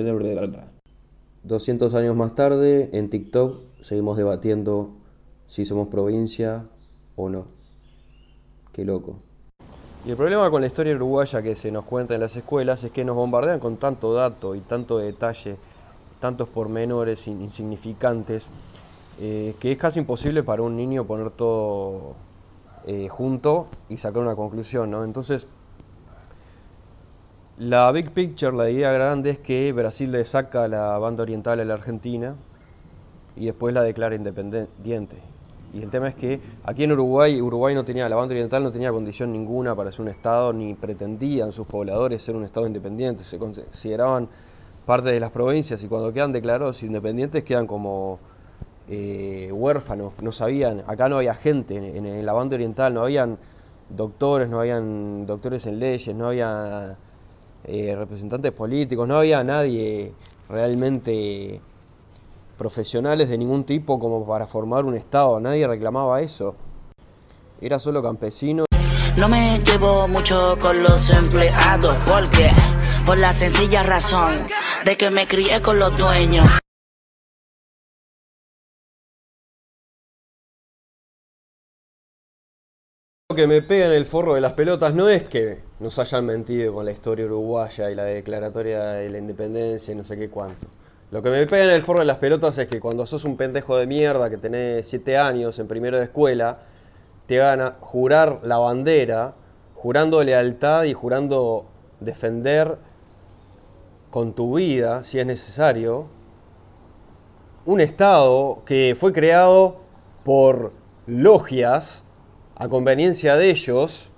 200 1.44 1.94
años 1.94 2.16
más 2.16 2.36
tarde, 2.36 2.89
en 2.94 3.10
TikTok, 3.10 3.60
seguimos 3.82 4.16
debatiendo 4.16 4.94
si 5.48 5.66
somos 5.66 5.89
provincia 5.89 6.64
o 7.16 7.30
no. 7.30 7.48
Qué 8.72 8.86
loco. 8.86 9.18
Y 10.06 10.12
el 10.12 10.18
problema 10.18 10.50
con 10.50 10.62
la 10.62 10.68
historia 10.68 10.96
uruguaya 10.96 11.41
que 11.41 11.56
se 11.56 11.72
nos 11.72 11.86
cuenta 11.86 12.14
en 12.14 12.22
las 12.22 12.36
escuelas 12.36 12.84
es 12.84 12.91
que 12.91 13.04
nos 13.04 13.16
bombardean 13.16 13.60
con 13.60 13.78
tanto 13.78 14.14
dato 14.14 14.56
y 14.56 14.62
tanto 14.62 14.98
detalle, 14.98 15.58
tantos 16.20 16.48
pormenores 16.48 17.28
insignificantes, 17.28 18.50
eh, 19.20 19.55
que 19.59 19.72
es 19.72 19.78
casi 19.78 19.99
imposible 19.99 20.43
para 20.43 20.61
un 20.61 20.76
niño 20.76 21.05
poner 21.05 21.32
todo 21.32 22.16
eh, 22.86 23.07
junto 23.09 23.68
y 23.89 23.97
sacar 23.97 24.22
una 24.22 24.36
conclusión, 24.36 24.91
¿no? 24.91 25.03
Entonces, 25.03 25.47
la 27.57 27.91
big 27.91 28.11
picture, 28.11 28.55
la 28.55 28.70
idea 28.70 28.91
grande 28.91 29.30
es 29.30 29.39
que 29.39 29.72
Brasil 29.72 30.11
le 30.11 30.26
saca 30.26 30.68
la 30.68 30.97
banda 30.97 31.22
oriental 31.24 31.59
a 31.59 31.66
la 31.66 31.76
Argentina 31.76 32.36
y 33.36 33.45
después 33.45 33.74
la 33.74 33.84
declara 33.84 34.16
independiente. 34.16 35.18
Y 35.74 35.82
el 35.82 35.89
tema 35.89 36.07
es 36.07 36.16
que 36.16 36.39
aquí 36.64 36.84
en 36.84 36.91
Uruguay, 36.91 37.41
Uruguay 37.41 37.74
no 37.74 37.84
tenía, 37.84 38.07
la 38.09 38.16
banda 38.16 38.34
oriental 38.34 38.64
no 38.64 38.72
tenía 38.72 38.91
condición 38.91 39.32
ninguna 39.32 39.76
para 39.76 39.91
ser 39.91 40.01
un 40.01 40.07
Estado, 40.09 40.53
ni 40.53 40.74
pretendían 40.74 41.51
sus 41.51 41.66
pobladores 41.66 42.22
ser 42.22 42.36
un 42.36 42.43
Estado 42.43 42.68
independiente, 42.68 43.24
se 43.24 43.39
consideraban 43.39 44.30
parte 44.86 45.11
de 45.11 45.20
las 45.20 45.32
provincias 45.32 45.82
y 45.84 45.88
cuando 45.88 46.11
quedan 46.11 46.32
declarados 46.32 46.84
independientes 46.84 47.43
quedan 47.43 47.66
como 47.66 48.20
eh, 48.90 49.50
huérfanos, 49.52 50.14
no 50.22 50.32
sabían, 50.32 50.84
acá 50.88 51.08
no 51.08 51.18
había 51.18 51.34
gente 51.36 51.76
en, 51.76 52.26
la 52.26 52.34
banda 52.34 52.56
oriental, 52.56 52.94
no 52.94 53.04
habían 53.04 53.38
doctores, 53.90 54.50
no 54.50 54.60
habían 54.60 55.26
doctores 55.26 55.66
en 55.66 55.80
leyes, 55.80 56.14
no 56.16 56.28
había 56.28 56.98
eh, 57.64 57.96
representantes 57.98 58.52
políticos, 58.52 59.08
no 59.08 59.18
había 59.18 59.44
nadie 59.44 60.14
realmente 60.50 61.62
profesionales 62.58 63.30
de 63.30 63.38
ningún 63.38 63.64
tipo 63.64 64.00
como 64.00 64.26
para 64.26 64.48
formar 64.48 64.86
un 64.86 64.96
Estado, 64.96 65.40
nadie 65.40 65.68
reclamaba 65.68 66.22
eso. 66.22 66.56
Era 67.62 67.80
solo 67.80 68.04
campesino. 68.04 68.66
No 69.18 69.30
me 69.30 69.60
llevo 69.60 70.08
mucho 70.08 70.58
con 70.60 70.84
los 70.84 71.10
empleados, 71.10 72.04
porque 72.04 72.52
por 73.06 73.18
la 73.18 73.32
sencilla 73.32 73.84
razón 73.84 74.48
de 74.84 74.98
que 74.98 75.10
me 75.12 75.28
crié 75.28 75.62
con 75.62 75.80
los 75.80 75.98
dueños. 75.98 76.62
Que 83.36 83.48
me 83.48 83.62
pega 83.62 83.86
en 83.88 83.94
el 83.94 84.06
forro 84.06 84.36
de 84.36 84.42
las 84.42 84.54
pelotas 84.54 84.94
no 84.94 85.10
es 85.10 85.28
que 85.28 85.60
nos 85.80 86.00
hayan 86.00 86.26
mentido 86.26 86.74
con 86.74 86.86
la 86.86 86.92
historia 86.92 87.26
uruguaya 87.26 87.90
y 87.92 87.96
la 87.96 88.04
declaratoria 88.04 88.84
de 88.84 89.10
la 89.10 89.18
independencia 89.18 89.94
y 89.94 89.96
no 89.96 90.04
sé 90.04 90.18
qué 90.18 90.30
cuánto. 90.30 90.68
Lo 91.12 91.22
que 91.22 91.30
me 91.30 91.46
pega 91.46 91.66
en 91.66 91.70
el 91.72 91.82
forro 91.84 92.00
de 92.00 92.06
las 92.06 92.18
pelotas 92.18 92.58
es 92.58 92.68
que 92.68 92.80
cuando 92.80 93.06
sos 93.06 93.24
un 93.24 93.38
pendejo 93.38 93.78
de 93.78 93.86
mierda 93.86 94.30
que 94.30 94.38
tenés 94.38 94.88
7 94.88 95.18
años 95.18 95.60
en 95.60 95.68
primero 95.68 95.98
de 95.98 96.06
escuela, 96.06 96.60
te 97.28 97.40
van 97.40 97.62
a 97.62 97.76
jurar 97.80 98.40
la 98.44 98.58
bandera, 98.58 99.36
jurando 99.76 100.24
lealtad 100.24 100.84
y 100.84 100.94
jurando 100.94 101.68
defender 102.00 102.78
con 104.10 104.34
tu 104.34 104.56
vida, 104.56 105.04
si 105.04 105.20
es 105.20 105.26
necesario, 105.26 106.08
un 107.66 107.80
Estado 107.80 108.64
que 108.66 108.96
fue 109.00 109.14
creado 109.14 109.78
por 110.24 110.72
logias 111.06 112.04
a 112.56 112.68
conveniencia 112.68 113.36
de 113.36 113.49
ellos. 113.49 114.10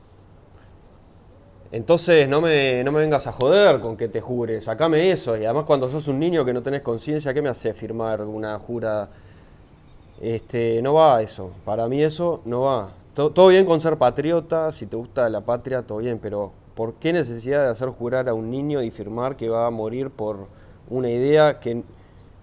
Entonces 1.72 2.30
no 2.30 2.42
me, 2.42 2.84
no 2.84 2.92
me 2.92 3.00
vengas 3.00 3.28
a 3.28 3.32
joder 3.32 3.80
con 3.80 3.98
que 3.98 4.08
te 4.08 4.22
jures, 4.22 4.66
sacame 4.66 5.12
eso. 5.12 5.36
Y 5.38 5.46
además 5.46 5.66
cuando 5.66 5.90
sos 5.90 6.08
un 6.08 6.20
niño 6.20 6.46
que 6.46 6.54
no 6.54 6.64
tenés 6.64 6.82
conciencia, 6.82 7.34
¿qué 7.34 7.42
me 7.42 7.50
hace 7.50 7.74
firmar 7.74 8.22
una 8.22 8.58
jura? 8.60 9.10
Este, 10.22 10.82
no 10.82 10.94
va 10.94 11.22
eso. 11.22 11.52
Para 11.66 11.88
mí 11.88 12.02
eso 12.02 12.42
no 12.46 12.62
va. 12.62 12.92
Todo, 13.14 13.32
todo 13.32 13.48
bien 13.48 13.66
con 13.66 13.82
ser 13.82 13.98
patriota, 13.98 14.72
si 14.72 14.86
te 14.86 14.96
gusta 14.96 15.30
la 15.30 15.42
patria, 15.42 15.82
todo 15.82 16.00
bien, 16.00 16.20
pero 16.20 16.52
¿por 16.76 16.96
qué 16.96 17.14
necesidad 17.14 17.64
de 17.64 17.70
hacer 17.70 17.90
jurar 17.90 18.30
a 18.30 18.34
un 18.34 18.50
niño 18.50 18.82
y 18.82 18.92
firmar 18.92 19.36
que 19.36 19.50
va 19.50 19.68
a 19.68 19.72
morir 19.72 20.10
por 20.10 20.48
una 20.90 21.10
idea 21.10 21.60
que 21.60 21.84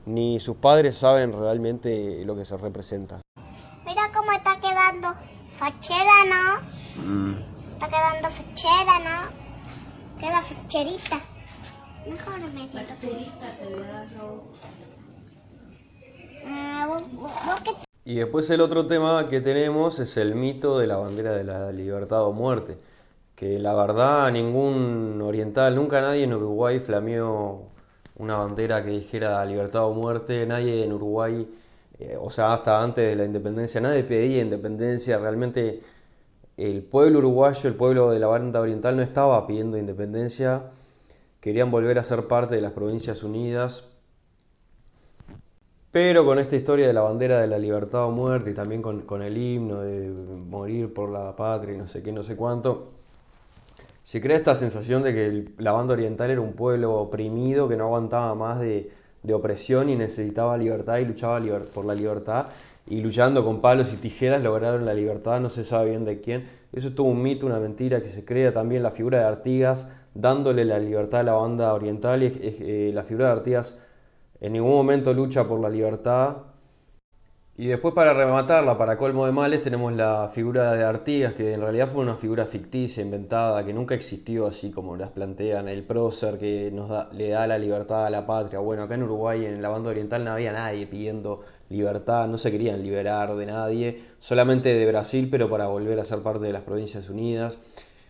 ni 0.06 0.40
sus 0.40 0.56
padres 0.56 0.96
saben 0.96 1.32
realmente 1.32 2.24
lo 2.24 2.36
que 2.36 2.44
se 2.44 2.56
representa? 2.56 3.20
Mira 3.86 4.02
cómo 4.14 4.32
está 4.32 4.58
quedando 4.60 5.08
fachera, 5.62 6.16
¿no? 6.28 7.36
Está 7.72 7.86
quedando 7.86 8.28
fachera, 8.30 8.98
¿no? 8.98 10.18
Queda 10.18 10.40
facherita. 10.40 11.18
Mejor 12.04 12.40
me 12.52 12.68
Ah, 16.44 16.86
vos 16.88 17.02
que 17.62 17.70
Y 18.04 18.16
después 18.16 18.50
el 18.50 18.60
otro 18.60 18.88
tema 18.88 19.28
que 19.28 19.40
tenemos 19.40 20.00
es 20.00 20.16
el 20.16 20.34
mito 20.34 20.80
de 20.80 20.88
la 20.88 20.96
bandera 20.96 21.30
de 21.30 21.44
la 21.44 21.70
libertad 21.70 22.24
o 22.24 22.32
muerte. 22.32 22.78
Que 23.36 23.60
la 23.60 23.72
verdad 23.72 24.32
ningún 24.32 25.22
oriental, 25.22 25.76
nunca 25.76 26.00
nadie 26.00 26.24
en 26.24 26.34
Uruguay 26.34 26.80
flameó 26.80 27.68
una 28.16 28.36
bandera 28.38 28.84
que 28.84 28.90
dijera 28.90 29.44
libertad 29.44 29.84
o 29.84 29.94
muerte, 29.94 30.44
nadie 30.44 30.84
en 30.84 30.92
Uruguay, 30.92 31.46
eh, 32.02 32.16
o 32.20 32.30
sea, 32.30 32.54
hasta 32.54 32.82
antes 32.82 33.08
de 33.08 33.16
la 33.16 33.24
independencia, 33.24 33.80
nadie 33.80 34.02
pedía 34.02 34.42
independencia, 34.42 35.18
realmente 35.18 35.82
el 36.56 36.82
pueblo 36.82 37.20
uruguayo, 37.20 37.68
el 37.68 37.76
pueblo 37.76 38.10
de 38.10 38.18
la 38.18 38.26
banda 38.26 38.60
oriental 38.60 38.96
no 38.96 39.02
estaba 39.02 39.46
pidiendo 39.46 39.78
independencia, 39.78 40.64
querían 41.40 41.70
volver 41.70 41.98
a 41.98 42.04
ser 42.04 42.26
parte 42.26 42.54
de 42.56 42.60
las 42.60 42.72
Provincias 42.72 43.22
Unidas, 43.22 43.84
pero 45.92 46.24
con 46.24 46.38
esta 46.38 46.56
historia 46.56 46.86
de 46.86 46.92
la 46.92 47.02
bandera 47.02 47.40
de 47.40 47.46
la 47.46 47.58
libertad 47.58 48.06
o 48.06 48.10
muerte 48.10 48.50
y 48.50 48.54
también 48.54 48.82
con, 48.82 49.02
con 49.02 49.22
el 49.22 49.36
himno 49.36 49.82
de 49.82 50.08
morir 50.08 50.92
por 50.92 51.10
la 51.10 51.36
patria 51.36 51.74
y 51.74 51.78
no 51.78 51.86
sé 51.86 52.02
qué, 52.02 52.12
no 52.12 52.24
sé 52.24 52.34
cuánto, 52.34 52.88
se 54.02 54.20
crea 54.20 54.36
esta 54.36 54.56
sensación 54.56 55.02
de 55.02 55.14
que 55.14 55.44
la 55.58 55.72
banda 55.72 55.92
oriental 55.92 56.30
era 56.30 56.40
un 56.40 56.54
pueblo 56.54 56.94
oprimido 56.94 57.68
que 57.68 57.76
no 57.76 57.84
aguantaba 57.84 58.34
más 58.34 58.58
de, 58.58 58.90
de 59.22 59.34
opresión 59.34 59.88
y 59.88 59.96
necesitaba 59.96 60.56
libertad 60.56 60.98
y 60.98 61.04
luchaba 61.04 61.40
por 61.74 61.84
la 61.84 61.94
libertad. 61.94 62.46
Y 62.86 63.00
luchando 63.00 63.44
con 63.44 63.60
palos 63.60 63.92
y 63.92 63.96
tijeras 63.96 64.42
lograron 64.42 64.84
la 64.84 64.94
libertad, 64.94 65.40
no 65.40 65.48
se 65.48 65.64
sabe 65.64 65.90
bien 65.90 66.04
de 66.04 66.20
quién. 66.20 66.44
Eso 66.72 66.88
es 66.88 66.94
todo 66.94 67.06
un 67.06 67.22
mito, 67.22 67.46
una 67.46 67.60
mentira 67.60 68.02
que 68.02 68.10
se 68.10 68.24
crea 68.24 68.52
también 68.52 68.82
la 68.82 68.90
figura 68.90 69.18
de 69.18 69.24
Artigas 69.24 69.86
dándole 70.14 70.64
la 70.64 70.78
libertad 70.78 71.20
a 71.20 71.24
la 71.24 71.32
banda 71.32 71.72
oriental. 71.74 72.22
Y 72.22 72.38
eh, 72.42 72.90
la 72.92 73.04
figura 73.04 73.26
de 73.26 73.32
Artigas 73.32 73.76
en 74.40 74.54
ningún 74.54 74.72
momento 74.72 75.14
lucha 75.14 75.46
por 75.46 75.60
la 75.60 75.68
libertad. 75.68 76.36
Y 77.54 77.66
después 77.66 77.92
para 77.94 78.14
rematarla, 78.14 78.78
para 78.78 78.96
colmo 78.96 79.26
de 79.26 79.32
males, 79.32 79.62
tenemos 79.62 79.92
la 79.92 80.30
figura 80.32 80.72
de 80.72 80.84
Artigas, 80.84 81.34
que 81.34 81.52
en 81.52 81.60
realidad 81.60 81.88
fue 81.92 82.00
una 82.02 82.16
figura 82.16 82.46
ficticia, 82.46 83.02
inventada, 83.02 83.62
que 83.64 83.74
nunca 83.74 83.94
existió 83.94 84.46
así 84.46 84.70
como 84.70 84.96
las 84.96 85.10
plantean, 85.10 85.68
el 85.68 85.82
prócer 85.84 86.38
que 86.38 86.70
nos 86.72 86.88
da- 86.88 87.10
le 87.12 87.28
da 87.28 87.46
la 87.46 87.58
libertad 87.58 88.06
a 88.06 88.10
la 88.10 88.26
patria. 88.26 88.58
Bueno, 88.58 88.84
acá 88.84 88.94
en 88.94 89.02
Uruguay, 89.02 89.44
en 89.44 89.60
la 89.60 89.68
banda 89.68 89.90
oriental, 89.90 90.24
no 90.24 90.32
había 90.32 90.52
nadie 90.52 90.86
pidiendo 90.86 91.42
libertad, 91.68 92.26
no 92.26 92.38
se 92.38 92.50
querían 92.50 92.82
liberar 92.82 93.36
de 93.36 93.44
nadie, 93.46 94.00
solamente 94.18 94.72
de 94.74 94.86
Brasil, 94.86 95.28
pero 95.30 95.50
para 95.50 95.66
volver 95.66 96.00
a 96.00 96.04
ser 96.06 96.20
parte 96.20 96.46
de 96.46 96.52
las 96.54 96.62
Provincias 96.62 97.10
Unidas. 97.10 97.58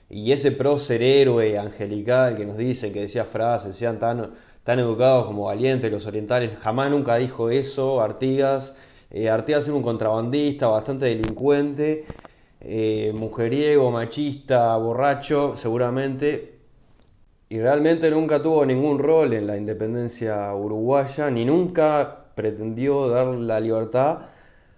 Y 0.08 0.30
ese 0.32 0.52
prócer 0.52 1.02
héroe 1.02 1.58
angelical 1.58 2.36
que 2.36 2.46
nos 2.46 2.56
dicen, 2.56 2.92
que 2.92 3.00
decía 3.00 3.24
frases, 3.24 3.68
decían 3.72 3.98
tan, 3.98 4.30
tan 4.62 4.78
educados 4.78 5.26
como 5.26 5.46
valientes 5.46 5.90
los 5.90 6.06
orientales. 6.06 6.56
Jamás 6.60 6.90
nunca 6.90 7.16
dijo 7.16 7.50
eso 7.50 8.00
Artigas. 8.00 8.72
Eh, 9.14 9.28
Artigas 9.28 9.66
era 9.66 9.76
un 9.76 9.82
contrabandista, 9.82 10.68
bastante 10.68 11.04
delincuente, 11.06 12.06
eh, 12.60 13.12
mujeriego, 13.14 13.90
machista, 13.90 14.74
borracho, 14.76 15.54
seguramente. 15.56 16.54
Y 17.50 17.60
realmente 17.60 18.10
nunca 18.10 18.40
tuvo 18.42 18.64
ningún 18.64 18.98
rol 18.98 19.34
en 19.34 19.46
la 19.46 19.58
independencia 19.58 20.54
uruguaya, 20.54 21.30
ni 21.30 21.44
nunca 21.44 22.26
pretendió 22.34 23.08
dar 23.08 23.26
la 23.26 23.60
libertad 23.60 24.20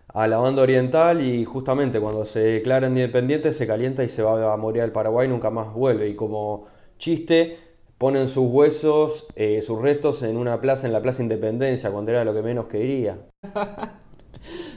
a 0.09 0.26
la 0.26 0.39
banda 0.39 0.62
oriental 0.62 1.20
y 1.22 1.45
justamente 1.45 2.01
cuando 2.01 2.24
se 2.26 2.41
declara 2.41 2.89
independiente 2.89 3.53
se 3.53 3.66
calienta 3.66 4.05
y 4.05 4.09
se 4.09 4.22
va 4.22 4.53
a 4.53 4.57
morir 4.57 4.82
al 4.82 4.93
Paraguay 4.93 5.28
nunca 5.28 5.51
más 5.51 5.72
vuelve. 5.72 6.09
Y 6.09 6.16
como 6.16 6.66
chiste, 6.99 7.59
ponen 7.99 8.28
sus 8.28 8.49
huesos, 8.51 9.26
eh, 9.37 9.62
sus 9.62 9.80
restos 9.80 10.22
en 10.24 10.37
una 10.37 10.61
plaza, 10.61 10.87
en 10.89 10.93
la 10.93 11.03
Plaza 11.03 11.22
Independencia, 11.22 11.91
cuando 11.93 12.11
era 12.11 12.24
lo 12.24 12.35
que 12.35 12.43
menos 12.43 12.66
quería. 12.68 13.18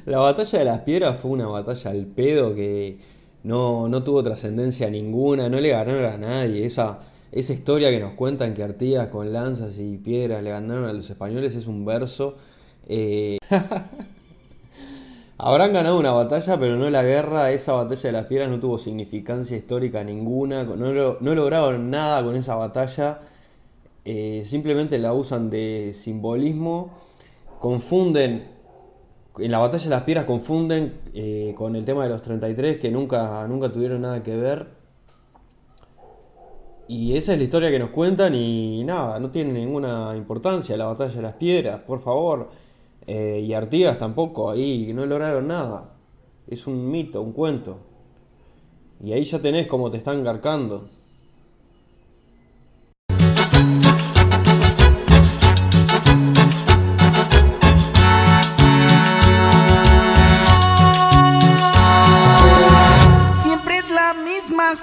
La 0.08 0.20
batalla 0.20 0.60
de 0.60 0.66
las 0.66 0.80
piedras 0.82 1.20
fue 1.20 1.32
una 1.32 1.47
batalla 1.47 1.91
al 1.91 2.05
pedo 2.05 2.55
que 2.55 2.97
no, 3.43 3.88
no 3.89 4.03
tuvo 4.03 4.24
trascendencia 4.24 4.89
ninguna, 4.89 5.49
no 5.49 5.60
le 5.60 5.70
ganaron 5.70 6.05
a 6.05 6.18
nadie. 6.18 6.66
Esa, 6.66 6.99
esa 7.32 7.53
historia 7.53 7.89
que 7.91 7.99
nos 7.99 8.14
cuentan 8.14 8.53
que 8.53 8.64
Artigas 8.64 9.10
con 9.10 9.34
lanzas 9.34 9.78
y 9.80 9.97
piedras 9.97 10.41
le 10.43 10.51
ganaron 10.51 10.86
a 10.86 10.93
los 10.93 11.10
españoles 11.10 11.55
es 11.55 11.68
un 11.68 11.86
verso. 11.86 12.38
eh, 12.88 13.38
Habrán 15.39 15.72
ganado 15.74 15.99
una 15.99 16.14
batalla, 16.14 16.60
pero 16.60 16.78
no 16.78 16.89
la 16.89 17.03
guerra. 17.03 17.51
Esa 17.51 17.74
batalla 17.74 18.01
de 18.03 18.12
las 18.12 18.26
piedras 18.26 18.49
no 18.49 18.60
tuvo 18.60 18.80
significancia 18.80 19.55
histórica 19.58 20.03
ninguna. 20.03 20.64
No, 20.64 20.93
lo- 20.93 21.18
no 21.22 21.36
lograron 21.36 21.91
nada 21.91 22.24
con 22.24 22.36
esa 22.36 22.55
batalla. 22.55 23.20
Eh, 24.05 24.43
simplemente 24.47 24.97
la 24.97 25.14
usan 25.14 25.49
de 25.49 25.93
simbolismo. 25.99 26.91
Confunden. 27.60 28.57
En 29.39 29.51
la 29.51 29.59
batalla 29.59 29.83
de 29.83 29.89
las 29.89 30.03
piedras 30.03 30.25
confunden 30.25 31.01
eh, 31.13 31.53
con 31.55 31.75
el 31.75 31.85
tema 31.85 32.03
de 32.03 32.09
los 32.09 32.21
33, 32.21 32.77
que 32.77 32.89
nunca, 32.89 33.45
nunca 33.47 33.71
tuvieron 33.71 34.01
nada 34.01 34.23
que 34.23 34.35
ver. 34.35 34.67
Y 36.88 37.15
esa 37.17 37.33
es 37.33 37.38
la 37.38 37.43
historia 37.43 37.69
que 37.69 37.79
nos 37.79 37.89
cuentan 37.89 38.33
y 38.33 38.83
nada, 38.83 39.19
no 39.19 39.29
tiene 39.29 39.51
ninguna 39.51 40.15
importancia 40.15 40.77
la 40.77 40.85
batalla 40.85 41.15
de 41.15 41.21
las 41.21 41.33
piedras, 41.33 41.81
por 41.81 42.01
favor. 42.01 42.49
Eh, 43.05 43.43
y 43.45 43.53
Artigas 43.53 43.99
tampoco, 43.99 44.49
ahí 44.49 44.91
no 44.93 45.05
lograron 45.05 45.47
nada. 45.47 45.93
Es 46.47 46.65
un 46.65 46.89
mito, 46.89 47.21
un 47.21 47.33
cuento. 47.33 47.79
Y 49.03 49.13
ahí 49.13 49.23
ya 49.25 49.39
tenés 49.39 49.67
cómo 49.67 49.91
te 49.91 49.97
están 49.97 50.23
garcando. 50.23 50.89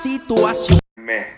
Situación. 0.05 0.78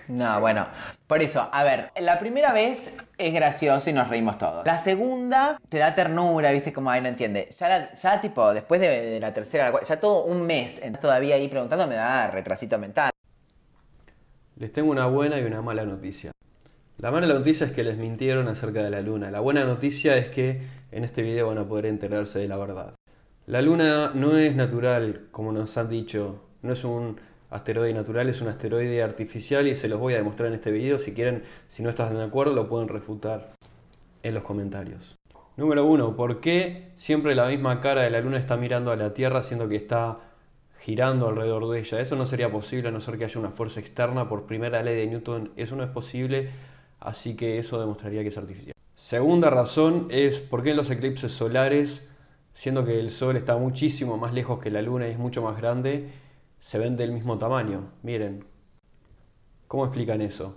No, 0.09 0.41
bueno, 0.41 0.67
por 1.07 1.23
eso, 1.23 1.49
a 1.53 1.63
ver, 1.65 1.91
la 2.01 2.19
primera 2.19 2.53
vez 2.53 2.97
es 3.17 3.33
gracioso 3.33 3.91
y 3.91 3.93
nos 3.93 4.09
reímos 4.09 4.39
todos. 4.39 4.67
La 4.67 4.79
segunda 4.79 5.59
te 5.69 5.79
da 5.79 5.95
ternura, 5.95 6.51
viste, 6.51 6.73
como 6.73 6.91
ahí 6.91 7.01
no 7.01 7.09
entiende. 7.09 7.49
Ya, 7.59 7.69
la- 7.69 7.95
ya 7.95 8.21
tipo, 8.21 8.53
después 8.53 8.81
de, 8.81 8.89
de 9.11 9.21
la 9.21 9.33
tercera, 9.33 9.73
ya 9.85 10.01
todo 10.01 10.25
un 10.25 10.47
mes 10.47 10.81
todavía 11.01 11.37
ahí 11.37 11.47
preguntando 11.49 11.87
me 11.87 11.95
da 11.95 12.29
retrasito 12.31 12.77
mental. 12.79 13.11
Les 14.57 14.73
tengo 14.73 14.91
una 14.91 15.07
buena 15.07 15.39
y 15.39 15.45
una 15.45 15.63
mala 15.63 15.85
noticia. 15.85 16.33
La 16.99 17.11
mala 17.11 17.27
noticia 17.27 17.67
es 17.67 17.73
que 17.73 17.85
les 17.85 17.97
mintieron 17.99 18.49
acerca 18.49 18.83
de 18.83 18.91
la 18.91 19.01
luna. 19.01 19.31
La 19.31 19.41
buena 19.41 19.65
noticia 19.65 20.17
es 20.17 20.27
que 20.29 20.63
en 20.93 21.05
este 21.05 21.23
video 21.23 21.49
van 21.49 21.59
a 21.59 21.65
poder 21.69 21.87
enterarse 21.87 22.39
de 22.41 22.49
la 22.49 22.57
verdad. 22.57 22.95
La 23.47 23.63
luna 23.63 24.11
no 24.15 24.37
es 24.39 24.57
natural, 24.57 25.27
como 25.31 25.53
nos 25.53 25.77
han 25.77 25.89
dicho. 25.89 26.43
No 26.63 26.73
es 26.73 26.83
un 26.85 27.21
asteroide 27.51 27.95
natural, 27.95 28.29
es 28.29 28.41
un 28.41 28.49
asteroide 28.49 29.03
artificial 29.03 29.67
y 29.69 29.77
se 29.77 29.89
los 29.89 29.99
voy 29.99 30.15
a 30.15 30.19
demostrar 30.19 30.49
en 30.49 30.55
este 30.55 30.71
video. 30.71 30.99
Si 30.99 31.13
quieren, 31.13 31.43
si 31.69 31.83
no 31.83 31.91
están 31.91 32.15
de 32.15 32.25
acuerdo, 32.25 32.55
lo 32.55 32.69
pueden 32.69 32.89
refutar 32.89 33.55
en 34.23 34.35
los 34.35 34.43
comentarios. 34.43 35.17
Número 35.57 35.87
uno, 35.87 36.17
¿por 36.17 36.41
qué 36.41 36.89
siempre 36.97 37.35
la 37.35 37.49
misma 37.49 37.81
cara 37.81 38.03
de 38.03 38.11
la 38.11 38.21
luna 38.21 38.37
está 38.37 38.57
mirando 38.57 38.91
a 38.91 38.97
la 38.97 39.15
Tierra 39.15 39.43
siendo 39.43 39.69
que 39.69 39.77
está 39.77 40.19
girando 40.81 41.29
alrededor 41.29 41.71
de 41.71 41.81
ella? 41.81 42.01
Eso 42.01 42.15
no 42.15 42.27
sería 42.27 42.51
posible 42.51 42.89
a 42.89 42.93
no 42.93 43.01
ser 43.01 43.17
que 43.17 43.25
haya 43.25 43.41
una 43.41 43.51
fuerza 43.51 43.81
externa. 43.81 44.29
Por 44.29 44.45
primera 44.45 44.83
ley 44.83 44.97
de 44.97 45.07
Newton, 45.07 45.53
eso 45.57 45.75
no 45.77 45.83
es 45.83 45.91
posible, 45.91 46.51
así 47.01 47.37
que 47.37 47.59
eso 47.59 47.81
demostraría 47.81 48.23
que 48.23 48.29
es 48.29 48.37
artificial. 48.37 48.75
Segunda 48.97 49.49
razón 49.49 50.09
es 50.11 50.41
por 50.41 50.63
qué 50.63 50.73
en 50.73 50.77
los 50.77 50.91
eclipses 50.91 51.33
solares, 51.33 52.07
siendo 52.55 52.85
que 52.85 52.99
el 52.99 53.11
Sol 53.11 53.37
está 53.37 53.57
muchísimo 53.57 54.19
más 54.19 54.35
lejos 54.35 54.59
que 54.61 54.71
la 54.71 54.83
Luna 54.83 55.09
y 55.09 55.13
es 55.13 55.19
mucho 55.19 55.43
más 55.43 55.57
grande, 55.57 56.11
se 56.67 56.81
ven 56.81 56.97
del 56.97 57.13
mismo 57.13 57.39
tamaño. 57.39 57.93
Miren, 58.03 58.45
¿cómo 59.69 59.85
explican 59.85 60.21
eso? 60.21 60.57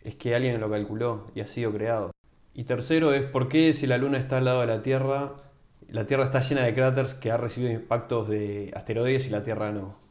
Es 0.00 0.14
que 0.14 0.36
alguien 0.36 0.60
lo 0.60 0.70
calculó 0.70 1.32
y 1.34 1.40
ha 1.40 1.48
sido 1.48 1.72
creado. 1.72 2.12
Y 2.54 2.64
tercero 2.64 3.12
es 3.12 3.24
por 3.24 3.48
qué 3.48 3.74
si 3.74 3.88
la 3.88 3.98
Luna 3.98 4.18
está 4.18 4.38
al 4.38 4.44
lado 4.44 4.60
de 4.60 4.68
la 4.68 4.80
Tierra, 4.80 5.32
la 5.88 6.06
Tierra 6.06 6.26
está 6.26 6.40
llena 6.42 6.62
de 6.62 6.72
cráteres 6.72 7.14
que 7.14 7.32
ha 7.32 7.36
recibido 7.36 7.72
impactos 7.72 8.28
de 8.28 8.70
asteroides 8.76 9.26
y 9.26 9.30
la 9.30 9.42
Tierra 9.42 9.72
no. 9.72 9.96
¿Qué 9.96 10.07